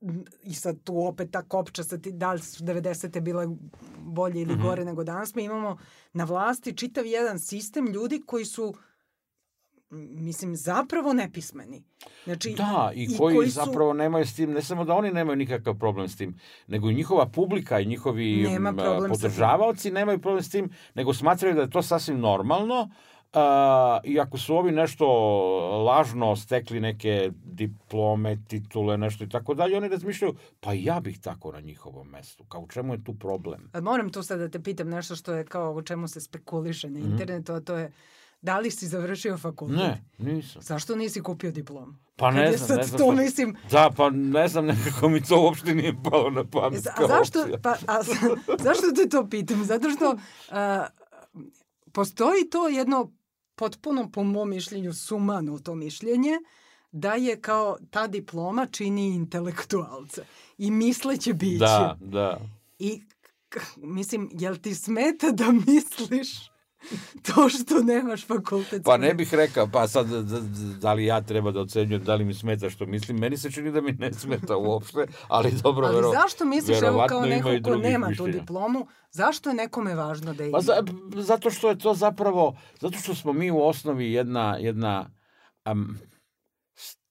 uh, 0.00 0.14
i 0.42 0.54
sad 0.54 0.76
tu 0.84 1.06
opet 1.06 1.30
ta 1.30 1.42
kopča 1.42 1.84
sa 1.84 1.98
ti, 1.98 2.12
da 2.12 2.32
li 2.32 2.40
su 2.40 2.64
90. 2.64 3.20
bile 3.20 3.46
bolje 3.98 4.40
ili 4.40 4.54
mm 4.54 4.58
-hmm. 4.58 4.62
gore 4.62 4.84
nego 4.84 5.04
danas, 5.04 5.34
mi 5.34 5.44
imamo 5.44 5.78
na 6.12 6.24
vlasti 6.24 6.76
čitav 6.76 7.06
jedan 7.06 7.38
sistem 7.38 7.86
ljudi 7.86 8.22
koji 8.26 8.44
su 8.44 8.64
uh, 8.64 8.76
mislim, 9.90 10.56
zapravo 10.56 11.12
nepismeni. 11.12 11.82
Znači, 12.24 12.54
da, 12.56 12.92
i, 12.94 13.02
i 13.02 13.16
koji, 13.18 13.36
koji 13.36 13.48
su... 13.48 13.54
zapravo 13.54 13.92
nemaju 13.92 14.26
s 14.26 14.34
tim, 14.34 14.52
ne 14.52 14.62
samo 14.62 14.84
da 14.84 14.94
oni 14.94 15.10
nemaju 15.10 15.36
nikakav 15.36 15.74
problem 15.74 16.08
s 16.08 16.16
tim, 16.16 16.38
nego 16.66 16.90
i 16.90 16.94
njihova 16.94 17.26
publika 17.26 17.80
i 17.80 17.86
njihovi 17.86 18.42
Nema 18.42 18.74
podržavaoci 19.08 19.90
nemaju 19.90 20.18
problem 20.18 20.42
s 20.42 20.50
tim, 20.50 20.70
nego 20.94 21.14
smatraju 21.14 21.54
da 21.54 21.60
je 21.60 21.70
to 21.70 21.82
sasvim 21.82 22.20
normalno, 22.20 22.90
Uh, 23.32 23.40
I 24.04 24.20
ako 24.20 24.38
su 24.38 24.56
ovi 24.56 24.72
nešto 24.72 25.06
lažno 25.86 26.36
stekli 26.36 26.80
neke 26.80 27.30
diplome, 27.44 28.38
titule, 28.48 28.98
nešto 28.98 29.24
i 29.24 29.28
tako 29.28 29.54
dalje, 29.54 29.76
oni 29.76 29.88
razmišljaju, 29.88 30.34
pa 30.60 30.72
ja 30.72 31.00
bih 31.00 31.20
tako 31.20 31.52
na 31.52 31.60
njihovom 31.60 32.08
mestu. 32.08 32.44
Kao 32.44 32.60
u 32.60 32.68
čemu 32.68 32.94
je 32.94 33.04
tu 33.04 33.14
problem? 33.14 33.70
Moram 33.82 34.10
tu 34.12 34.22
sad 34.22 34.38
da 34.38 34.48
te 34.48 34.62
pitam 34.62 34.88
nešto 34.88 35.16
što 35.16 35.34
je 35.34 35.44
kao 35.44 35.72
u 35.72 35.82
čemu 35.82 36.08
se 36.08 36.20
spekuliše 36.20 36.90
na 36.90 36.98
mhm. 36.98 37.10
internetu, 37.10 37.52
mm 37.52 37.54
-hmm. 37.54 37.60
a 37.60 37.64
to 37.64 37.76
je 37.76 37.92
Da 38.40 38.58
li 38.58 38.70
si 38.70 38.86
završio 38.86 39.38
fakultet? 39.38 39.78
Ne, 39.78 40.04
nisam. 40.18 40.62
Zašto 40.62 40.96
nisi 40.96 41.22
kupio 41.22 41.50
diplom? 41.50 41.98
Pa 42.16 42.30
ne 42.30 42.56
znam, 42.56 42.78
ne 42.78 42.84
znam. 42.84 42.98
To, 42.98 43.12
šta... 43.12 43.22
mislim... 43.22 43.56
Da, 43.70 43.90
pa 43.96 44.10
ne 44.10 44.48
znam, 44.48 44.66
nekako 44.66 45.08
mi 45.08 45.22
to 45.22 45.42
uopšte 45.42 45.74
nije 45.74 45.94
palo 46.10 46.30
na 46.30 46.44
pamet 46.44 46.86
a 46.86 47.06
zašto, 47.06 47.46
Pa, 47.62 47.70
a, 47.86 48.02
zašto 48.66 48.92
te 48.96 49.08
to 49.08 49.28
pitam? 49.28 49.64
Zato 49.64 49.90
što 49.90 50.18
a, 50.50 50.86
postoji 51.92 52.50
to 52.50 52.68
jedno 52.68 53.12
potpuno, 53.54 54.10
po 54.10 54.24
mom 54.24 54.50
mišljenju, 54.50 54.92
sumano 54.92 55.58
to 55.58 55.74
mišljenje, 55.74 56.38
da 56.92 57.14
je 57.14 57.40
kao 57.40 57.76
ta 57.90 58.06
diploma 58.06 58.66
čini 58.66 59.06
intelektualca 59.06 60.22
i 60.58 60.70
misleće 60.70 61.32
biće. 61.32 61.58
Da, 61.58 61.96
da. 62.00 62.40
I 62.78 63.02
mislim, 63.76 64.30
jel 64.32 64.56
ti 64.56 64.74
smeta 64.74 65.30
da 65.30 65.52
misliš 65.66 66.50
to 67.26 67.48
što 67.48 67.82
nemaš 67.82 68.26
fakultet. 68.26 68.82
Pa 68.84 68.96
ne 68.96 69.14
bih 69.14 69.34
rekao, 69.34 69.68
pa 69.72 69.88
sad 69.88 70.06
da, 70.06 70.40
da 70.80 70.92
li 70.92 71.04
ja 71.04 71.20
treba 71.20 71.50
da 71.50 71.60
ocenjujem 71.60 72.04
da 72.04 72.14
li 72.14 72.24
mi 72.24 72.34
smeta 72.34 72.70
što 72.70 72.86
mislim. 72.86 73.18
Meni 73.18 73.36
se 73.36 73.50
čini 73.50 73.72
da 73.72 73.80
mi 73.80 73.92
ne 73.92 74.12
smeta 74.12 74.56
uopšte, 74.56 75.06
ali 75.28 75.52
dobro, 75.62 75.86
ali 75.86 75.96
vero, 75.96 76.12
zašto 76.12 76.44
misliš, 76.44 76.82
evo 76.82 77.06
kao 77.08 77.26
neko 77.26 77.50
ko 77.64 77.76
nema 77.76 78.08
mišljenja. 78.08 78.32
tu 78.32 78.38
diplomu, 78.38 78.86
zašto 79.10 79.50
je 79.50 79.54
nekome 79.54 79.94
važno 79.94 80.34
da 80.34 80.44
ima? 80.44 80.52
Pa 80.52 80.60
za, 80.60 80.82
zato 81.14 81.50
što 81.50 81.68
je 81.68 81.78
to 81.78 81.94
zapravo, 81.94 82.56
zato 82.80 82.98
što 82.98 83.14
smo 83.14 83.32
mi 83.32 83.50
u 83.50 83.62
osnovi 83.62 84.12
jedna, 84.12 84.56
jedna 84.60 85.10
um, 85.72 85.98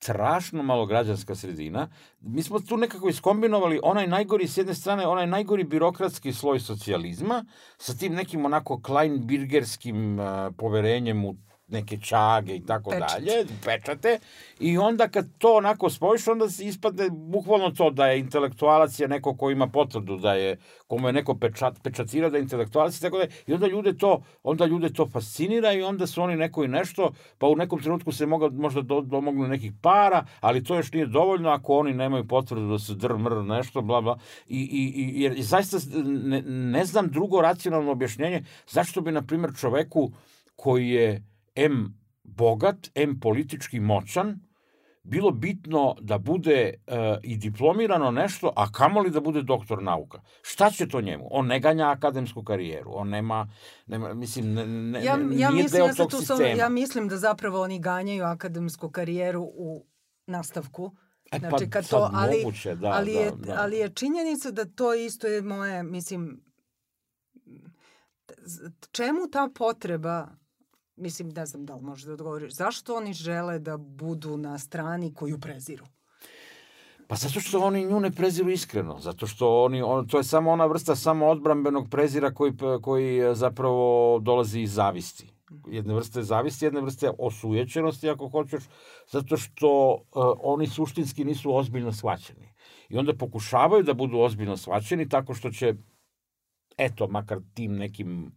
strašno 0.08 0.64
malo 0.64 0.86
građanska 0.86 1.36
sredina. 1.36 1.90
Mi 2.22 2.44
smo 2.44 2.60
tu 2.60 2.78
nekako 2.78 3.10
iskombinovali 3.10 3.80
onaj 3.84 4.08
najgori, 4.08 4.48
s 4.48 4.58
jedne 4.58 4.74
strane, 4.74 5.08
onaj 5.08 5.28
najgori 5.28 5.64
birokratski 5.64 6.34
sloj 6.34 6.60
socijalizma 6.60 7.46
sa 7.78 7.94
tim 7.94 8.14
nekim 8.14 8.46
onako 8.46 8.82
kleinbirgerskim 8.82 10.20
uh, 10.20 10.26
poverenjem 10.58 11.26
u 11.26 11.36
neke 11.68 11.98
čage 11.98 12.56
i 12.56 12.66
tako 12.66 12.90
Pečat. 12.90 13.10
dalje, 13.10 13.46
pečate, 13.66 14.20
i 14.60 14.78
onda 14.78 15.08
kad 15.08 15.28
to 15.38 15.56
onako 15.56 15.90
spojiš, 15.90 16.28
onda 16.28 16.50
se 16.50 16.66
ispadne 16.66 17.10
bukvalno 17.10 17.72
to 17.72 17.90
da 17.90 18.08
je 18.08 18.20
intelektualac 18.20 19.00
je 19.00 19.08
neko 19.08 19.36
ko 19.36 19.52
ima 19.52 19.68
potvrdu 19.68 20.18
da 20.18 20.34
je, 20.34 20.58
komu 20.88 21.08
je 21.08 21.14
neko 21.14 21.36
pečat, 21.36 21.84
pečatira 21.84 22.30
da 22.30 22.38
je 22.38 22.44
intelektualac 22.44 22.98
i 22.98 23.02
tako 23.02 23.18
da 23.18 23.26
i 23.48 23.54
onda 23.54 23.68
ljude 23.68 23.98
to, 23.98 24.24
onda 24.44 24.66
ljude 24.66 24.94
to 24.94 25.08
fascinira 25.08 25.74
i 25.74 25.82
onda 25.82 26.08
su 26.08 26.22
oni 26.22 26.36
neko 26.36 26.64
i 26.64 26.68
nešto, 26.68 27.12
pa 27.38 27.48
u 27.48 27.56
nekom 27.56 27.82
trenutku 27.82 28.12
se 28.12 28.26
moga, 28.26 28.50
možda 28.50 28.82
do, 28.82 29.02
domognu 29.02 29.48
nekih 29.48 29.72
para, 29.82 30.26
ali 30.40 30.64
to 30.64 30.76
još 30.76 30.92
nije 30.92 31.06
dovoljno 31.06 31.50
ako 31.50 31.78
oni 31.78 31.94
nemaju 31.94 32.28
potvrdu 32.28 32.68
da 32.68 32.80
se 32.80 32.96
dr, 32.96 33.14
mr, 33.14 33.44
nešto, 33.44 33.82
bla, 33.82 34.02
bla, 34.02 34.20
i, 34.48 34.60
i, 34.60 35.02
i 35.02 35.22
jer 35.22 35.42
zaista 35.42 35.78
ne, 36.06 36.42
ne 36.48 36.86
znam 36.86 37.08
drugo 37.08 37.42
racionalno 37.42 37.92
objašnjenje 37.92 38.44
zašto 38.68 39.02
bi, 39.02 39.12
na 39.12 39.22
primjer, 39.22 39.52
čoveku 39.60 40.12
koji 40.56 40.90
je 40.90 41.24
M 41.58 42.00
bogat, 42.24 42.90
M 42.96 43.20
politički 43.20 43.80
moćan, 43.80 44.40
bilo 45.04 45.32
bitno 45.32 45.96
da 46.02 46.18
bude 46.18 46.74
uh, 46.88 46.94
i 47.24 47.38
diplomirano 47.38 48.12
nešto, 48.12 48.54
a 48.56 48.72
kamoli 48.72 49.12
da 49.12 49.22
bude 49.22 49.42
doktor 49.42 49.84
nauka. 49.84 50.22
Šta 50.42 50.72
će 50.72 50.88
to 50.88 51.02
njemu? 51.02 51.28
On 51.32 51.48
ne 51.48 51.60
ganja 51.60 51.90
akademsku 51.90 52.44
karijeru, 52.44 52.92
on 52.94 53.10
nema, 53.10 53.50
nema 53.88 54.14
mislim, 54.14 54.54
ne, 54.54 54.68
ne, 54.68 55.04
ja, 55.04 55.12
ja 55.12 55.18
nije 55.18 55.52
mislim, 55.52 55.80
deo 55.80 55.86
ja 55.86 55.94
tog 55.94 56.12
tu 56.12 56.18
sistema. 56.18 56.48
ja 56.48 56.70
mislim 56.70 57.08
da 57.08 57.18
zapravo 57.18 57.62
oni 57.62 57.80
ganjaju 57.80 58.24
akademsku 58.24 58.90
karijeru 58.90 59.44
u 59.44 59.86
nastavku. 60.26 60.96
E, 61.32 61.40
znači, 61.40 61.66
pa, 61.66 61.70
kad 61.70 61.90
to, 61.90 62.10
ali, 62.14 62.38
moguće, 62.44 62.76
da, 62.76 62.88
ali, 62.88 63.14
da, 63.14 63.20
je, 63.20 63.32
da. 63.32 63.56
ali 63.60 63.78
je 63.78 63.90
činjenica 63.90 64.52
da 64.52 64.66
to 64.66 64.94
isto 64.94 65.28
je 65.28 65.42
moje, 65.42 65.84
mislim, 65.84 66.44
čemu 68.92 69.20
ta 69.32 69.50
potreba 69.56 70.28
mislim, 70.98 71.30
ne 71.30 71.46
znam 71.46 71.66
da 71.66 71.76
li 71.76 71.82
možeš 71.82 72.06
da 72.06 72.14
odgovoriš, 72.14 72.54
zašto 72.54 72.96
oni 72.96 73.14
žele 73.14 73.60
da 73.60 73.78
budu 73.78 74.38
na 74.38 74.60
strani 74.60 75.14
koju 75.14 75.40
preziru? 75.40 75.86
Pa 77.08 77.16
zato 77.16 77.40
što 77.40 77.60
oni 77.60 77.86
nju 77.86 78.00
ne 78.00 78.12
preziru 78.12 78.50
iskreno, 78.50 79.00
zato 79.00 79.28
što 79.28 79.64
oni, 79.64 79.82
on, 79.82 80.08
to 80.08 80.18
je 80.18 80.24
samo 80.24 80.52
ona 80.52 80.66
vrsta 80.66 80.96
samo 80.96 81.26
odbrambenog 81.28 81.90
prezira 81.90 82.34
koji, 82.34 82.54
koji 82.82 83.36
zapravo 83.36 84.20
dolazi 84.20 84.60
iz 84.60 84.74
zavisti. 84.74 85.34
Jedne 85.68 85.94
vrste 85.94 86.24
zavisti, 86.24 86.66
jedne 86.66 86.82
vrste 86.82 87.12
osujećenosti, 87.20 88.10
ako 88.10 88.30
hoćeš, 88.30 88.64
zato 89.12 89.38
što 89.38 89.94
uh, 89.94 90.00
oni 90.40 90.68
suštinski 90.68 91.26
nisu 91.26 91.56
ozbiljno 91.56 91.94
shvaćeni. 91.94 92.54
I 92.90 92.98
onda 92.98 93.14
pokušavaju 93.14 93.84
da 93.84 93.94
budu 93.94 94.20
ozbiljno 94.20 94.58
shvaćeni 94.58 95.10
tako 95.10 95.34
što 95.34 95.52
će, 95.52 95.74
eto, 96.78 97.08
makar 97.08 97.40
tim 97.54 97.76
nekim 97.76 98.32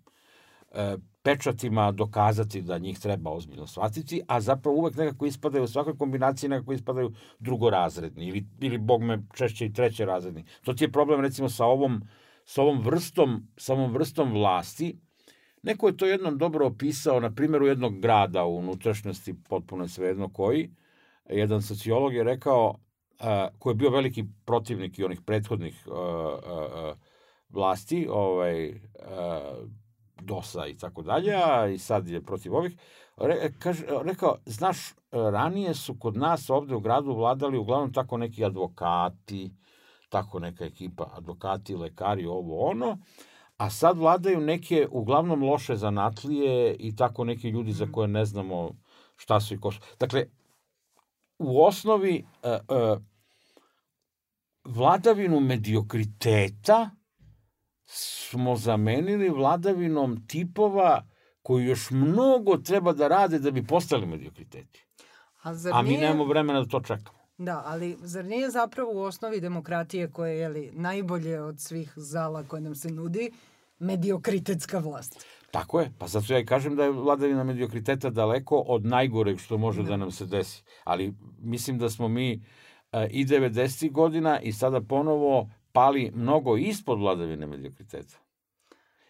uh, 0.71 1.01
pečatima 1.23 1.93
dokazati 1.93 2.63
da 2.63 2.79
njih 2.79 2.99
treba 2.99 3.31
ozbiljno 3.31 3.67
shvatiti, 3.67 4.23
a 4.29 4.41
zapravo 4.41 4.77
uvek 4.77 4.97
nekako 4.97 5.27
ispadaju, 5.27 5.65
u 5.65 5.69
svakoj 5.69 5.99
kombinaciji 5.99 6.51
nekako 6.51 6.73
ispadaju 6.73 7.13
drugorazredni 7.39 8.27
ili, 8.27 8.47
ili 8.61 8.79
bog 8.79 9.03
me 9.03 9.23
češće 9.35 9.67
i 9.67 9.73
treće 9.73 10.05
razredni. 10.05 10.45
To 10.65 10.73
ti 10.75 10.85
je 10.85 10.93
problem 10.93 11.21
recimo 11.21 11.49
sa 11.49 11.65
ovom, 11.65 12.03
sa 12.45 12.63
ovom 12.63 12.83
vrstom, 12.83 13.49
sa 13.57 13.73
ovom 13.73 13.93
vrstom 13.93 14.33
vlasti. 14.33 14.99
Neko 15.63 15.89
je 15.89 15.97
to 15.97 16.07
jednom 16.07 16.39
dobro 16.39 16.67
opisao 16.67 17.21
na 17.21 17.35
primjeru 17.35 17.67
jednog 17.67 18.01
grada 18.01 18.45
u 18.45 18.57
unutrašnjosti, 18.57 19.35
potpuno 19.49 19.89
svejedno 19.89 20.29
koji. 20.33 20.71
Jedan 21.31 21.63
sociolog 21.63 22.15
je 22.15 22.25
rekao, 22.25 22.69
uh, 22.69 23.27
koji 23.59 23.73
je 23.73 23.77
bio 23.77 23.91
veliki 23.91 24.25
protivnik 24.45 24.99
i 24.99 25.05
onih 25.05 25.21
prethodnih 25.27 25.87
uh, 25.87 25.95
uh, 25.95 26.97
vlasti, 27.49 28.09
ovaj, 28.11 28.81
DOS-a 30.23 30.67
i 30.67 30.77
tako 30.77 31.03
dalje, 31.03 31.35
a 31.35 31.69
i 31.69 31.79
sad 31.79 32.09
je 32.09 32.23
protiv 32.23 32.55
ovih, 32.55 32.77
re, 33.17 33.53
kaže, 33.59 33.85
rekao, 34.05 34.37
znaš, 34.47 34.95
ranije 35.13 35.75
su 35.75 35.95
kod 35.99 36.17
nas 36.17 36.51
ovde 36.51 36.75
u 36.75 36.81
gradu 36.81 37.13
vladali 37.13 37.59
uglavnom 37.59 37.93
tako 37.93 38.17
neki 38.17 38.45
advokati, 38.45 39.51
tako 40.09 40.39
neka 40.39 40.65
ekipa, 40.65 41.11
advokati, 41.13 41.77
lekari, 41.77 42.27
ovo, 42.27 42.71
ono, 42.71 42.99
a 43.57 43.71
sad 43.71 43.99
vladaju 43.99 44.41
neke 44.41 44.89
uglavnom 44.91 45.43
loše 45.43 45.77
zanatlije 45.77 46.77
i 46.79 46.97
tako 46.97 47.25
neki 47.25 47.49
ljudi 47.49 47.73
za 47.73 47.87
koje 47.93 48.09
ne 48.09 48.25
znamo 48.25 48.71
šta 49.17 49.41
su 49.41 49.55
i 49.55 49.61
ko 49.61 49.73
su. 49.73 49.81
Dakle, 49.99 50.27
u 51.39 51.65
osnovi 51.65 52.25
uh, 52.43 52.51
uh, 52.77 53.03
vladavinu 54.65 55.41
mediokriteta 55.41 56.91
smo 57.93 58.57
zamenili 58.57 59.29
vladavinom 59.29 60.27
tipova 60.27 61.07
koji 61.43 61.65
još 61.65 61.91
mnogo 61.91 62.57
treba 62.57 62.93
da 62.93 63.09
rade 63.09 63.39
da 63.39 63.51
bi 63.51 63.67
postali 63.67 64.07
mediokriteti. 64.07 64.87
A, 65.43 65.55
zar 65.55 65.73
A 65.75 65.83
mi 65.83 65.89
nije... 65.89 66.01
nemamo 66.01 66.25
vremena 66.25 66.61
da 66.61 66.67
to 66.67 66.81
čekamo. 66.81 67.19
Da, 67.39 67.63
ali 67.67 67.97
zar 68.01 68.25
nije 68.25 68.51
zapravo 68.51 68.93
u 68.93 69.03
osnovi 69.03 69.41
demokratije 69.41 70.11
koje 70.11 70.39
je 70.39 70.49
li, 70.49 70.71
najbolje 70.73 71.41
od 71.41 71.61
svih 71.61 71.93
zala 71.97 72.45
koje 72.45 72.63
nam 72.63 72.75
se 72.75 72.91
nudi, 72.91 73.31
mediokritetska 73.79 74.79
vlast? 74.79 75.27
Tako 75.51 75.81
je, 75.81 75.93
pa 75.99 76.07
zato 76.07 76.33
ja 76.33 76.39
i 76.39 76.47
kažem 76.47 76.77
da 76.77 76.85
je 76.85 76.91
vladavina 76.91 77.45
mediokriteta 77.45 78.11
daleko 78.11 78.57
od 78.57 78.85
najgoreg 78.85 79.39
što 79.39 79.59
može 79.59 79.83
da, 79.83 79.89
da 79.89 79.97
nam 79.97 80.11
se 80.11 80.27
desi. 80.27 80.63
Ali 80.85 81.15
mislim 81.39 81.79
da 81.79 81.91
smo 81.91 82.09
mi 82.09 82.35
uh, 82.93 83.01
i 83.11 83.25
90. 83.25 83.93
godina 83.93 84.41
i 84.41 84.53
sada 84.53 84.81
ponovo 84.81 85.49
pali 85.73 86.11
mnogo 86.15 86.57
ispod 86.57 86.99
vladavine 86.99 87.47
mediokriteta. 87.47 88.17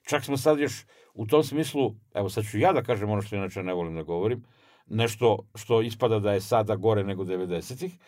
Čak 0.02 0.24
smo 0.24 0.36
sad 0.36 0.58
još 0.58 0.84
u 1.14 1.26
tom 1.26 1.44
smislu, 1.44 1.94
evo 2.14 2.28
sad 2.28 2.44
ću 2.44 2.58
ja 2.58 2.72
da 2.72 2.82
kažem 2.82 3.10
ono 3.10 3.22
što 3.22 3.36
inače 3.36 3.62
ne 3.62 3.74
volim 3.74 3.94
da 3.94 4.02
govorim, 4.02 4.44
nešto 4.86 5.38
što 5.54 5.82
ispada 5.82 6.18
da 6.18 6.32
je 6.32 6.40
sada 6.40 6.76
gore 6.76 7.04
nego 7.04 7.24
90-ih, 7.24 7.98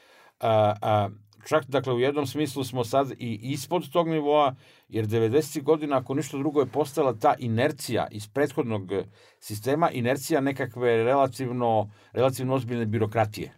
a, 0.40 0.74
a, 0.82 1.08
čak 1.48 1.64
dakle 1.66 1.92
u 1.92 2.00
jednom 2.00 2.26
smislu 2.26 2.64
smo 2.64 2.84
sad 2.84 3.10
i 3.18 3.40
ispod 3.42 3.90
tog 3.92 4.08
nivoa, 4.08 4.54
jer 4.88 5.06
90. 5.06 5.62
godina 5.62 5.96
ako 5.96 6.14
ništa 6.14 6.38
drugo 6.38 6.60
je 6.60 6.66
postala 6.66 7.14
ta 7.14 7.34
inercija 7.38 8.06
iz 8.10 8.28
prethodnog 8.28 8.92
sistema, 9.40 9.90
inercija 9.90 10.40
nekakve 10.40 11.04
relativno, 11.04 11.90
relativno 12.12 12.54
ozbiljne 12.54 12.86
birokratije 12.86 13.52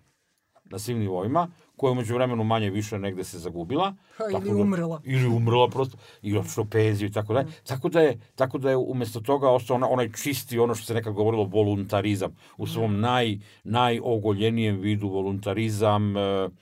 na 0.64 0.78
svim 0.78 0.98
nivoima, 0.98 1.48
koja 1.76 1.92
umeđu 1.92 2.14
vremenu 2.14 2.44
manje 2.44 2.70
više 2.70 2.98
negde 2.98 3.24
se 3.24 3.38
zagubila. 3.38 3.94
Ha, 4.16 4.24
ili 4.30 4.50
da, 4.50 4.62
umrla. 4.62 5.00
Ili 5.04 5.26
umrla 5.26 5.68
prosto, 5.68 5.96
i 6.22 6.36
otišla 6.38 6.64
penziju 6.70 7.08
i 7.08 7.12
tako 7.12 7.34
dalje. 7.34 7.46
Mm. 7.46 7.52
Tako 7.66 7.88
da 7.88 8.00
je, 8.00 8.20
tako 8.34 8.58
da 8.58 8.70
je 8.70 8.76
umesto 8.76 9.20
toga 9.20 9.50
ostao 9.50 9.74
ona, 9.74 9.88
onaj 9.90 10.12
čisti, 10.12 10.58
ono 10.58 10.74
što 10.74 10.86
se 10.86 10.94
nekad 10.94 11.12
govorilo, 11.12 11.44
voluntarizam. 11.44 12.36
U 12.56 12.66
svom 12.66 12.96
mm. 12.96 13.00
naj, 13.00 13.38
najogoljenijem 13.64 14.80
vidu 14.80 15.08
voluntarizam, 15.08 16.16
uh, 16.16 16.52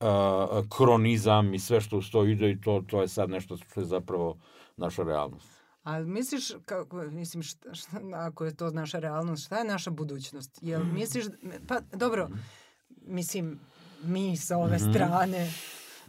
uh, 0.00 0.68
kronizam 0.76 1.54
i 1.54 1.58
sve 1.58 1.80
što 1.80 1.98
uz 1.98 2.10
to 2.10 2.24
ide 2.24 2.50
i 2.50 2.60
to, 2.60 2.82
to 2.86 3.00
je 3.00 3.08
sad 3.08 3.30
nešto 3.30 3.56
što 3.56 3.80
je 3.80 3.86
zapravo 3.86 4.38
naša 4.76 5.02
realnost. 5.02 5.60
A 5.82 5.98
misliš, 5.98 6.52
kako, 6.64 6.96
mislim, 6.96 7.42
šta, 7.42 7.74
šta, 7.74 8.00
ako 8.12 8.44
je 8.44 8.56
to 8.56 8.70
naša 8.70 8.98
realnost, 8.98 9.46
šta 9.46 9.58
je 9.58 9.64
naša 9.64 9.90
budućnost? 9.90 10.58
Jel 10.62 10.84
misliš, 10.84 11.24
pa 11.68 11.80
dobro, 11.92 12.28
mm. 12.28 12.38
mislim, 13.06 13.60
mi 14.02 14.36
sa 14.36 14.56
ove 14.56 14.76
mm 14.76 14.80
-hmm. 14.80 14.90
strane 14.90 15.52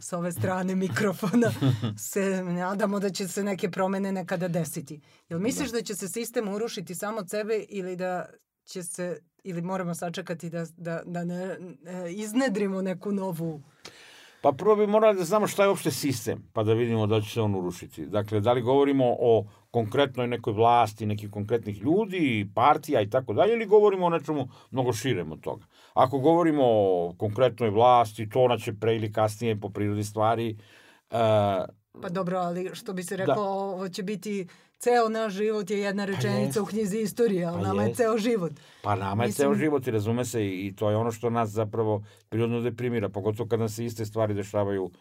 sa 0.02 0.18
ove 0.18 0.32
strane 0.32 0.76
mikrofona 0.76 1.52
se 2.12 2.44
nadamo 2.44 3.00
da 3.00 3.10
će 3.10 3.28
se 3.28 3.44
neke 3.44 3.72
promene 3.72 4.12
nekada 4.12 4.48
desiti. 4.48 5.02
Jel 5.30 5.40
misliš 5.40 5.72
da, 5.72 5.78
da 5.78 5.84
će 5.84 5.96
se 5.96 6.08
sistem 6.08 6.48
urušiti 6.48 6.96
samo 6.96 7.18
od 7.18 7.30
sebe 7.30 7.66
ili 7.70 7.96
da 7.96 8.26
će 8.66 8.84
se 8.84 9.20
ili 9.44 9.62
moramo 9.62 9.96
sačekati 9.96 10.50
da, 10.50 10.66
da, 10.78 11.02
da 11.06 11.24
ne, 11.24 11.58
ne 11.84 12.14
iznedrimo 12.14 12.82
neku 12.82 13.12
novu 13.12 13.62
Pa 14.42 14.52
prvo 14.52 14.76
bi 14.76 14.88
morali 14.88 15.18
da 15.18 15.24
znamo 15.24 15.48
šta 15.48 15.64
je 15.64 15.70
uopšte 15.70 15.92
sistem, 15.92 16.50
pa 16.54 16.64
da 16.64 16.74
vidimo 16.74 17.08
da 17.08 17.22
će 17.22 17.30
se 17.30 17.42
on 17.42 17.56
urušiti. 17.56 18.06
Dakle, 18.06 18.40
da 18.40 18.54
li 18.54 18.62
govorimo 18.62 19.06
o 19.20 19.46
konkretnoj 19.72 20.28
nekoj 20.28 20.54
vlasti, 20.54 21.06
nekih 21.06 21.30
konkretnih 21.30 21.82
ljudi, 21.82 22.50
partija 22.56 23.02
i 23.02 23.10
tako 23.10 23.34
dalje, 23.34 23.54
ili 23.54 23.66
govorimo 23.66 24.06
o 24.06 24.10
nečemu 24.10 24.48
mnogo 24.72 24.94
širem 24.94 25.32
od 25.32 25.42
toga. 25.42 25.66
Ako 25.94 26.20
govorimo 26.20 26.64
o 26.66 27.14
konkretnoj 27.18 27.70
vlasti, 27.70 28.30
to 28.30 28.42
ona 28.42 28.58
će 28.58 28.74
pre 28.74 28.96
ili 28.96 29.14
kasnije 29.14 29.60
po 29.60 29.70
prirodi 29.70 30.04
stvari... 30.04 30.58
Uh, 31.12 31.18
pa 32.02 32.10
dobro, 32.10 32.38
ali 32.38 32.70
što 32.74 32.94
bi 32.94 33.04
se 33.04 33.18
reklo, 33.18 33.36
da. 33.36 33.50
ovo 33.50 33.90
će 33.90 34.04
biti 34.04 34.48
ceo 34.82 35.10
naš 35.10 35.34
život 35.34 35.70
je 35.70 35.80
jedna 35.80 36.06
pa 36.06 36.12
rečenica 36.12 36.60
pa 36.60 36.64
u 36.64 36.66
knjizi 36.66 36.98
istorije, 36.98 37.46
ali 37.46 37.62
pa 37.62 37.68
nama 37.68 37.84
jest. 37.84 38.00
je 38.00 38.06
ceo 38.06 38.18
život. 38.18 38.52
Pa 38.82 38.96
nama 38.96 39.24
je 39.24 39.28
Mislim... 39.28 39.46
ceo 39.46 39.54
život 39.54 39.88
i 39.88 39.92
razume 39.92 40.26
se 40.26 40.48
i 40.48 40.74
to 40.76 40.90
je 40.90 40.98
ono 40.98 41.12
što 41.12 41.30
nas 41.30 41.50
zapravo 41.50 42.04
prirodno 42.30 42.62
deprimira, 42.62 43.10
pogotovo 43.10 43.50
kada 43.50 43.70
se 43.70 43.86
iste 43.86 44.06
stvari 44.06 44.34
dešavaju 44.34 44.84
uh, 44.84 44.92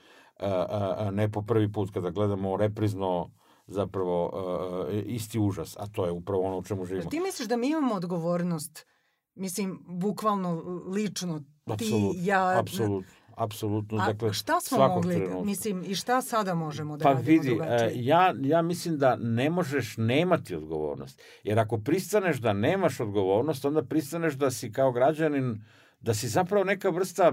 uh, 0.40 1.12
ne 1.12 1.32
po 1.32 1.42
prvi 1.42 1.72
put, 1.72 1.90
kada 1.90 2.10
gledamo 2.10 2.56
reprizno 2.56 3.30
zapravo 3.66 4.26
uh, 4.26 4.94
isti 5.06 5.38
užas, 5.38 5.76
a 5.78 5.86
to 5.86 6.04
je 6.04 6.12
upravo 6.12 6.42
ono 6.42 6.58
u 6.58 6.62
čemu 6.62 6.84
živimo. 6.84 7.10
Ti 7.10 7.20
misliš 7.20 7.48
da 7.48 7.56
mi 7.56 7.68
imamo 7.68 7.94
odgovornost, 7.94 8.86
mislim, 9.34 9.78
bukvalno 9.88 10.62
lično, 10.86 11.42
ti, 11.78 12.10
ja... 12.14 12.58
Apsolutno 12.58 13.19
apsolutno. 13.44 13.98
A 13.98 14.06
dakle, 14.06 14.32
šta 14.32 14.60
smo 14.60 14.88
mogli, 14.88 15.14
trenutka. 15.14 15.44
mislim, 15.44 15.84
i 15.86 15.94
šta 15.94 16.22
sada 16.22 16.54
možemo 16.54 16.96
da 16.96 17.02
pa 17.02 17.12
radimo 17.12 17.26
vidi, 17.26 17.48
drugačije? 17.48 18.04
ja, 18.04 18.34
ja 18.42 18.62
mislim 18.62 18.98
da 18.98 19.16
ne 19.16 19.50
možeš 19.50 19.96
nemati 19.96 20.54
odgovornost. 20.54 21.22
Jer 21.44 21.58
ako 21.58 21.78
pristaneš 21.78 22.36
da 22.36 22.52
nemaš 22.52 23.00
odgovornost, 23.00 23.64
onda 23.64 23.82
pristaneš 23.82 24.34
da 24.34 24.50
si 24.50 24.72
kao 24.72 24.92
građanin, 24.92 25.64
da 26.00 26.14
si 26.14 26.28
zapravo 26.28 26.64
neka 26.64 26.90
vrsta 26.90 27.32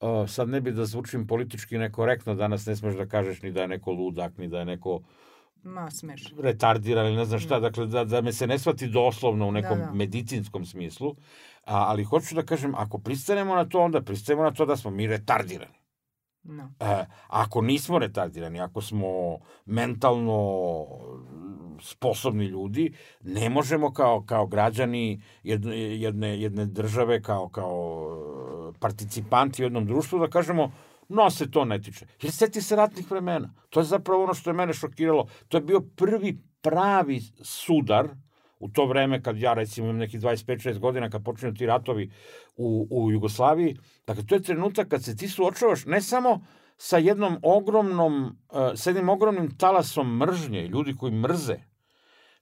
Uh, 0.00 0.30
sad 0.30 0.48
ne 0.48 0.60
bi 0.60 0.72
da 0.72 0.84
zvučim 0.84 1.26
politički 1.26 1.78
nekorektno, 1.78 2.34
danas 2.34 2.66
ne 2.66 2.76
smeš 2.76 2.94
da 2.94 3.06
kažeš 3.06 3.42
ni 3.42 3.52
da 3.52 3.60
je 3.60 3.68
neko 3.68 3.92
ludak, 3.92 4.38
ni 4.38 4.48
da 4.48 4.58
je 4.58 4.64
neko 4.64 5.02
Ma, 5.62 5.90
smeš. 5.90 6.34
retardiran 6.38 7.06
ili 7.06 7.16
ne 7.16 7.24
znam 7.24 7.40
šta, 7.40 7.60
da. 7.60 7.68
dakle 7.68 7.86
da, 7.86 8.04
da 8.04 8.20
me 8.20 8.32
se 8.32 8.46
ne 8.46 8.58
shvati 8.58 8.86
doslovno 8.86 9.48
u 9.48 9.52
nekom 9.52 9.78
da, 9.78 9.84
da. 9.84 9.92
medicinskom 9.92 10.64
smislu, 10.64 11.14
A, 11.64 11.84
ali 11.88 12.04
hoću 12.04 12.34
da 12.34 12.42
kažem, 12.42 12.74
ako 12.74 12.98
pristanemo 12.98 13.54
na 13.54 13.64
to, 13.68 13.80
onda 13.80 14.02
pristanemo 14.02 14.42
na 14.42 14.50
to 14.50 14.66
da 14.66 14.76
smo 14.76 14.90
mi 14.90 15.06
retardirani. 15.06 15.80
No. 16.42 16.72
E, 16.80 17.04
ako 17.28 17.62
nismo 17.62 17.98
retardirani, 17.98 18.60
ako 18.60 18.80
smo 18.80 19.38
mentalno 19.66 20.86
sposobni 21.82 22.44
ljudi, 22.44 22.94
ne 23.20 23.48
možemo 23.48 23.92
kao, 23.92 24.22
kao 24.26 24.46
građani 24.46 25.22
jedne, 25.42 25.76
jedne, 25.76 26.40
jedne 26.40 26.66
države, 26.66 27.22
kao, 27.22 27.48
kao 27.48 28.72
participanti 28.78 29.62
u 29.62 29.66
jednom 29.66 29.86
društvu 29.86 30.18
da 30.18 30.28
kažemo 30.28 30.72
no 31.08 31.30
se 31.30 31.50
to 31.50 31.64
ne 31.64 31.80
tiče. 31.82 32.06
Jer 32.22 32.32
seti 32.32 32.62
se 32.62 32.76
ratnih 32.76 33.10
vremena. 33.10 33.54
To 33.70 33.80
je 33.80 33.84
zapravo 33.84 34.24
ono 34.24 34.34
što 34.34 34.50
je 34.50 34.54
mene 34.54 34.74
šokiralo. 34.74 35.26
To 35.48 35.56
je 35.56 35.60
bio 35.60 35.80
prvi 35.80 36.38
pravi 36.62 37.20
sudar 37.42 38.08
u 38.60 38.68
to 38.68 38.86
vreme 38.86 39.22
kad 39.22 39.38
ja 39.38 39.54
recimo 39.54 39.86
imam 39.86 39.98
neki 39.98 40.18
25-6 40.18 40.78
godina 40.78 41.10
kad 41.10 41.24
počinju 41.24 41.54
ti 41.54 41.66
ratovi 41.66 42.10
u, 42.56 42.86
u 42.90 43.10
Jugoslaviji, 43.10 43.76
dakle 44.06 44.26
to 44.26 44.34
je 44.34 44.42
trenutak 44.42 44.88
kad 44.88 45.04
se 45.04 45.16
ti 45.16 45.28
suočavaš 45.28 45.84
ne 45.84 46.00
samo 46.02 46.40
sa 46.76 46.98
jednom 46.98 47.38
ogromnom, 47.42 48.24
uh, 48.24 48.58
sa 48.74 48.90
jednim 48.90 49.08
ogromnim 49.08 49.56
talasom 49.58 50.16
mržnje, 50.16 50.68
ljudi 50.68 50.96
koji 50.96 51.12
mrze, 51.12 51.56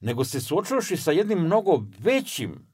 nego 0.01 0.25
se 0.25 0.41
suočavaš 0.41 0.91
i 0.91 0.97
sa 0.97 1.13
jednim 1.13 1.39
mnogo 1.39 1.83
većim, 1.99 2.69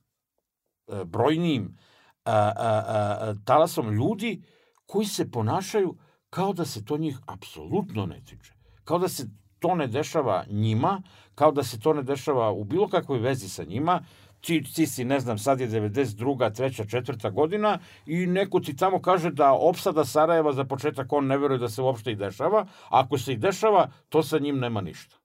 e, 0.89 1.05
brojnijim 1.05 1.77
a, 2.25 3.35
talasom 3.45 3.93
ljudi 3.93 4.43
koji 4.87 5.07
se 5.07 5.31
ponašaju 5.31 5.97
kao 6.31 6.53
da 6.53 6.65
se 6.65 6.85
to 6.85 6.97
njih 6.97 7.19
apsolutno 7.27 8.07
ne 8.07 8.21
tiče. 8.25 8.53
Kao 8.85 8.99
da 8.99 9.09
se 9.09 9.29
to 9.59 9.75
ne 9.75 9.87
dešava 9.87 10.45
njima, 10.49 11.03
kao 11.35 11.53
da 11.53 11.63
se 11.63 11.81
to 11.81 11.93
ne 11.93 12.03
dešava 12.03 12.51
u 12.53 12.65
bilo 12.65 12.89
kakvoj 12.89 13.19
vezi 13.19 13.49
sa 13.49 13.65
njima, 13.65 14.01
ti, 14.41 14.63
ti 14.63 14.87
si, 14.87 15.05
ne 15.05 15.21
znam, 15.21 15.39
sad 15.39 15.61
je 15.61 15.69
92. 15.69 16.55
treća, 16.55 16.85
četvrta 16.85 17.31
godina 17.31 17.79
i 18.07 18.27
neko 18.27 18.61
ti 18.61 18.77
tamo 18.77 19.03
kaže 19.03 19.31
da 19.31 19.53
opsada 19.53 20.05
Sarajeva 20.05 20.53
za 20.53 20.65
početak 20.65 21.13
on 21.13 21.27
ne 21.27 21.39
veruje 21.39 21.59
da 21.59 21.69
se 21.69 21.83
uopšte 21.83 22.13
i 22.13 22.17
dešava, 22.17 22.61
a 22.61 22.67
ako 22.89 23.19
se 23.19 23.33
i 23.33 23.37
dešava, 23.37 23.89
to 24.09 24.23
sa 24.23 24.39
njim 24.39 24.59
nema 24.59 24.81
ništa. 24.81 25.17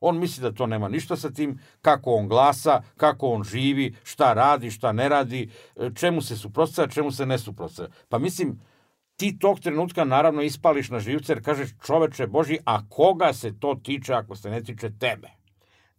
On 0.00 0.18
misli 0.18 0.42
da 0.42 0.52
to 0.52 0.66
nema 0.66 0.88
ništa 0.88 1.16
sa 1.16 1.30
tim, 1.30 1.58
kako 1.82 2.14
on 2.14 2.28
glasa, 2.28 2.82
kako 2.96 3.28
on 3.28 3.44
živi, 3.44 3.94
šta 4.04 4.32
radi, 4.32 4.70
šta 4.70 4.92
ne 4.92 5.08
radi, 5.08 5.48
čemu 5.94 6.22
se 6.22 6.36
suprotstavlja, 6.36 6.92
čemu 6.92 7.12
se 7.12 7.26
ne 7.26 7.38
suprotstavlja. 7.38 7.92
Pa 8.08 8.18
mislim, 8.18 8.60
ti 9.16 9.38
tog 9.38 9.60
trenutka 9.60 10.04
naravno 10.04 10.42
ispališ 10.42 10.90
na 10.90 11.00
živce 11.00 11.32
jer 11.32 11.44
kažeš 11.44 11.74
čoveče 11.86 12.26
Boži, 12.26 12.58
a 12.64 12.88
koga 12.88 13.32
se 13.32 13.58
to 13.60 13.74
tiče 13.82 14.14
ako 14.14 14.36
se 14.36 14.50
ne 14.50 14.62
tiče 14.62 14.90
tebe? 14.98 15.35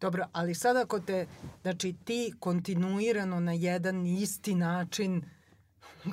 Dobro, 0.01 0.25
ali 0.31 0.55
sad 0.55 0.77
ako 0.77 0.99
te, 0.99 1.27
znači 1.61 1.95
ti 2.05 2.33
kontinuirano 2.39 3.39
na 3.39 3.53
jedan 3.53 4.05
isti 4.05 4.55
način 4.55 5.21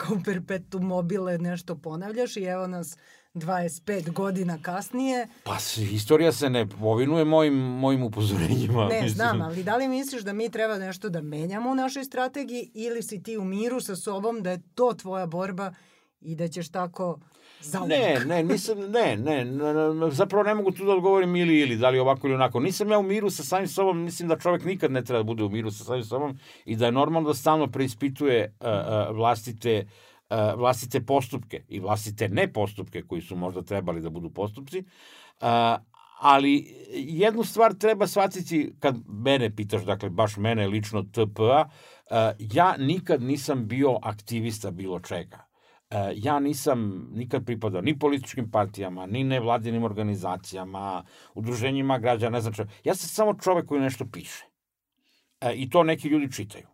kao 0.00 0.16
perpetu 0.24 0.80
mobile 0.80 1.38
nešto 1.38 1.76
ponavljaš 1.76 2.36
i 2.36 2.42
evo 2.42 2.66
nas 2.66 2.96
25 3.34 4.12
godina 4.12 4.58
kasnije. 4.62 5.28
Pa 5.44 5.56
istorija 5.92 6.32
se 6.32 6.50
ne 6.50 6.66
povinuje 6.68 7.24
mojim, 7.24 7.54
mojim 7.54 8.02
upozorenjima. 8.02 8.86
Ne, 8.88 8.94
mislim. 8.94 9.10
znam, 9.10 9.42
ali 9.42 9.62
da 9.62 9.76
li 9.76 9.88
misliš 9.88 10.22
da 10.22 10.32
mi 10.32 10.50
treba 10.50 10.78
nešto 10.78 11.08
da 11.08 11.22
menjamo 11.22 11.70
u 11.70 11.74
našoj 11.74 12.04
strategiji 12.04 12.70
ili 12.74 13.02
si 13.02 13.22
ti 13.22 13.38
u 13.38 13.44
miru 13.44 13.80
sa 13.80 13.96
sobom 13.96 14.42
da 14.42 14.50
je 14.50 14.62
to 14.74 14.92
tvoja 14.92 15.26
borba 15.26 15.74
i 16.20 16.34
da 16.34 16.48
ćeš 16.48 16.68
tako 16.68 17.18
zauvek. 17.64 17.90
Ne, 17.90 18.24
ne, 18.26 18.42
nisam, 18.42 18.78
ne, 18.78 19.16
ne, 19.16 19.46
zapravo 20.10 20.44
ne 20.44 20.54
mogu 20.54 20.70
tu 20.70 20.84
da 20.84 20.92
odgovorim 20.92 21.36
ili 21.36 21.60
ili, 21.60 21.76
da 21.76 21.90
li 21.90 21.98
ovako 21.98 22.26
ili 22.26 22.34
onako. 22.34 22.60
Nisam 22.60 22.90
ja 22.90 22.98
u 22.98 23.02
miru 23.02 23.30
sa 23.30 23.42
samim 23.42 23.68
sobom, 23.68 24.02
mislim 24.04 24.28
da 24.28 24.38
čovek 24.38 24.64
nikad 24.64 24.92
ne 24.92 25.04
treba 25.04 25.18
da 25.22 25.26
bude 25.26 25.44
u 25.44 25.48
miru 25.48 25.70
sa 25.70 25.84
samim 25.84 26.04
sobom 26.04 26.38
i 26.64 26.76
da 26.76 26.86
je 26.86 26.92
normalno 26.92 27.28
da 27.28 27.34
stalno 27.34 27.66
preispituje 27.66 28.56
uh, 28.60 28.66
uh, 28.66 29.16
vlastite 29.16 29.86
uh, 30.30 30.58
vlastite 30.58 31.00
postupke 31.00 31.64
i 31.68 31.80
vlastite 31.80 32.28
nepostupke 32.28 33.02
koji 33.02 33.22
su 33.22 33.36
možda 33.36 33.62
trebali 33.62 34.00
da 34.00 34.10
budu 34.10 34.30
postupci. 34.30 34.78
Uh, 35.40 35.46
ali 36.20 36.74
jednu 36.94 37.44
stvar 37.44 37.74
treba 37.74 38.06
shvatiti 38.06 38.74
kad 38.80 38.96
mene 39.08 39.56
pitaš, 39.56 39.82
dakle 39.82 40.10
baš 40.10 40.36
mene 40.36 40.66
lično 40.66 41.02
TPA, 41.02 41.64
uh, 41.64 42.16
ja 42.38 42.76
nikad 42.78 43.22
nisam 43.22 43.68
bio 43.68 43.98
aktivista 44.02 44.70
bilo 44.70 45.00
čega. 45.00 45.43
E, 45.94 46.12
ja 46.16 46.40
nisam 46.40 47.08
nikad 47.12 47.44
pripadao 47.44 47.80
ni 47.80 47.98
političkim 47.98 48.50
partijama, 48.50 49.06
ni 49.06 49.24
nevladinim 49.24 49.84
organizacijama, 49.84 51.04
udruženjima 51.34 51.98
građana, 51.98 52.30
ne 52.30 52.40
znam 52.40 52.54
čo. 52.54 52.64
Ja 52.84 52.94
sam 52.94 53.08
samo 53.08 53.34
čovek 53.34 53.66
koji 53.66 53.80
nešto 53.80 54.06
piše. 54.12 54.44
E, 55.40 55.52
I 55.54 55.70
to 55.70 55.82
neki 55.82 56.08
ljudi 56.08 56.32
čitaju. 56.32 56.66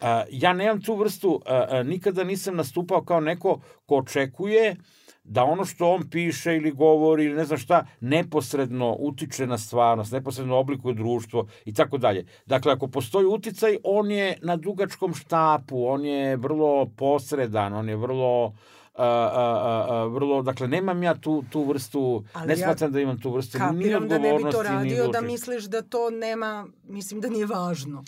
E, 0.00 0.24
ja 0.30 0.52
nemam 0.52 0.82
tu 0.82 0.96
vrstu, 0.96 1.40
nikada 1.84 2.24
nisam 2.24 2.56
nastupao 2.56 3.04
kao 3.04 3.20
neko 3.20 3.60
ko 3.86 3.96
očekuje 3.96 4.76
da 5.24 5.44
ono 5.44 5.64
što 5.64 5.90
on 5.90 6.10
piše 6.10 6.56
ili 6.56 6.70
govori 6.70 7.24
ili 7.24 7.34
ne 7.34 7.44
znam 7.44 7.58
šta, 7.58 7.86
neposredno 8.00 8.96
utiče 8.98 9.46
na 9.46 9.58
stvarnost, 9.58 10.12
neposredno 10.12 10.56
oblikuje 10.56 10.94
društvo 10.94 11.46
i 11.64 11.74
tako 11.74 11.98
dalje. 11.98 12.26
Dakle, 12.46 12.72
ako 12.72 12.88
postoji 12.88 13.26
uticaj, 13.26 13.76
on 13.84 14.10
je 14.10 14.38
na 14.42 14.56
dugačkom 14.56 15.14
štapu, 15.14 15.86
on 15.86 16.04
je 16.04 16.36
vrlo 16.36 16.86
posredan, 16.96 17.72
on 17.72 17.88
je 17.88 17.96
vrlo 17.96 18.52
a, 18.94 19.06
a, 19.06 19.86
a, 19.88 20.04
vrlo, 20.04 20.42
dakle, 20.42 20.68
nemam 20.68 21.02
ja 21.02 21.14
tu, 21.14 21.44
tu 21.50 21.64
vrstu, 21.64 22.24
Ali 22.32 22.48
ne 22.48 22.56
smatram 22.56 22.90
ja 22.90 22.92
da 22.92 23.00
imam 23.00 23.20
tu 23.20 23.30
vrstu 23.30 23.58
ni 23.58 23.94
odgovornosti, 23.94 24.08
da 24.08 24.18
ne 24.18 24.34
bi 24.34 24.50
to 24.50 24.62
radio, 24.62 25.08
da 25.08 25.20
misliš 25.20 25.64
da 25.64 25.82
to 25.82 26.10
nema, 26.10 26.66
mislim 26.84 27.20
da 27.20 27.28
nije 27.28 27.46
važno 27.46 28.04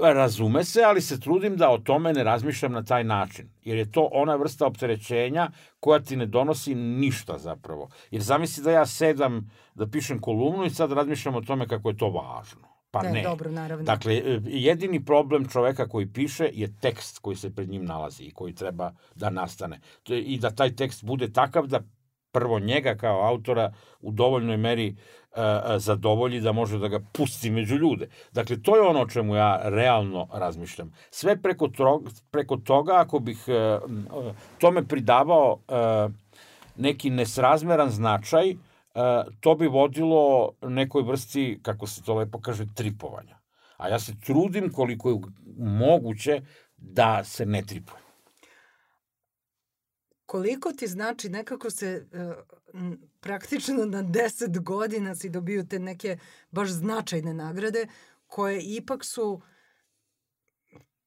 razume 0.00 0.64
se, 0.64 0.82
ali 0.82 1.00
se 1.00 1.20
trudim 1.20 1.56
da 1.56 1.70
o 1.70 1.78
tome 1.78 2.12
ne 2.12 2.24
razmišljam 2.24 2.72
na 2.72 2.84
taj 2.84 3.04
način. 3.04 3.48
Jer 3.64 3.78
je 3.78 3.92
to 3.92 4.08
ona 4.12 4.36
vrsta 4.36 4.66
opterećenja 4.66 5.50
koja 5.80 6.00
ti 6.00 6.16
ne 6.16 6.26
donosi 6.26 6.74
ništa 6.74 7.38
zapravo. 7.38 7.88
Jer 8.10 8.22
zamisli 8.22 8.64
da 8.64 8.70
ja 8.70 8.86
sedam 8.86 9.50
da 9.74 9.86
pišem 9.86 10.18
kolumnu 10.18 10.64
i 10.64 10.70
sad 10.70 10.92
razmišljam 10.92 11.34
o 11.34 11.40
tome 11.40 11.68
kako 11.68 11.88
je 11.88 11.96
to 11.96 12.10
važno. 12.10 12.72
Pa 12.90 13.02
ne. 13.02 13.12
ne. 13.12 13.22
Dobro, 13.22 13.50
naravno. 13.50 13.84
Dakle, 13.84 14.14
e, 14.14 14.40
jedini 14.44 15.04
problem 15.04 15.48
čoveka 15.48 15.88
koji 15.88 16.12
piše 16.12 16.50
je 16.52 16.78
tekst 16.80 17.18
koji 17.18 17.36
se 17.36 17.54
pred 17.54 17.68
njim 17.68 17.84
nalazi 17.84 18.24
i 18.24 18.30
koji 18.30 18.54
treba 18.54 18.92
da 19.14 19.30
nastane. 19.30 19.80
I 20.08 20.38
da 20.38 20.50
taj 20.50 20.76
tekst 20.76 21.04
bude 21.04 21.32
takav 21.32 21.66
da 21.66 21.80
prvo 22.32 22.58
njega 22.58 22.94
kao 22.94 23.28
autora 23.28 23.72
u 24.00 24.12
dovoljnoj 24.12 24.56
meri 24.56 24.96
uh, 24.96 25.21
zadovolji 25.78 26.40
da 26.40 26.52
može 26.52 26.78
da 26.78 26.88
ga 26.88 27.00
pusti 27.12 27.50
među 27.50 27.76
ljude. 27.76 28.08
Dakle, 28.32 28.62
to 28.62 28.76
je 28.76 28.82
ono 28.82 29.00
o 29.00 29.08
čemu 29.08 29.34
ja 29.34 29.60
realno 29.64 30.28
razmišljam. 30.32 30.92
Sve 31.10 31.42
preko, 31.42 31.68
trog, 31.68 32.08
preko 32.30 32.56
toga, 32.56 32.92
ako 32.96 33.18
bih 33.18 33.44
uh, 33.48 34.34
tome 34.58 34.84
pridavao 34.88 35.58
neki 36.76 37.10
nesrazmeran 37.10 37.90
značaj, 37.90 38.54
to 39.40 39.54
bi 39.54 39.66
vodilo 39.66 40.52
nekoj 40.62 41.02
vrsti, 41.02 41.60
kako 41.62 41.86
se 41.86 42.02
to 42.02 42.14
lepo 42.14 42.40
kaže, 42.40 42.66
tripovanja. 42.74 43.38
A 43.76 43.88
ja 43.88 43.98
se 43.98 44.12
trudim 44.26 44.72
koliko 44.72 45.10
je 45.10 45.16
moguće 45.58 46.42
da 46.76 47.24
se 47.24 47.46
ne 47.46 47.62
tripuje 47.62 48.02
koliko 50.32 50.72
ti 50.72 50.86
znači 50.86 51.28
nekako 51.28 51.70
se 51.70 52.06
praktično 53.20 53.84
na 53.84 54.02
10 54.02 54.60
godina 54.60 55.14
si 55.14 55.28
dobio 55.28 55.62
te 55.62 55.78
neke 55.78 56.18
baš 56.50 56.70
značajne 56.70 57.34
nagrade 57.34 57.86
koje 58.26 58.60
ipak 58.62 59.04
su 59.04 59.40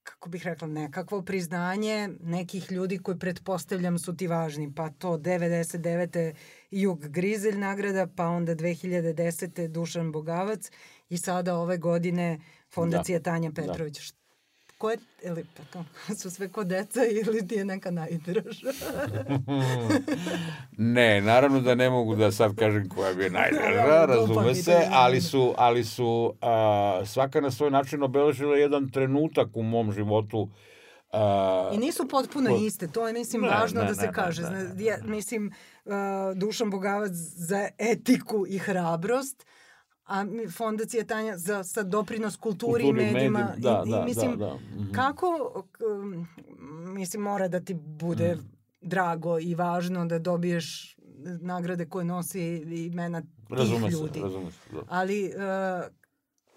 kako 0.05 0.29
bih 0.29 0.43
rekla, 0.45 0.67
nekakvo 0.67 1.21
priznanje 1.21 2.09
nekih 2.21 2.71
ljudi 2.71 2.97
koji 2.97 3.19
pretpostavljam 3.19 3.99
su 3.99 4.17
ti 4.17 4.27
važni, 4.27 4.73
pa 4.75 4.89
to 4.89 5.17
99. 5.17 6.33
Jug 6.71 7.07
Grizelj 7.07 7.57
nagrada, 7.57 8.07
pa 8.15 8.27
onda 8.27 8.55
2010. 8.55 9.67
Dušan 9.67 10.11
Bogavac 10.11 10.71
i 11.09 11.17
sada 11.17 11.55
ove 11.55 11.77
godine 11.77 12.39
Fondacija 12.73 13.19
da. 13.19 13.23
Tanja 13.23 13.49
da. 13.49 13.61
Petrović. 13.61 14.11
Da 14.11 14.24
ko 14.77 14.91
je, 14.91 14.97
ili 15.23 15.45
pa 15.57 15.63
to, 15.73 15.85
su 16.19 16.31
sve 16.31 16.47
ko 16.47 16.63
deca 16.63 17.05
ili 17.05 17.47
ti 17.47 17.55
je 17.55 17.65
neka 17.65 17.91
najdraža? 17.91 18.71
ne, 20.95 21.21
naravno 21.21 21.61
da 21.61 21.75
ne 21.75 21.89
mogu 21.89 22.15
da 22.15 22.31
sad 22.31 22.55
kažem 22.55 22.89
koja 22.89 23.13
bi 23.13 23.23
je 23.23 23.29
najdraža, 23.29 24.05
razume 24.05 24.55
se, 24.55 24.87
ali 24.91 25.21
su, 25.21 25.53
ali 25.57 25.83
su 25.83 26.33
a, 26.41 27.01
svaka 27.05 27.41
na 27.41 27.51
svoj 27.51 27.71
način 27.71 28.03
obeležila 28.03 28.57
jedan 28.57 28.89
trenutak 28.89 29.47
u 29.53 29.63
mom 29.63 29.91
životu 29.91 30.49
Uh, 31.15 31.75
I 31.75 31.77
nisu 31.77 32.07
potpuno 32.07 32.49
po... 32.49 32.55
iste, 32.55 32.87
to 32.87 33.07
je 33.07 33.13
mislim 33.13 33.41
ne, 33.41 33.47
važno 33.47 33.81
ne, 33.81 33.87
da 33.87 33.95
se 33.95 34.05
ne, 34.05 34.13
kaže. 34.13 34.41
Ne, 34.41 34.49
ne, 34.49 34.63
ne. 34.63 34.83
Ja, 34.83 34.97
mislim, 35.03 35.53
uh, 35.85 35.93
Dušan 36.35 36.69
Bogavac 36.69 37.11
za 37.37 37.69
etiku 37.77 38.45
i 38.47 38.57
hrabrost, 38.57 39.45
a 40.05 40.25
fondacija 40.57 41.03
Tanja 41.03 41.37
za, 41.37 41.63
za 41.63 41.83
doprinos 41.83 42.37
kulturi, 42.37 42.83
kulturi 42.83 43.03
medijima. 43.03 43.39
Medijim, 43.39 43.61
da, 43.61 43.83
i, 43.85 43.91
da, 43.91 43.99
i, 43.99 44.05
mislim, 44.05 44.31
da, 44.31 44.45
da. 44.45 44.53
Mm 44.53 44.59
-hmm. 44.77 44.95
kako, 44.95 45.27
mislim, 46.93 47.23
mora 47.23 47.47
da 47.47 47.59
ti 47.59 47.73
bude 47.73 48.35
mm. 48.35 48.41
drago 48.81 49.39
i 49.39 49.55
važno 49.55 50.05
da 50.05 50.19
dobiješ 50.19 50.95
nagrade 51.41 51.85
koje 51.85 52.05
nosi 52.05 52.55
imena 52.91 53.21
tih 53.21 53.57
razume 53.57 53.89
ljudi. 53.89 54.19
Se, 54.19 54.25
razume 54.25 54.51
se, 54.51 54.57
da. 54.73 54.81
Ali 54.89 55.25
uh, 55.25 56.04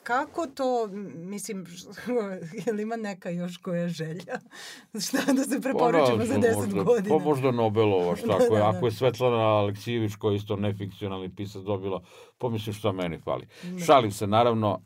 kako 0.09 0.47
to, 0.47 0.87
mislim, 1.15 1.67
je 2.67 2.73
li 2.73 2.83
ima 2.83 2.97
neka 2.97 3.31
još 3.31 3.57
koja 3.57 3.89
želja? 3.89 4.39
Šta 5.07 5.33
da 5.33 5.45
se 5.45 5.61
preporučimo 5.61 6.19
pa, 6.19 6.25
za 6.25 6.35
10 6.35 6.57
možda, 6.57 6.83
godina? 6.83 7.19
Pa 7.19 7.25
možda 7.25 7.51
Nobelova, 7.51 8.17
šta 8.17 8.27
da, 8.27 8.35
ako 8.35 8.55
je, 8.55 8.61
da, 8.61 8.69
ako 8.69 8.87
je 8.87 8.93
Svetlana 8.93 9.37
Aleksijević 9.37 10.15
koja 10.15 10.33
je 10.33 10.37
isto 10.37 10.57
nefikcionalni 10.57 11.35
pisac 11.35 11.63
dobila, 11.63 12.03
pomislim 12.39 12.75
šta 12.75 12.93
meni 12.93 13.19
fali. 13.19 13.47
Da. 13.63 13.85
Šalim 13.85 14.11
se, 14.11 14.27
naravno, 14.27 14.71
uh, 14.73 14.79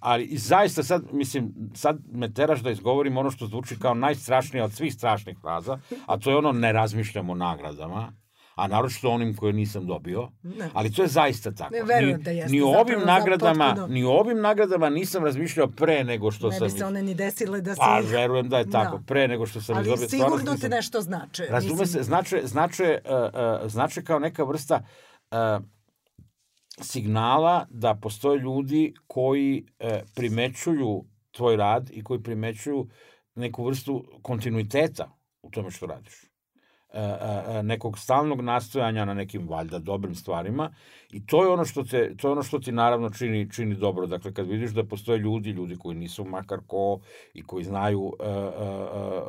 ali 0.00 0.24
i 0.24 0.38
zaista 0.38 0.82
sad, 0.82 1.04
mislim, 1.12 1.54
sad 1.74 1.98
me 2.12 2.32
teraš 2.34 2.60
da 2.60 2.70
izgovorim 2.70 3.16
ono 3.16 3.30
što 3.30 3.46
zvuči 3.46 3.78
kao 3.78 3.94
najstrašnije 3.94 4.64
od 4.64 4.72
svih 4.72 4.94
strašnih 4.94 5.38
fraza, 5.40 5.78
a 6.06 6.18
to 6.18 6.30
je 6.30 6.36
ono 6.36 6.52
ne 6.52 6.72
razmišljam 6.72 7.30
o 7.30 7.34
nagradama 7.34 8.12
a 8.54 8.66
naročito 8.68 9.10
onim 9.10 9.36
koje 9.36 9.52
nisam 9.52 9.86
dobio, 9.86 10.28
ne. 10.42 10.70
ali 10.72 10.92
to 10.92 11.02
je 11.02 11.08
zaista 11.08 11.52
tako. 11.52 11.74
Ne, 11.74 11.82
verujem 11.82 12.22
da 12.22 12.30
jeste. 12.30 12.52
Ni 12.52 12.60
o 12.60 12.66
ovim 12.66 13.00
nagradama, 13.06 13.64
potpuno... 13.64 13.86
ni 13.86 14.04
o 14.04 14.10
ovim 14.10 14.40
nagradama 14.40 14.90
nisam 14.90 15.24
razmišljao 15.24 15.68
pre 15.68 16.04
nego 16.04 16.30
što 16.30 16.48
ne 16.48 16.58
sam... 16.58 16.66
Ne 16.66 16.72
bi 16.72 16.78
se 16.78 16.84
one 16.84 17.02
ni 17.02 17.14
desile 17.14 17.60
da 17.60 17.74
si... 17.74 17.80
Pa, 17.80 18.00
verujem 18.10 18.48
da 18.48 18.58
je 18.58 18.70
tako, 18.70 18.98
da. 18.98 19.04
pre 19.04 19.28
nego 19.28 19.46
što 19.46 19.60
sam 19.60 19.76
ali 19.76 19.84
ih 19.84 19.90
dobio. 19.90 20.02
Ali 20.02 20.10
sigurno 20.10 20.56
te 20.60 20.68
nešto 20.68 21.00
znače. 21.00 21.46
Razume 21.50 21.80
mislim... 21.80 21.86
se, 21.86 22.02
znače, 22.02 22.40
znače, 22.44 22.98
uh, 23.04 23.12
uh, 23.62 23.70
znače 23.70 24.04
kao 24.04 24.18
neka 24.18 24.44
vrsta 24.44 24.82
uh, 25.30 25.64
signala 26.80 27.66
da 27.70 27.94
postoje 27.94 28.38
ljudi 28.38 28.94
koji 29.06 29.66
e, 29.78 30.02
primećuju 30.14 31.04
tvoj 31.30 31.56
rad 31.56 31.90
i 31.92 32.04
koji 32.04 32.22
primećuju 32.22 32.88
neku 33.34 33.64
vrstu 33.64 34.04
kontinuiteta 34.22 35.18
u 35.42 35.50
tome 35.50 35.70
što 35.70 35.86
radiš. 35.86 36.31
E, 36.94 37.00
e, 37.00 37.58
e, 37.58 37.62
nekog 37.62 37.98
stalnog 37.98 38.40
nastojanja 38.40 39.04
na 39.04 39.14
nekim 39.14 39.48
valjda 39.48 39.78
dobrim 39.78 40.14
stvarima 40.14 40.70
i 41.10 41.26
to 41.26 41.44
je 41.44 41.48
ono 41.48 41.64
što 41.64 41.84
te 41.84 42.16
to 42.16 42.28
je 42.28 42.32
ono 42.32 42.42
što 42.42 42.58
ti 42.58 42.72
naravno 42.72 43.10
čini 43.10 43.50
čini 43.52 43.74
dobro. 43.74 44.06
Dakle 44.06 44.34
kad 44.34 44.48
vidiš 44.48 44.70
da 44.70 44.84
postoje 44.84 45.18
ljudi 45.18 45.50
ljudi 45.50 45.76
koji 45.76 45.96
nisu 45.96 46.24
makar 46.24 46.58
ko 46.66 47.00
i 47.34 47.42
koji 47.42 47.64
znaju 47.64 48.12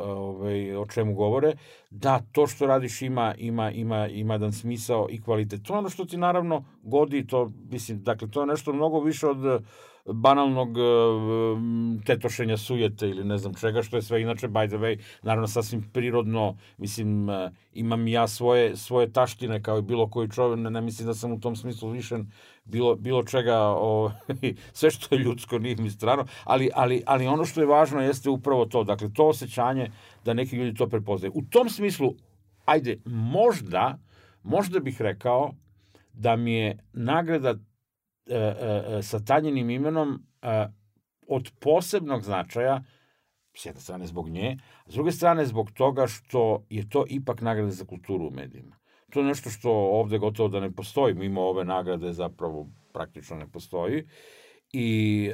ovaj 0.05 0.75
o 0.75 0.85
čemu 0.85 1.13
govore 1.13 1.53
da 1.89 2.19
to 2.31 2.47
što 2.47 2.67
radiš 2.67 3.01
ima 3.01 3.35
ima 3.37 3.71
ima 3.71 4.07
ima 4.07 4.33
jedan 4.33 4.53
smisao 4.53 5.07
i 5.09 5.21
kvalitet. 5.21 5.63
To 5.63 5.73
je 5.73 5.77
ono 5.77 5.89
što 5.89 6.05
ti 6.05 6.17
naravno 6.17 6.65
godi 6.81 7.27
to 7.27 7.51
mislim 7.69 8.03
dakle 8.03 8.31
to 8.31 8.41
je 8.41 8.47
nešto 8.47 8.73
mnogo 8.73 8.99
više 8.99 9.27
od 9.27 9.63
banalnog 10.05 10.77
uh, 10.77 12.03
tetošenja 12.05 12.57
sujete 12.57 13.09
ili 13.09 13.23
ne 13.23 13.37
znam 13.37 13.53
čega, 13.53 13.83
što 13.83 13.95
je 13.95 14.01
sve 14.01 14.21
inače, 14.21 14.47
by 14.47 14.67
the 14.67 14.77
way, 14.77 14.99
naravno 15.23 15.47
sasvim 15.47 15.89
prirodno, 15.93 16.57
mislim, 16.77 17.29
uh, 17.29 17.35
imam 17.73 18.07
ja 18.07 18.27
svoje, 18.27 18.77
svoje 18.77 19.11
taštine 19.11 19.63
kao 19.63 19.77
i 19.77 19.81
bilo 19.81 20.09
koji 20.09 20.29
čovjek, 20.29 20.59
ne, 20.59 20.69
ne 20.69 20.81
mislim 20.81 21.07
da 21.07 21.13
sam 21.13 21.31
u 21.31 21.39
tom 21.39 21.55
smislu 21.55 21.89
lišen 21.89 22.31
bilo, 22.65 22.95
bilo 22.95 23.23
čega, 23.23 23.59
o, 23.59 24.11
sve 24.73 24.91
što 24.91 25.15
je 25.15 25.19
ljudsko 25.19 25.59
nije 25.59 25.75
mi 25.75 25.89
strano, 25.89 26.25
ali, 26.43 26.69
ali, 26.73 27.03
ali 27.05 27.27
ono 27.27 27.45
što 27.45 27.61
je 27.61 27.67
važno 27.67 28.01
jeste 28.01 28.29
upravo 28.29 28.65
to, 28.65 28.83
dakle, 28.83 29.09
to 29.13 29.27
osjećanje 29.27 29.91
da 30.25 30.33
neki 30.33 30.55
ljudi 30.55 30.77
to 30.77 30.87
prepoznaju. 30.87 31.31
U 31.35 31.41
tom 31.41 31.69
smislu, 31.69 32.13
ajde, 32.65 32.97
možda, 33.05 33.99
možda 34.43 34.79
bih 34.79 35.01
rekao 35.01 35.53
da 36.13 36.35
mi 36.35 36.53
je 36.53 36.77
nagrada 36.93 37.55
e, 38.27 38.35
e, 38.35 39.01
sa 39.01 39.19
tanjenim 39.19 39.69
imenom 39.69 40.25
e, 40.41 40.67
od 41.27 41.51
posebnog 41.59 42.23
značaja, 42.23 42.83
s 43.57 43.65
jedne 43.65 43.81
strane 43.81 44.07
zbog 44.07 44.29
nje, 44.29 44.57
a 44.85 44.91
s 44.91 44.93
druge 44.93 45.11
strane 45.11 45.45
zbog 45.45 45.71
toga 45.71 46.07
što 46.07 46.65
je 46.69 46.89
to 46.89 47.05
ipak 47.09 47.41
nagrada 47.41 47.71
za 47.71 47.85
kulturu 47.85 48.27
u 48.27 48.31
medijima. 48.31 48.75
To 49.09 49.19
je 49.19 49.25
nešto 49.25 49.49
što 49.49 49.71
ovde 49.71 50.17
gotovo 50.17 50.49
da 50.49 50.59
ne 50.59 50.71
postoji, 50.71 51.13
mimo 51.13 51.41
ove 51.41 51.65
nagrade 51.65 52.13
zapravo 52.13 52.67
praktično 52.93 53.35
ne 53.37 53.47
postoji. 53.51 54.07
I, 54.73 55.31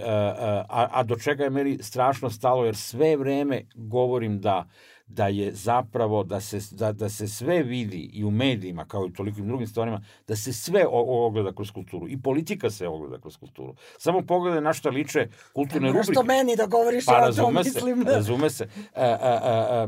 a, 0.70 0.88
a 0.92 1.04
do 1.04 1.16
čega 1.16 1.44
je 1.44 1.50
meni 1.50 1.78
strašno 1.84 2.30
stalo, 2.30 2.66
jer 2.66 2.76
sve 2.76 3.18
vreme 3.18 3.66
govorim 3.76 4.42
da 4.42 4.68
da 5.10 5.28
je 5.28 5.54
zapravo, 5.54 6.24
da 6.24 6.40
se, 6.40 6.60
da, 6.72 6.92
da 6.92 7.10
se 7.10 7.28
sve 7.28 7.64
vidi 7.64 8.10
i 8.14 8.24
u 8.24 8.32
medijima, 8.32 8.86
kao 8.86 9.06
i 9.06 9.10
u 9.10 9.14
tolikim 9.14 9.48
drugim 9.48 9.68
stvarima, 9.68 10.02
da 10.28 10.36
se 10.36 10.54
sve 10.54 10.86
ogleda 10.92 11.54
kroz 11.54 11.72
kulturu. 11.72 12.08
I 12.10 12.22
politika 12.22 12.70
se 12.70 12.88
ogleda 12.88 13.22
kroz 13.22 13.38
kulturu. 13.38 13.76
Samo 13.98 14.22
pogledaj 14.22 14.62
na 14.62 14.74
šta 14.74 14.90
liče 14.90 15.28
kulturne 15.54 15.88
rubrike. 15.88 16.12
Što 16.12 16.24
meni 16.24 16.56
da 16.56 16.66
govoriš 16.66 17.06
pa, 17.06 17.28
o 17.30 17.34
tom, 17.34 17.54
mislim. 17.54 18.04
Da. 18.04 18.16
Razume 18.16 18.50
se. 18.50 18.68
A, 18.96 19.06
a, 19.06 19.40
a, 19.44 19.84
a, 19.84 19.88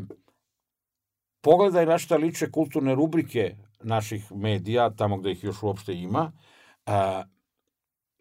pogledaj 1.41 1.85
na 1.85 1.97
šta 1.97 2.17
liče 2.17 2.51
kulturne 2.51 2.95
rubrike 2.95 3.55
naših 3.83 4.31
medija, 4.31 4.89
tamo 4.89 5.17
gde 5.17 5.31
ih 5.31 5.43
još 5.43 5.63
uopšte 5.63 5.93
ima, 5.93 6.31
a, 6.85 7.23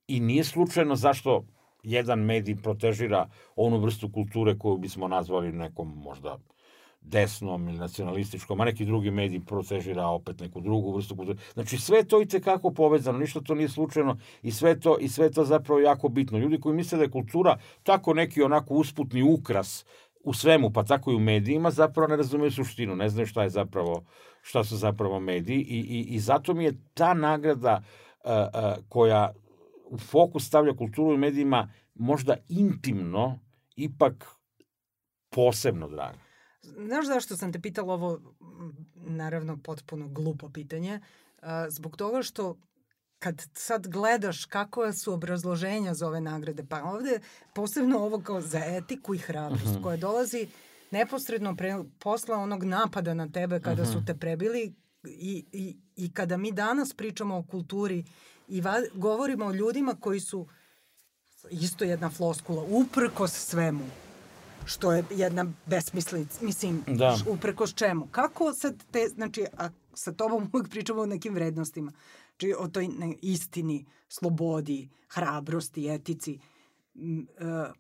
i 0.07 0.21
nije 0.21 0.45
slučajno 0.45 0.97
zašto 0.97 1.45
jedan 1.83 2.19
medij 2.19 2.57
protežira 2.63 3.29
onu 3.57 3.79
vrstu 3.79 4.13
kulture 4.13 4.59
koju 4.59 4.77
bismo 4.77 5.09
nazvali 5.09 5.53
nekom 5.53 5.95
možda 5.97 6.39
desnom 7.01 7.69
ili 7.69 7.79
nacionalističkom, 7.79 8.61
a 8.61 8.65
neki 8.65 8.85
drugi 8.85 9.11
medij 9.11 9.41
protežira 9.41 10.07
opet 10.07 10.41
neku 10.41 10.61
drugu 10.61 10.97
vrstu 10.97 11.17
kulture. 11.17 11.39
Znači 11.55 11.79
sve 11.79 12.05
to 12.05 12.23
i 12.23 12.27
tekako 12.27 12.71
povezano, 12.71 13.19
ništa 13.19 13.41
to 13.41 13.55
nije 13.55 13.69
slučajno 13.69 14.19
i 14.43 14.53
sve 14.53 14.81
to, 14.81 14.99
i 14.99 15.09
sve 15.09 15.31
to 15.31 15.45
zapravo 15.45 15.81
jako 15.81 16.09
bitno. 16.09 16.39
Ljudi 16.39 16.61
koji 16.61 16.77
misle 16.77 16.99
da 16.99 17.05
je 17.05 17.11
kultura 17.11 17.59
tako 17.83 18.15
neki 18.15 18.43
onako 18.43 18.75
usputni 18.75 19.23
ukras 19.23 19.85
u 20.25 20.35
svemu, 20.35 20.71
pa 20.71 20.85
tako 20.85 21.13
i 21.13 21.15
u 21.15 21.21
medijima, 21.21 21.71
zapravo 21.71 22.09
ne 22.09 22.17
razumeju 22.17 22.51
suštinu, 22.51 22.97
ne 22.97 23.09
znaju 23.09 23.27
šta 23.27 23.43
je 23.43 23.51
zapravo, 23.51 24.05
šta 24.43 24.65
su 24.65 24.77
zapravo 24.77 25.21
mediji 25.21 25.61
i, 25.61 25.79
i, 25.79 26.01
i 26.15 26.21
zato 26.21 26.55
mi 26.55 26.65
je 26.65 26.79
ta 26.95 27.15
nagrada 27.15 27.83
uh, 28.25 28.31
uh, 28.31 28.85
koja 28.89 29.33
u 29.85 29.99
fokus 29.99 30.47
stavlja 30.47 30.77
kulturu 30.77 31.15
i 31.15 31.19
medijima 31.19 31.73
možda 31.95 32.37
intimno, 32.49 33.39
ipak 33.77 34.27
posebno 35.31 35.89
draga. 35.89 36.30
Znaš 36.63 37.07
zašto 37.07 37.37
sam 37.37 37.53
te 37.53 37.61
pitala 37.61 37.95
ovo, 37.95 38.21
naravno 38.95 39.57
potpuno 39.57 40.09
glupo 40.09 40.49
pitanje, 40.49 41.01
zbog 41.69 41.97
toga 41.97 42.23
što 42.23 42.57
kad 43.19 43.43
sad 43.55 43.89
gledaš 43.89 44.45
kako 44.45 44.93
su 44.93 45.13
obrazloženja 45.13 45.95
za 45.95 46.07
ove 46.07 46.21
nagrade, 46.21 46.65
pa 46.69 46.83
ovde 46.85 47.21
posebno 47.55 47.99
ovo 47.99 48.21
kao 48.21 48.41
za 48.41 48.61
etiku 48.65 49.15
i 49.15 49.19
hrabrost 49.19 49.65
uh 49.65 49.71
mhm. 49.71 49.79
-huh. 49.79 49.83
koja 49.83 49.97
dolazi 49.97 50.49
neposredno 50.91 51.57
pre, 51.57 51.79
posla 51.99 52.37
onog 52.37 52.65
napada 52.65 53.15
na 53.15 53.29
tebe 53.29 53.61
kada 53.61 53.83
uh 53.83 53.89
-huh. 53.89 53.93
su 53.93 53.99
mhm. 53.99 54.07
te 54.07 54.15
prebili 54.15 54.75
i, 55.05 55.45
i, 55.53 55.77
i 55.97 56.13
kada 56.13 56.37
mi 56.37 56.53
danas 56.53 56.93
pričamo 56.95 57.37
o 57.37 57.43
kulturi 57.43 58.05
i 58.49 58.61
va, 58.61 58.83
govorimo 58.95 59.47
o 59.47 59.53
ljudima 59.53 59.97
koji 60.01 60.21
su 60.21 60.47
isto 61.51 61.85
jedna 61.85 62.11
floskula, 62.11 62.63
uprkos 62.63 63.33
svemu, 63.33 63.85
što 64.65 64.93
je 64.93 65.05
jedna 65.11 65.47
besmislica, 65.67 66.45
mislim, 66.45 66.85
da. 66.87 67.17
uprkos 67.27 67.75
čemu. 67.75 68.09
Kako 68.11 68.53
sad 68.55 68.85
te, 68.91 69.09
znači, 69.09 69.45
a 69.59 69.69
sa 69.95 70.13
tobom 70.13 70.51
uvijek 70.53 70.71
pričamo 70.71 71.03
o 71.03 71.07
nekim 71.07 71.35
vrednostima, 71.35 71.93
znači 72.29 72.55
o 72.59 72.69
toj 72.69 72.89
ne, 72.89 73.15
istini, 73.23 73.87
slobodi, 74.09 74.89
hrabrosti, 75.09 75.89
etici. 75.89 76.39
Uh, 76.95 77.75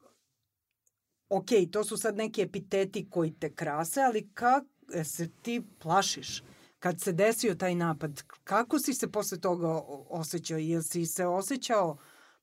ok, 1.28 1.49
to 1.72 1.85
su 1.85 1.97
sad 1.97 2.16
neki 2.16 2.43
epiteti 2.43 3.11
koji 3.11 3.33
te 3.33 3.55
krase, 3.55 4.01
ali 4.01 4.31
kako 4.35 4.66
e, 4.95 5.05
se 5.05 5.28
ti 5.43 5.62
plašiš? 5.78 6.43
Kad 6.78 7.01
se 7.01 7.12
desio 7.12 7.55
taj 7.55 7.74
napad, 7.74 8.22
kako 8.45 8.78
si 8.78 8.95
se 8.95 9.12
posle 9.12 9.41
toga 9.41 9.81
osjećao? 10.09 10.59
Jel 10.59 10.83
si 10.83 11.07
se 11.07 11.26
osjećao 11.26 11.97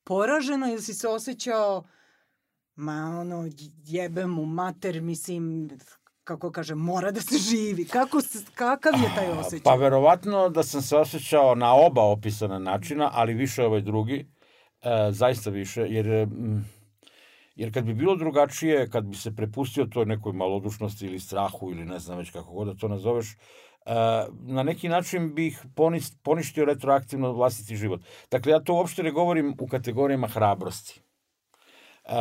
poraženo 0.04 0.68
ili 0.68 0.82
si 0.82 0.94
se 0.94 1.08
osjećao 1.08 1.84
ma 2.78 3.18
ono, 3.20 3.50
jebem 3.86 4.30
mu 4.30 4.46
mater, 4.46 5.02
mislim, 5.02 5.70
kako 6.24 6.52
kaže, 6.52 6.76
mora 6.76 7.12
da 7.12 7.22
se 7.22 7.38
živi. 7.38 7.86
Kako 7.86 8.22
se, 8.22 8.46
kakav 8.56 8.94
je 8.94 9.16
taj 9.16 9.32
osjećaj? 9.32 9.64
Pa 9.64 9.76
verovatno 9.76 10.50
da 10.50 10.64
sam 10.64 10.82
se 10.82 10.98
osjećao 10.98 11.56
na 11.56 11.74
oba 11.74 12.02
opisana 12.02 12.60
načina, 12.60 13.10
ali 13.14 13.34
više 13.34 13.64
ovaj 13.64 13.82
drugi, 13.82 14.32
e, 14.82 15.12
zaista 15.12 15.50
više, 15.50 15.82
jer, 15.82 16.28
jer 17.56 17.74
kad 17.74 17.84
bi 17.84 17.94
bilo 17.94 18.16
drugačije, 18.16 18.90
kad 18.90 19.06
bi 19.06 19.16
se 19.16 19.36
prepustio 19.36 19.86
toj 19.86 20.06
nekoj 20.06 20.34
malodušnosti 20.34 21.06
ili 21.06 21.20
strahu 21.20 21.72
ili 21.72 21.86
ne 21.86 22.00
znam 22.00 22.18
već 22.18 22.32
kako 22.32 22.52
god 22.52 22.68
da 22.68 22.74
to 22.74 22.88
nazoveš, 22.88 23.32
e, 23.32 23.38
na 24.42 24.64
neki 24.64 24.90
način 24.90 25.36
bih 25.36 25.66
poništio 26.24 26.66
retroaktivno 26.66 27.34
vlastiti 27.34 27.76
život. 27.76 28.02
Dakle, 28.32 28.52
ja 28.52 28.60
to 28.60 28.74
uopšte 28.74 29.04
ne 29.04 29.12
govorim 29.12 29.56
u 29.60 29.68
kategorijama 29.68 30.28
hrabrosti 30.28 31.07
Uh, 32.08 32.14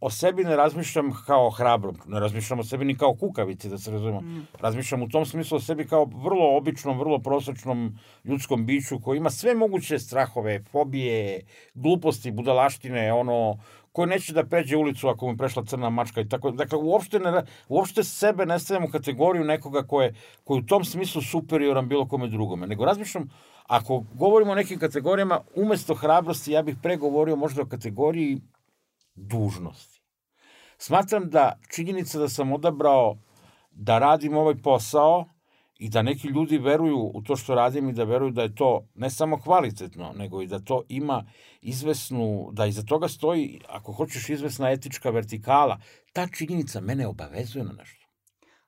o 0.00 0.10
sebi 0.10 0.44
ne 0.44 0.56
razmišljam 0.56 1.12
kao 1.26 1.50
hrabrom, 1.50 1.96
ne 2.06 2.20
razmišljam 2.20 2.58
o 2.60 2.64
sebi 2.64 2.84
ni 2.84 2.96
kao 2.96 3.14
kukavici, 3.14 3.68
da 3.68 3.78
se 3.78 3.90
razumemo. 3.90 4.20
Mm. 4.20 4.46
Razmišljam 4.60 5.02
u 5.02 5.08
tom 5.08 5.26
smislu 5.26 5.56
o 5.56 5.60
sebi 5.60 5.86
kao 5.86 6.04
vrlo 6.04 6.56
običnom, 6.56 6.98
vrlo 6.98 7.18
prosečnom 7.18 7.98
ljudskom 8.24 8.66
biću 8.66 9.00
koji 9.00 9.16
ima 9.16 9.30
sve 9.30 9.54
moguće 9.54 9.98
strahove, 9.98 10.62
fobije, 10.70 11.40
gluposti, 11.74 12.30
budalaštine, 12.30 13.12
ono, 13.12 13.56
koji 13.92 14.08
neće 14.08 14.32
da 14.32 14.44
pređe 14.44 14.76
ulicu 14.76 15.08
ako 15.08 15.30
mu 15.30 15.36
prešla 15.36 15.64
crna 15.64 15.90
mačka 15.90 16.20
i 16.20 16.28
tako. 16.28 16.50
Dakle, 16.50 16.78
uopšte, 16.78 17.18
ne, 17.18 17.42
uopšte 17.68 18.04
sebe 18.04 18.46
ne 18.46 18.58
stavljam 18.58 18.84
u 18.84 18.92
kategoriju 18.92 19.44
nekoga 19.44 19.82
ko 19.82 20.02
je, 20.02 20.14
ko 20.44 20.54
je 20.54 20.58
u 20.58 20.66
tom 20.66 20.84
smislu 20.84 21.22
superioran 21.22 21.88
bilo 21.88 22.08
kome 22.08 22.28
drugome. 22.28 22.66
Nego 22.66 22.84
razmišljam, 22.84 23.30
ako 23.66 24.04
govorimo 24.14 24.52
o 24.52 24.54
nekim 24.54 24.78
kategorijama, 24.78 25.40
umesto 25.54 25.94
hrabrosti, 25.94 26.52
ja 26.52 26.62
bih 26.62 26.76
pregovorio 26.82 27.36
možda 27.36 27.62
o 27.62 27.66
kategoriji 27.66 28.40
dužnosti. 29.14 30.02
Smatram 30.78 31.30
da 31.30 31.58
činjenica 31.74 32.18
da 32.18 32.28
sam 32.28 32.52
odabrao 32.52 33.16
da 33.70 33.98
radim 33.98 34.36
ovaj 34.36 34.54
posao 34.62 35.24
i 35.78 35.88
da 35.88 36.02
neki 36.02 36.28
ljudi 36.28 36.58
veruju 36.58 37.10
u 37.14 37.22
to 37.22 37.36
što 37.36 37.54
radim 37.54 37.88
i 37.88 37.92
da 37.92 38.04
veruju 38.04 38.30
da 38.30 38.42
je 38.42 38.54
to 38.54 38.86
ne 38.94 39.10
samo 39.10 39.40
kvalitetno, 39.40 40.12
nego 40.16 40.42
i 40.42 40.46
da 40.46 40.58
to 40.58 40.82
ima 40.88 41.24
izvesnu, 41.60 42.50
da 42.52 42.66
iza 42.66 42.82
toga 42.82 43.08
stoji, 43.08 43.60
ako 43.68 43.92
hoćeš, 43.92 44.28
izvesna 44.28 44.70
etička 44.70 45.10
vertikala. 45.10 45.78
Ta 46.12 46.26
činjenica 46.26 46.80
mene 46.80 47.06
obavezuje 47.06 47.64
na 47.64 47.72
nešto. 47.72 48.06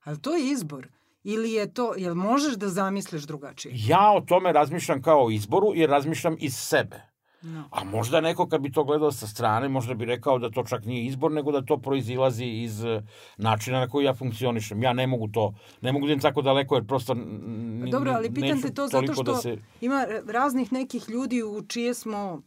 Ali 0.05 0.21
to 0.21 0.35
je 0.37 0.51
izbor. 0.51 0.89
Ili 1.25 1.53
je 1.53 1.73
to, 1.75 1.95
jel 1.97 2.15
možeš 2.15 2.55
da 2.55 2.69
zamisliš 2.69 3.23
drugačije? 3.23 3.75
Ja 3.77 4.13
o 4.13 4.21
tome 4.21 4.53
razmišljam 4.53 5.03
kao 5.03 5.27
o 5.27 5.31
izboru 5.31 5.73
jer 5.75 5.91
razmišljam 5.91 6.37
iz 6.41 6.57
sebe. 6.57 7.14
No. 7.45 7.65
A 7.71 7.85
možda 7.85 8.21
neko 8.21 8.49
kad 8.49 8.61
bi 8.61 8.73
to 8.73 8.85
gledao 8.85 9.13
sa 9.13 9.27
strane, 9.27 9.69
možda 9.69 9.95
bi 9.95 10.05
rekao 10.05 10.39
da 10.39 10.51
to 10.51 10.65
čak 10.65 10.85
nije 10.85 11.05
izbor, 11.05 11.33
nego 11.33 11.53
da 11.53 11.63
to 11.63 11.77
proizilazi 11.79 12.45
iz 12.45 12.85
eh, 12.85 13.03
načina 13.37 13.81
na 13.81 13.89
koji 13.89 14.05
ja 14.05 14.15
funkcionišem. 14.15 14.83
Ja 14.83 14.93
ne 14.93 15.07
mogu 15.07 15.29
to, 15.29 15.55
ne 15.81 15.93
mogu 15.93 16.07
da 16.07 16.13
idem 16.13 16.23
tako 16.23 16.43
daleko, 16.43 16.75
jer 16.75 16.87
prosto 16.87 17.13
n- 17.13 17.89
Dobro, 17.91 18.13
ali 18.13 18.35
pitam 18.35 18.49
neću 18.49 18.69
te 18.69 18.75
to 18.75 18.87
zato 18.87 18.97
toliko 18.97 19.13
što 19.15 19.23
da 19.23 19.37
se... 19.37 19.59
ima 19.81 20.07
raznih 20.27 20.73
nekih 20.73 21.09
ljudi 21.09 21.43
u 21.43 21.63
čije 21.69 21.95
smo, 21.95 22.43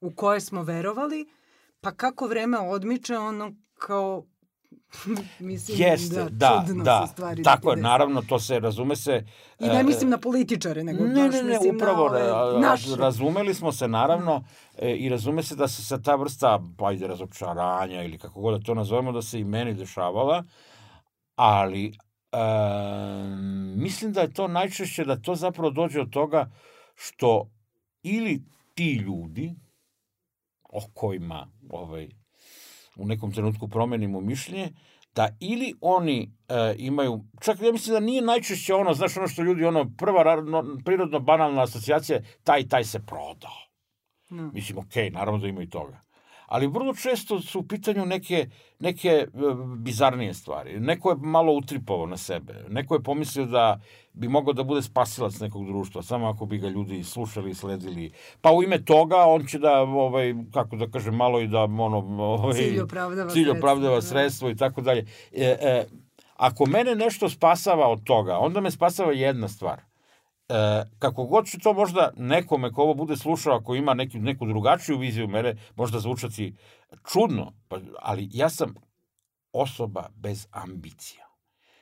u 0.00 0.10
koje 0.10 0.40
smo 0.40 0.62
verovali, 0.62 1.26
pa 1.80 1.90
kako 1.90 2.26
vreme 2.26 2.58
odmiče, 2.58 3.18
ono 3.18 3.52
kao, 3.78 4.24
mislim, 5.38 5.78
Jeste, 5.80 6.14
da, 6.14 6.28
da, 6.30 6.64
čudno 6.66 6.84
da, 6.84 7.06
se 7.06 7.12
stvari 7.12 7.42
tako 7.42 7.70
je, 7.70 7.76
naravno, 7.76 8.22
to 8.22 8.38
se, 8.38 8.60
razume 8.60 8.96
se... 8.96 9.24
I 9.58 9.66
ne 9.66 9.80
e, 9.80 9.82
mislim 9.82 10.10
na 10.10 10.18
političare, 10.18 10.84
nego 10.84 11.04
Ne, 11.04 11.14
baš 11.14 11.34
ne, 11.34 11.42
ne, 11.42 11.48
mislim 11.48 11.76
upravo, 11.76 12.08
na 12.08 12.42
ove, 12.42 12.60
naše. 12.60 12.96
razumeli 12.96 13.54
smo 13.54 13.72
se 13.72 13.88
naravno 13.88 14.44
e, 14.78 14.94
i 14.94 15.08
razume 15.08 15.42
se 15.42 15.56
da 15.56 15.68
se 15.68 15.84
sa 15.84 15.98
ta 15.98 16.14
vrsta, 16.14 16.60
pa 16.76 16.88
ajde, 16.88 17.06
razočaranja 17.06 18.02
ili 18.02 18.18
kako 18.18 18.40
god 18.40 18.60
da 18.60 18.66
to 18.66 18.74
nazovemo, 18.74 19.12
da 19.12 19.22
se 19.22 19.40
i 19.40 19.44
meni 19.44 19.74
dešavala, 19.74 20.44
ali 21.36 21.86
e, 22.32 22.38
mislim 23.76 24.12
da 24.12 24.20
je 24.20 24.32
to 24.32 24.48
najčešće 24.48 25.04
da 25.04 25.16
to 25.16 25.34
zapravo 25.34 25.70
dođe 25.70 26.00
od 26.00 26.10
toga 26.10 26.50
što 26.94 27.50
ili 28.02 28.42
ti 28.74 28.94
ljudi 28.94 29.54
o 30.70 30.80
kojima 30.94 31.48
ovaj, 31.70 32.08
u 32.98 33.06
nekom 33.06 33.32
trenutku 33.32 33.68
promenimo 33.68 34.20
mišljenje, 34.20 34.72
da 35.14 35.28
ili 35.40 35.74
oni 35.80 36.32
e, 36.48 36.74
imaju, 36.78 37.24
čak 37.40 37.60
ja 37.62 37.72
mislim 37.72 37.94
da 37.94 38.00
nije 38.00 38.22
najčešće 38.22 38.74
ono, 38.74 38.94
znaš 38.94 39.16
ono 39.16 39.28
što 39.28 39.42
ljudi, 39.42 39.64
ono, 39.64 39.90
prva 39.98 40.40
no, 40.40 40.64
prirodno 40.84 41.20
banalna 41.20 41.62
asocijacija, 41.62 42.20
taj 42.44 42.68
taj 42.68 42.84
se 42.84 43.00
prodao. 43.06 43.58
No. 44.30 44.50
Mislim, 44.54 44.78
okej, 44.78 45.10
naravno 45.10 45.40
da 45.40 45.48
ima 45.48 45.62
i 45.62 45.70
toga. 45.70 46.00
Ali 46.46 46.66
vrlo 46.66 46.94
često 46.94 47.40
su 47.40 47.60
u 47.60 47.66
pitanju 47.66 48.06
neke, 48.06 48.46
neke 48.78 49.08
e, 49.08 49.28
bizarnije 49.76 50.34
stvari. 50.34 50.80
Neko 50.80 51.10
je 51.10 51.16
malo 51.16 51.52
utripovao 51.52 52.06
na 52.06 52.16
sebe. 52.16 52.64
Neko 52.68 52.94
je 52.94 53.02
pomislio 53.02 53.46
da 53.46 53.80
bi 54.18 54.28
mogao 54.28 54.52
da 54.52 54.62
bude 54.62 54.82
spasilac 54.82 55.40
nekog 55.40 55.66
društva, 55.66 56.02
samo 56.02 56.26
ako 56.26 56.46
bi 56.46 56.58
ga 56.58 56.68
ljudi 56.68 57.04
slušali 57.04 57.50
i 57.50 57.54
sledili. 57.54 58.12
Pa 58.40 58.52
u 58.52 58.62
ime 58.62 58.84
toga 58.84 59.16
on 59.16 59.46
će 59.46 59.58
da, 59.58 59.80
ovaj, 59.80 60.34
kako 60.52 60.76
da 60.76 60.90
kažem, 60.90 61.14
malo 61.14 61.40
i 61.40 61.46
da 61.46 61.62
ono... 61.62 61.98
Ovaj, 62.18 62.54
Cilj 62.54 62.80
opravdava 62.80 63.30
cilj 63.30 63.44
sredstvo, 63.44 63.58
opravdava 63.58 63.94
da. 63.94 64.02
sredstvo 64.02 64.50
i 64.50 64.56
tako 64.56 64.80
dalje. 64.80 65.06
E, 65.32 65.56
e, 65.60 65.86
ako 66.36 66.66
mene 66.66 66.94
nešto 66.94 67.28
spasava 67.28 67.88
od 67.88 68.04
toga, 68.04 68.38
onda 68.38 68.60
me 68.60 68.70
spasava 68.70 69.12
jedna 69.12 69.48
stvar. 69.48 69.80
E, 70.48 70.84
kako 70.98 71.24
god 71.24 71.46
će 71.46 71.58
to 71.58 71.72
možda 71.72 72.10
nekome 72.16 72.72
ko 72.72 72.82
ovo 72.82 72.94
bude 72.94 73.16
slušao, 73.16 73.56
ako 73.56 73.74
ima 73.74 73.94
neki, 73.94 74.18
neku 74.18 74.46
drugačiju 74.46 74.98
viziju 74.98 75.28
mene, 75.28 75.56
možda 75.76 76.00
zvučati 76.00 76.56
čudno, 77.12 77.52
pa, 77.68 77.78
ali 78.02 78.28
ja 78.32 78.48
sam 78.48 78.74
osoba 79.52 80.08
bez 80.16 80.46
ambicija. 80.50 81.28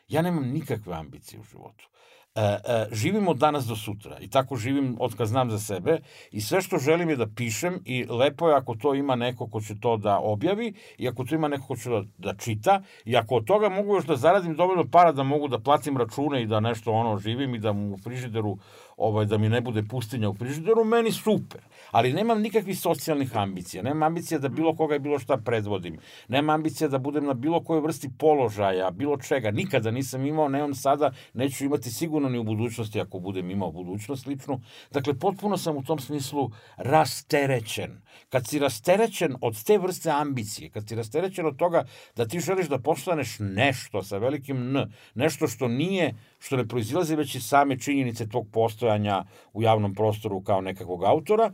Ja 0.09 0.23
nemam 0.23 0.49
nikakve 0.49 0.95
ambicije 0.95 1.41
u 1.41 1.45
životu. 1.45 1.89
E, 2.37 2.41
e, 2.43 2.87
živim 2.93 3.29
od 3.29 3.37
danas 3.37 3.65
do 3.65 3.77
sutra 3.77 4.17
i 4.21 4.29
tako 4.29 4.57
živim 4.57 4.97
od 5.01 5.15
kad 5.17 5.27
znam 5.29 5.51
za 5.51 5.59
sebe 5.59 5.99
i 6.33 6.41
sve 6.41 6.61
što 6.63 6.79
želim 6.79 7.11
je 7.11 7.17
da 7.17 7.27
pišem 7.27 7.81
i 7.85 8.05
lepo 8.05 8.49
je 8.49 8.57
ako 8.57 8.75
to 8.75 8.95
ima 8.95 9.17
neko 9.17 9.47
ko 9.47 9.61
će 9.61 9.75
to 9.81 9.97
da 9.97 10.19
objavi 10.19 10.75
i 10.99 11.09
ako 11.09 11.25
to 11.25 11.35
ima 11.35 11.49
neko 11.49 11.67
ko 11.67 11.77
će 11.77 11.91
da, 11.91 12.03
da 12.19 12.35
čita 12.35 12.83
i 13.05 13.17
ako 13.17 13.35
od 13.35 13.45
toga 13.45 13.69
mogu 13.69 13.95
još 13.95 14.05
da 14.07 14.17
zaradim 14.17 14.55
dovoljno 14.55 14.85
para 14.93 15.13
da 15.13 15.23
mogu 15.23 15.49
da 15.49 15.59
platim 15.59 15.97
račune 15.97 16.43
i 16.43 16.47
da 16.47 16.61
nešto 16.61 16.93
ono 16.93 17.19
živim 17.19 17.55
i 17.55 17.59
da 17.59 17.73
mu 17.73 17.95
u 17.95 17.99
frižideru 17.99 18.59
ovaj, 18.97 19.27
da 19.27 19.39
mi 19.39 19.49
ne 19.49 19.61
bude 19.61 19.83
pustinja 19.83 20.31
u 20.31 20.35
frižideru, 20.35 20.85
meni 20.85 21.13
super. 21.13 21.61
Ali 21.91 22.13
nemam 22.13 22.41
nikakvih 22.43 22.81
socijalnih 22.81 23.37
ambicija. 23.37 23.83
Nemam 23.83 24.03
ambicija 24.03 24.39
da 24.39 24.49
bilo 24.49 24.77
koga 24.77 24.97
i 24.97 24.99
bilo 24.99 25.19
šta 25.19 25.37
predvodim. 25.37 25.99
Nemam 26.29 26.55
ambicija 26.55 26.89
da 26.89 26.99
budem 26.99 27.25
na 27.25 27.35
bilo 27.35 27.65
kojoj 27.65 27.81
vrsti 27.81 28.11
položaja, 28.19 28.91
bilo 28.91 29.17
čega. 29.17 29.51
Nikada 29.51 29.91
nisam 29.91 30.27
imao, 30.27 30.49
nemam 30.49 30.75
sada, 30.75 31.13
neću 31.35 31.65
imati 31.65 31.91
sigurno 31.91 32.29
ni 32.29 32.39
u 32.39 32.45
budućnosti 32.45 33.01
ako 33.01 33.19
budem 33.19 33.51
imao 33.51 33.73
budućnost 33.73 34.27
ličnu. 34.27 34.61
Dakle, 34.93 35.15
potpuno 35.15 35.57
sam 35.57 35.77
u 35.77 35.85
tom 35.85 35.99
smislu 35.99 36.51
rasterećen. 36.77 38.03
Kad 38.29 38.47
si 38.47 38.59
rasterećen 38.59 39.37
od 39.41 39.65
te 39.65 39.79
vrste 39.79 40.11
ambicije, 40.11 40.71
kad 40.71 40.89
si 40.89 40.95
rasterećen 40.95 41.47
od 41.47 41.57
toga 41.57 41.85
da 42.17 42.27
ti 42.27 42.41
želiš 42.41 42.69
da 42.69 42.79
postaneš 42.79 43.37
nešto 43.39 44.03
sa 44.03 44.19
velikim 44.19 44.77
N, 44.77 44.93
nešto 45.15 45.49
što 45.49 45.69
nije, 45.69 46.15
što 46.39 46.57
ne 46.57 46.69
proizilazi 46.69 47.17
već 47.17 47.35
iz 47.35 47.47
same 47.47 47.79
činjenice 47.79 48.29
tvog 48.29 48.47
postojanja 48.53 49.25
u 49.53 49.63
javnom 49.63 49.95
prostoru 49.95 50.41
kao 50.41 50.61
nekakvog 50.61 51.05
autora, 51.05 51.53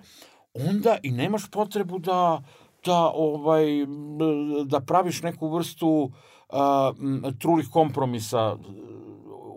onda 0.55 0.99
i 1.03 1.11
nemaš 1.11 1.51
potrebu 1.51 1.99
da 1.99 2.43
da 2.85 3.11
ovaj 3.15 3.67
da 4.67 4.81
praviš 4.81 5.23
neku 5.23 5.49
vrstu 5.49 6.13
m, 7.01 7.23
trulih 7.39 7.69
kompromisa 7.73 8.57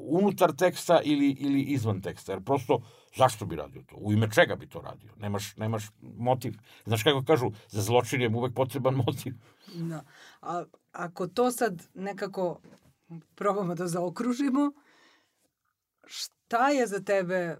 unutar 0.07 0.55
teksta 0.55 1.01
ili, 1.03 1.30
ili 1.30 1.61
izvan 1.61 2.01
teksta. 2.01 2.32
Jer 2.32 2.43
prosto, 2.43 2.82
zašto 3.17 3.45
bi 3.45 3.55
radio 3.55 3.82
to? 3.82 3.95
U 3.99 4.13
ime 4.13 4.32
čega 4.32 4.55
bi 4.55 4.69
to 4.69 4.82
radio? 4.82 5.11
Nemaš, 5.17 5.55
nemaš 5.57 5.84
motiv. 6.01 6.53
Znaš 6.86 7.03
kako 7.03 7.23
kažu, 7.23 7.51
za 7.69 7.82
zločin 7.82 8.21
je 8.21 8.30
uvek 8.36 8.53
potreban 8.53 8.95
motiv. 9.05 9.34
Da. 9.76 10.03
A 10.41 10.63
ako 10.91 11.28
to 11.28 11.51
sad 11.51 11.88
nekako 11.93 12.59
probamo 13.36 13.76
da 13.76 13.88
zaokružimo, 13.88 14.71
šta 16.06 16.70
je 16.70 16.88
za 16.88 16.99
tebe 16.99 17.58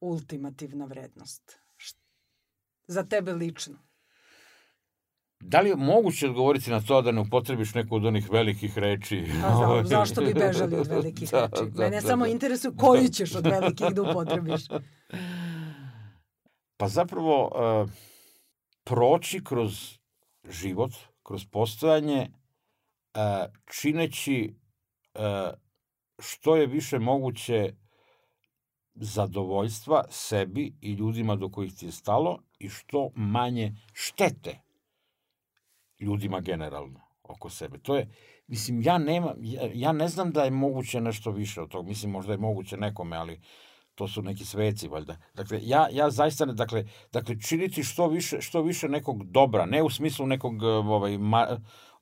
ultimativna 0.00 0.84
vrednost? 0.84 1.58
Za 2.86 3.02
tebe 3.02 3.32
lično? 3.32 3.78
Da 5.40 5.60
li 5.60 5.68
je 5.68 5.76
moguće 5.76 6.26
odgovoriti 6.26 6.70
na 6.70 6.80
to 6.80 7.02
da 7.02 7.12
ne 7.12 7.20
upotrebiš 7.20 7.74
neku 7.74 7.96
od 7.96 8.04
onih 8.04 8.30
velikih 8.30 8.78
reči? 8.78 9.24
Pa 9.42 9.48
za, 9.56 9.82
zašto 9.96 10.20
bi 10.20 10.34
bežali 10.34 10.76
od 10.76 10.86
velikih 10.86 11.30
Da, 11.30 11.40
reči? 11.46 11.70
da, 11.70 11.82
Mene 11.84 12.00
da, 12.00 12.06
samo 12.06 12.24
da. 12.24 12.30
interesuje 12.30 12.72
koju 12.76 13.08
ćeš 13.08 13.34
od 13.34 13.46
velikih 13.46 13.86
da 13.94 14.02
upotrebiš. 14.02 14.62
Pa 16.76 16.88
zapravo 16.88 17.46
uh, 17.82 17.90
proći 18.84 19.44
kroz 19.44 19.98
život, 20.48 20.90
kroz 21.22 21.46
postojanje, 21.50 22.30
uh, 23.14 23.20
čineći 23.80 24.54
uh, 25.14 25.22
što 26.22 26.56
je 26.56 26.66
više 26.66 26.98
moguće 26.98 27.74
zadovoljstva 28.94 30.04
sebi 30.10 30.74
i 30.80 30.92
ljudima 30.92 31.36
do 31.36 31.48
kojih 31.48 31.74
ti 31.74 31.86
je 31.86 31.92
stalo 31.92 32.38
i 32.58 32.68
što 32.68 33.10
manje 33.14 33.76
štete 33.92 34.60
ljudima 36.00 36.40
generalno 36.40 37.00
oko 37.22 37.50
sebe. 37.50 37.78
To 37.78 37.96
je, 37.96 38.08
mislim, 38.46 38.82
ja 38.82 38.98
nema, 38.98 39.34
ja, 39.40 39.70
ja 39.74 39.92
ne 39.92 40.08
znam 40.08 40.32
da 40.32 40.44
je 40.44 40.50
moguće 40.50 41.00
nešto 41.00 41.30
više 41.30 41.60
od 41.60 41.68
toga. 41.68 41.88
Mislim, 41.88 42.12
možda 42.12 42.32
je 42.32 42.38
moguće 42.38 42.76
nekome, 42.76 43.16
ali 43.16 43.40
to 43.94 44.08
su 44.08 44.22
neki 44.22 44.44
sveci, 44.44 44.88
valjda. 44.88 45.16
Dakle, 45.34 45.58
ja, 45.62 45.88
ja 45.92 46.10
zaista 46.10 46.44
ne, 46.44 46.52
dakle, 46.52 46.84
dakle, 47.12 47.40
činiti 47.40 47.82
što 47.84 48.08
više, 48.08 48.40
što 48.40 48.62
više 48.62 48.88
nekog 48.88 49.24
dobra, 49.24 49.66
ne 49.66 49.82
u 49.82 49.90
smislu 49.90 50.26
nekog, 50.26 50.62
ovaj, 50.62 51.18
ma, 51.18 51.46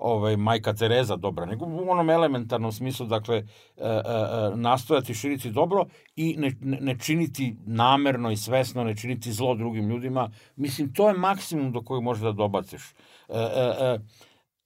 ovaj, 0.01 0.37
majka 0.37 0.73
Tereza 0.75 1.17
dobra, 1.17 1.47
nego 1.47 1.67
u 1.67 1.91
onom 1.91 2.11
elementarnom 2.11 2.73
smislu, 2.73 3.07
dakle, 3.07 3.37
e, 3.37 3.43
e, 3.77 3.87
e, 3.87 4.57
nastojati 4.57 5.15
širiti 5.15 5.51
dobro 5.51 5.87
i 6.17 6.37
ne, 6.39 6.53
ne, 6.61 6.99
činiti 6.99 7.57
namerno 7.67 8.31
i 8.31 8.37
svesno, 8.37 8.85
ne 8.85 8.97
činiti 8.97 9.33
zlo 9.33 9.55
drugim 9.55 9.89
ljudima. 9.89 10.31
Mislim, 10.57 10.95
to 10.95 11.09
je 11.09 11.15
maksimum 11.15 11.73
do 11.73 11.83
kojeg 11.83 12.03
možeš 12.03 12.23
da 12.23 12.33
dobaciš. 12.33 12.83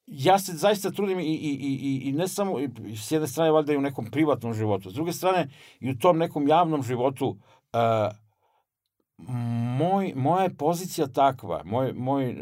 Ja 0.06 0.38
se 0.38 0.52
zaista 0.52 0.90
trudim 0.90 1.20
i, 1.20 1.22
i, 1.22 1.58
i, 1.60 2.08
i 2.08 2.12
ne 2.12 2.28
samo, 2.28 2.60
i 2.60 2.96
s 2.96 3.10
jedne 3.10 3.28
strane 3.28 3.50
valjda 3.50 3.72
i 3.72 3.76
u 3.76 3.80
nekom 3.80 4.06
privatnom 4.06 4.54
životu, 4.54 4.90
s 4.90 4.94
druge 4.94 5.12
strane 5.12 5.48
i 5.80 5.90
u 5.90 5.98
tom 5.98 6.18
nekom 6.18 6.48
javnom 6.48 6.82
životu, 6.82 7.36
moj, 9.78 10.12
moja 10.16 10.42
je 10.42 10.54
pozicija 10.54 11.06
takva, 11.06 11.62
moj, 11.64 11.92
moj, 11.92 12.36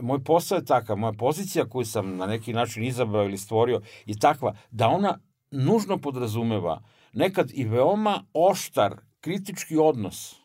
moj 0.00 0.24
posao 0.24 0.56
je 0.56 0.64
takav, 0.64 0.96
moja 0.96 1.12
pozicija 1.12 1.68
koju 1.68 1.84
sam 1.84 2.16
na 2.16 2.26
neki 2.26 2.52
način 2.52 2.84
izabrao 2.84 3.24
ili 3.24 3.38
stvorio 3.38 3.80
je 4.06 4.18
takva 4.18 4.56
da 4.70 4.88
ona 4.88 5.18
nužno 5.50 5.98
podrazumeva 5.98 6.82
nekad 7.12 7.50
i 7.54 7.64
veoma 7.64 8.24
oštar 8.32 8.96
kritički 9.20 9.76
odnos 9.76 10.36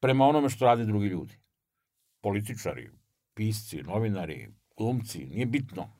prema 0.00 0.26
onome 0.26 0.48
što 0.48 0.64
rade 0.64 0.84
drugi 0.84 1.06
ljudi. 1.06 1.38
Političari, 2.20 2.90
pisci, 3.34 3.82
novinari, 3.82 4.48
glumci, 4.76 5.26
nije 5.26 5.46
bitno. 5.46 5.90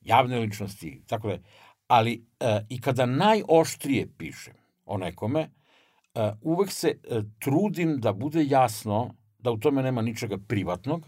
Javne 0.00 0.38
ličnosti, 0.38 1.02
tako 1.06 1.28
da. 1.28 1.38
Ali 1.86 2.26
e, 2.40 2.60
i 2.68 2.80
kada 2.80 3.06
najoštrije 3.06 4.08
pišem 4.18 4.54
o 4.84 4.98
nekome, 4.98 5.40
e, 5.40 6.32
uvek 6.40 6.70
se 6.70 6.88
e, 6.88 7.20
trudim 7.38 8.00
da 8.00 8.12
bude 8.12 8.44
jasno 8.44 9.14
da 9.38 9.50
u 9.50 9.58
tome 9.58 9.82
nema 9.82 10.02
ničega 10.02 10.38
privatnog, 10.48 11.06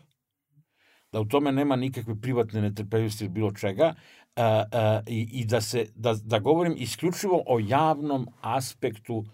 da 1.13 1.21
u 1.21 1.25
tome 1.25 1.53
nema 1.53 1.77
nikakve 1.77 2.21
privatne 2.21 2.63
netrpeljivosti 2.63 3.25
ili 3.25 3.33
bilo 3.33 3.53
čega, 3.53 3.95
e, 4.37 4.43
e, 4.43 5.03
i, 5.07 5.45
da, 5.45 5.61
se, 5.61 5.87
da, 5.95 6.15
da 6.15 6.39
govorim 6.39 6.75
isključivo 6.79 7.43
o 7.47 7.59
javnom 7.59 8.27
aspektu 8.41 9.25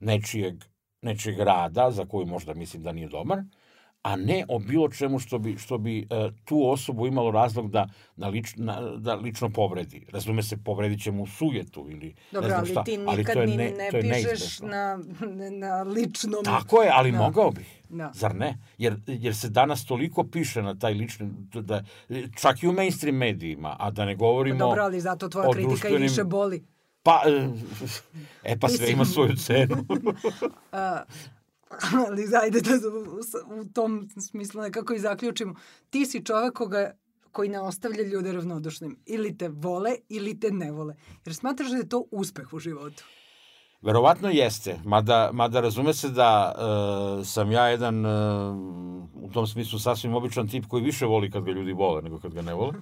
nečijeg 0.00 0.64
nečeg 1.02 1.38
rada, 1.38 1.90
za 1.90 2.04
koju 2.04 2.26
možda 2.26 2.54
mislim 2.54 2.82
da 2.82 2.92
nije 2.92 3.08
dobar, 3.08 3.42
a 4.06 4.16
ne 4.16 4.44
o 4.48 4.58
bilo 4.58 4.88
čemu 4.88 5.18
što 5.18 5.38
bi, 5.38 5.56
što 5.58 5.78
bi 5.78 6.06
uh, 6.10 6.34
tu 6.44 6.70
osobu 6.70 7.06
imalo 7.06 7.30
razlog 7.30 7.70
da, 7.70 7.88
na 8.16 8.28
lič, 8.28 8.52
na, 8.56 8.80
da 8.80 9.14
lično 9.14 9.50
povredi. 9.50 10.06
Razume 10.12 10.42
se, 10.42 10.56
povredit 10.56 11.02
će 11.02 11.10
mu 11.10 11.26
sujetu 11.26 11.86
ili 11.90 12.14
Dobro, 12.32 12.48
ne 12.48 12.54
znam 12.54 12.60
ali 12.60 12.70
šta. 12.70 12.84
ti 12.84 12.98
ali 13.06 13.16
nikad 13.18 13.34
to 13.34 13.40
je 13.40 13.46
ne, 13.46 13.70
ne 13.70 13.88
to 13.90 13.96
je 13.96 14.02
pišeš 14.02 14.60
na, 14.60 14.98
na 15.52 15.82
ličnom... 15.82 16.44
Tako 16.44 16.82
je, 16.82 16.90
ali 16.92 17.12
Da. 17.12 17.18
mogao 17.18 17.50
bih. 17.50 17.82
Da. 17.88 18.10
Zar 18.14 18.34
ne? 18.34 18.58
Jer, 18.78 18.96
jer 19.06 19.36
se 19.36 19.48
danas 19.48 19.84
toliko 19.84 20.24
piše 20.24 20.62
na 20.62 20.74
taj 20.74 20.94
lični, 20.94 21.30
da, 21.52 21.82
čak 22.40 22.62
i 22.62 22.68
u 22.68 22.72
mainstream 22.72 23.16
medijima, 23.16 23.76
a 23.78 23.90
da 23.90 24.04
ne 24.04 24.14
govorimo... 24.14 24.58
Dobro, 24.58 24.82
ali 24.82 25.00
zato 25.00 25.28
tvoja 25.28 25.50
kritika 25.50 25.68
i 25.68 25.90
društvenim- 25.90 26.02
više 26.02 26.24
boli. 26.24 26.64
Pa, 27.02 27.22
e, 27.26 27.48
e 28.44 28.58
pa 28.58 28.68
sve 28.68 28.78
Mislim- 28.78 28.92
ima 28.92 29.04
svoju 29.04 29.36
cenu. 29.36 29.76
A, 30.72 31.02
ali 32.08 32.26
zajde 32.26 32.60
da 32.60 32.70
u, 32.88 33.60
u 33.60 33.64
tom 33.64 34.08
smislu 34.20 34.62
nekako 34.62 34.94
i 34.94 34.98
zaključimo. 34.98 35.54
Ti 35.90 36.06
si 36.06 36.24
čovek 36.24 36.54
koga 36.54 36.92
koji 37.32 37.48
ne 37.48 37.60
ostavlja 37.60 38.02
ljude 38.02 38.32
ravnodušnim. 38.32 38.96
Ili 39.06 39.38
te 39.38 39.48
vole, 39.48 39.96
ili 40.08 40.40
te 40.40 40.50
ne 40.50 40.72
vole. 40.72 40.96
Jer 41.24 41.34
smatraš 41.34 41.70
da 41.70 41.76
je 41.76 41.88
to 41.88 42.04
uspeh 42.10 42.52
u 42.52 42.58
životu. 42.58 43.04
Verovatno 43.86 44.28
jeste, 44.28 44.78
mada, 44.84 45.30
mada 45.32 45.60
razume 45.60 45.94
se 45.94 46.08
da 46.08 46.54
e, 47.20 47.24
sam 47.24 47.52
ja 47.52 47.66
jedan 47.68 48.06
e, 48.06 48.10
u 49.14 49.30
tom 49.32 49.46
smislu 49.46 49.78
sasvim 49.78 50.14
običan 50.14 50.48
tip 50.48 50.66
koji 50.66 50.82
više 50.82 51.06
voli 51.06 51.30
kad 51.30 51.44
ga 51.44 51.50
ljudi 51.50 51.72
vole 51.72 52.02
nego 52.02 52.18
kad 52.18 52.34
ga 52.34 52.42
ne 52.42 52.54
vole. 52.54 52.72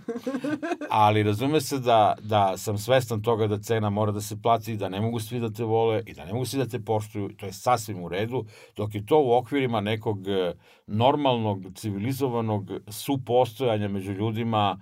Ali 0.90 1.22
razume 1.22 1.60
se 1.60 1.78
da, 1.78 2.14
da 2.20 2.56
sam 2.56 2.78
svestan 2.78 3.22
toga 3.22 3.46
da 3.46 3.58
cena 3.58 3.90
mora 3.90 4.12
da 4.12 4.20
se 4.20 4.42
plati, 4.42 4.76
da 4.76 4.88
ne 4.88 5.00
mogu 5.00 5.20
svi 5.20 5.40
da 5.40 5.50
te 5.50 5.64
vole 5.64 6.02
i 6.06 6.14
da 6.14 6.24
ne 6.24 6.32
mogu 6.32 6.44
svi 6.44 6.58
da 6.58 6.66
te 6.66 6.80
poštuju. 6.80 7.28
To 7.36 7.46
je 7.46 7.52
sasvim 7.52 8.04
u 8.04 8.08
redu, 8.08 8.44
dok 8.76 8.94
je 8.94 9.06
to 9.06 9.20
u 9.20 9.32
okvirima 9.32 9.80
nekog 9.80 10.28
e, 10.28 10.54
normalnog, 10.86 11.62
civilizovanog 11.74 12.70
supostojanja 12.88 13.88
među 13.88 14.12
ljudima, 14.12 14.80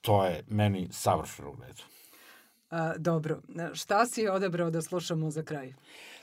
to 0.00 0.24
je 0.24 0.44
meni 0.48 0.88
savršeno 0.90 1.50
u 1.50 1.56
redu. 1.66 1.93
A, 2.74 2.92
dobro, 2.98 3.40
šta 3.74 4.06
si 4.06 4.28
odabrao 4.28 4.70
da 4.70 4.82
slušamo 4.82 5.30
za 5.30 5.42
kraj? 5.42 5.72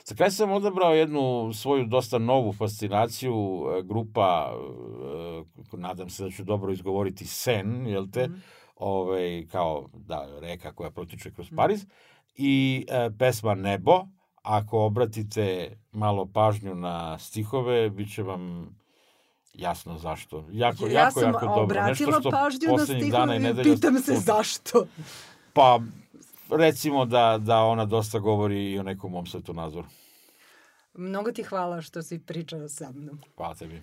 Za 0.04 0.14
kraj 0.14 0.30
sam 0.30 0.50
odabrao 0.50 0.94
jednu 0.94 1.52
svoju 1.54 1.84
dosta 1.84 2.18
novu 2.18 2.52
fascinaciju, 2.52 3.34
e, 3.78 3.82
grupa, 3.82 4.52
e, 5.72 5.76
nadam 5.76 6.10
se 6.10 6.24
da 6.24 6.30
ću 6.30 6.44
dobro 6.44 6.72
izgovoriti, 6.72 7.26
Sen, 7.26 7.86
jel 7.86 8.06
te, 8.12 8.28
mm. 8.28 8.42
Ove, 8.76 9.46
kao 9.46 9.88
da, 9.94 10.40
reka 10.40 10.72
koja 10.72 10.90
protiče 10.90 11.30
kroz 11.30 11.50
Pariz, 11.56 11.86
i 12.36 12.86
e, 12.88 13.10
pesma 13.18 13.54
Nebo, 13.54 14.00
ako 14.42 14.84
obratite 14.84 15.76
malo 15.92 16.26
pažnju 16.26 16.74
na 16.74 17.18
stihove, 17.18 17.90
bit 17.90 18.14
će 18.14 18.22
vam 18.22 18.74
jasno 19.54 19.98
zašto. 19.98 20.48
Jako, 20.50 20.86
ja 20.86 21.00
jako, 21.00 21.20
sam 21.20 21.28
jako 21.28 21.46
dobro. 21.46 21.62
obratila 21.62 21.88
Nešto 21.88 22.20
što 22.20 22.30
pažnju 22.30 22.76
na 22.76 22.84
stihove 22.84 23.36
i 23.60 23.62
pitam 23.62 23.98
se 23.98 24.14
zašto. 24.14 24.86
Pa, 25.52 25.80
recimo 26.50 27.04
da, 27.04 27.38
da 27.38 27.58
ona 27.58 27.84
dosta 27.84 28.18
govori 28.18 28.70
i 28.72 28.78
o 28.78 28.82
nekom 28.82 29.12
mom 29.12 29.26
svetonazoru. 29.26 29.86
Mnogo 30.94 31.32
ti 31.32 31.42
hvala 31.42 31.82
što 31.82 32.02
si 32.02 32.18
pričala 32.18 32.68
sa 32.68 32.90
mnom. 32.90 33.20
Hvala 33.36 33.54
tebi. 33.54 33.82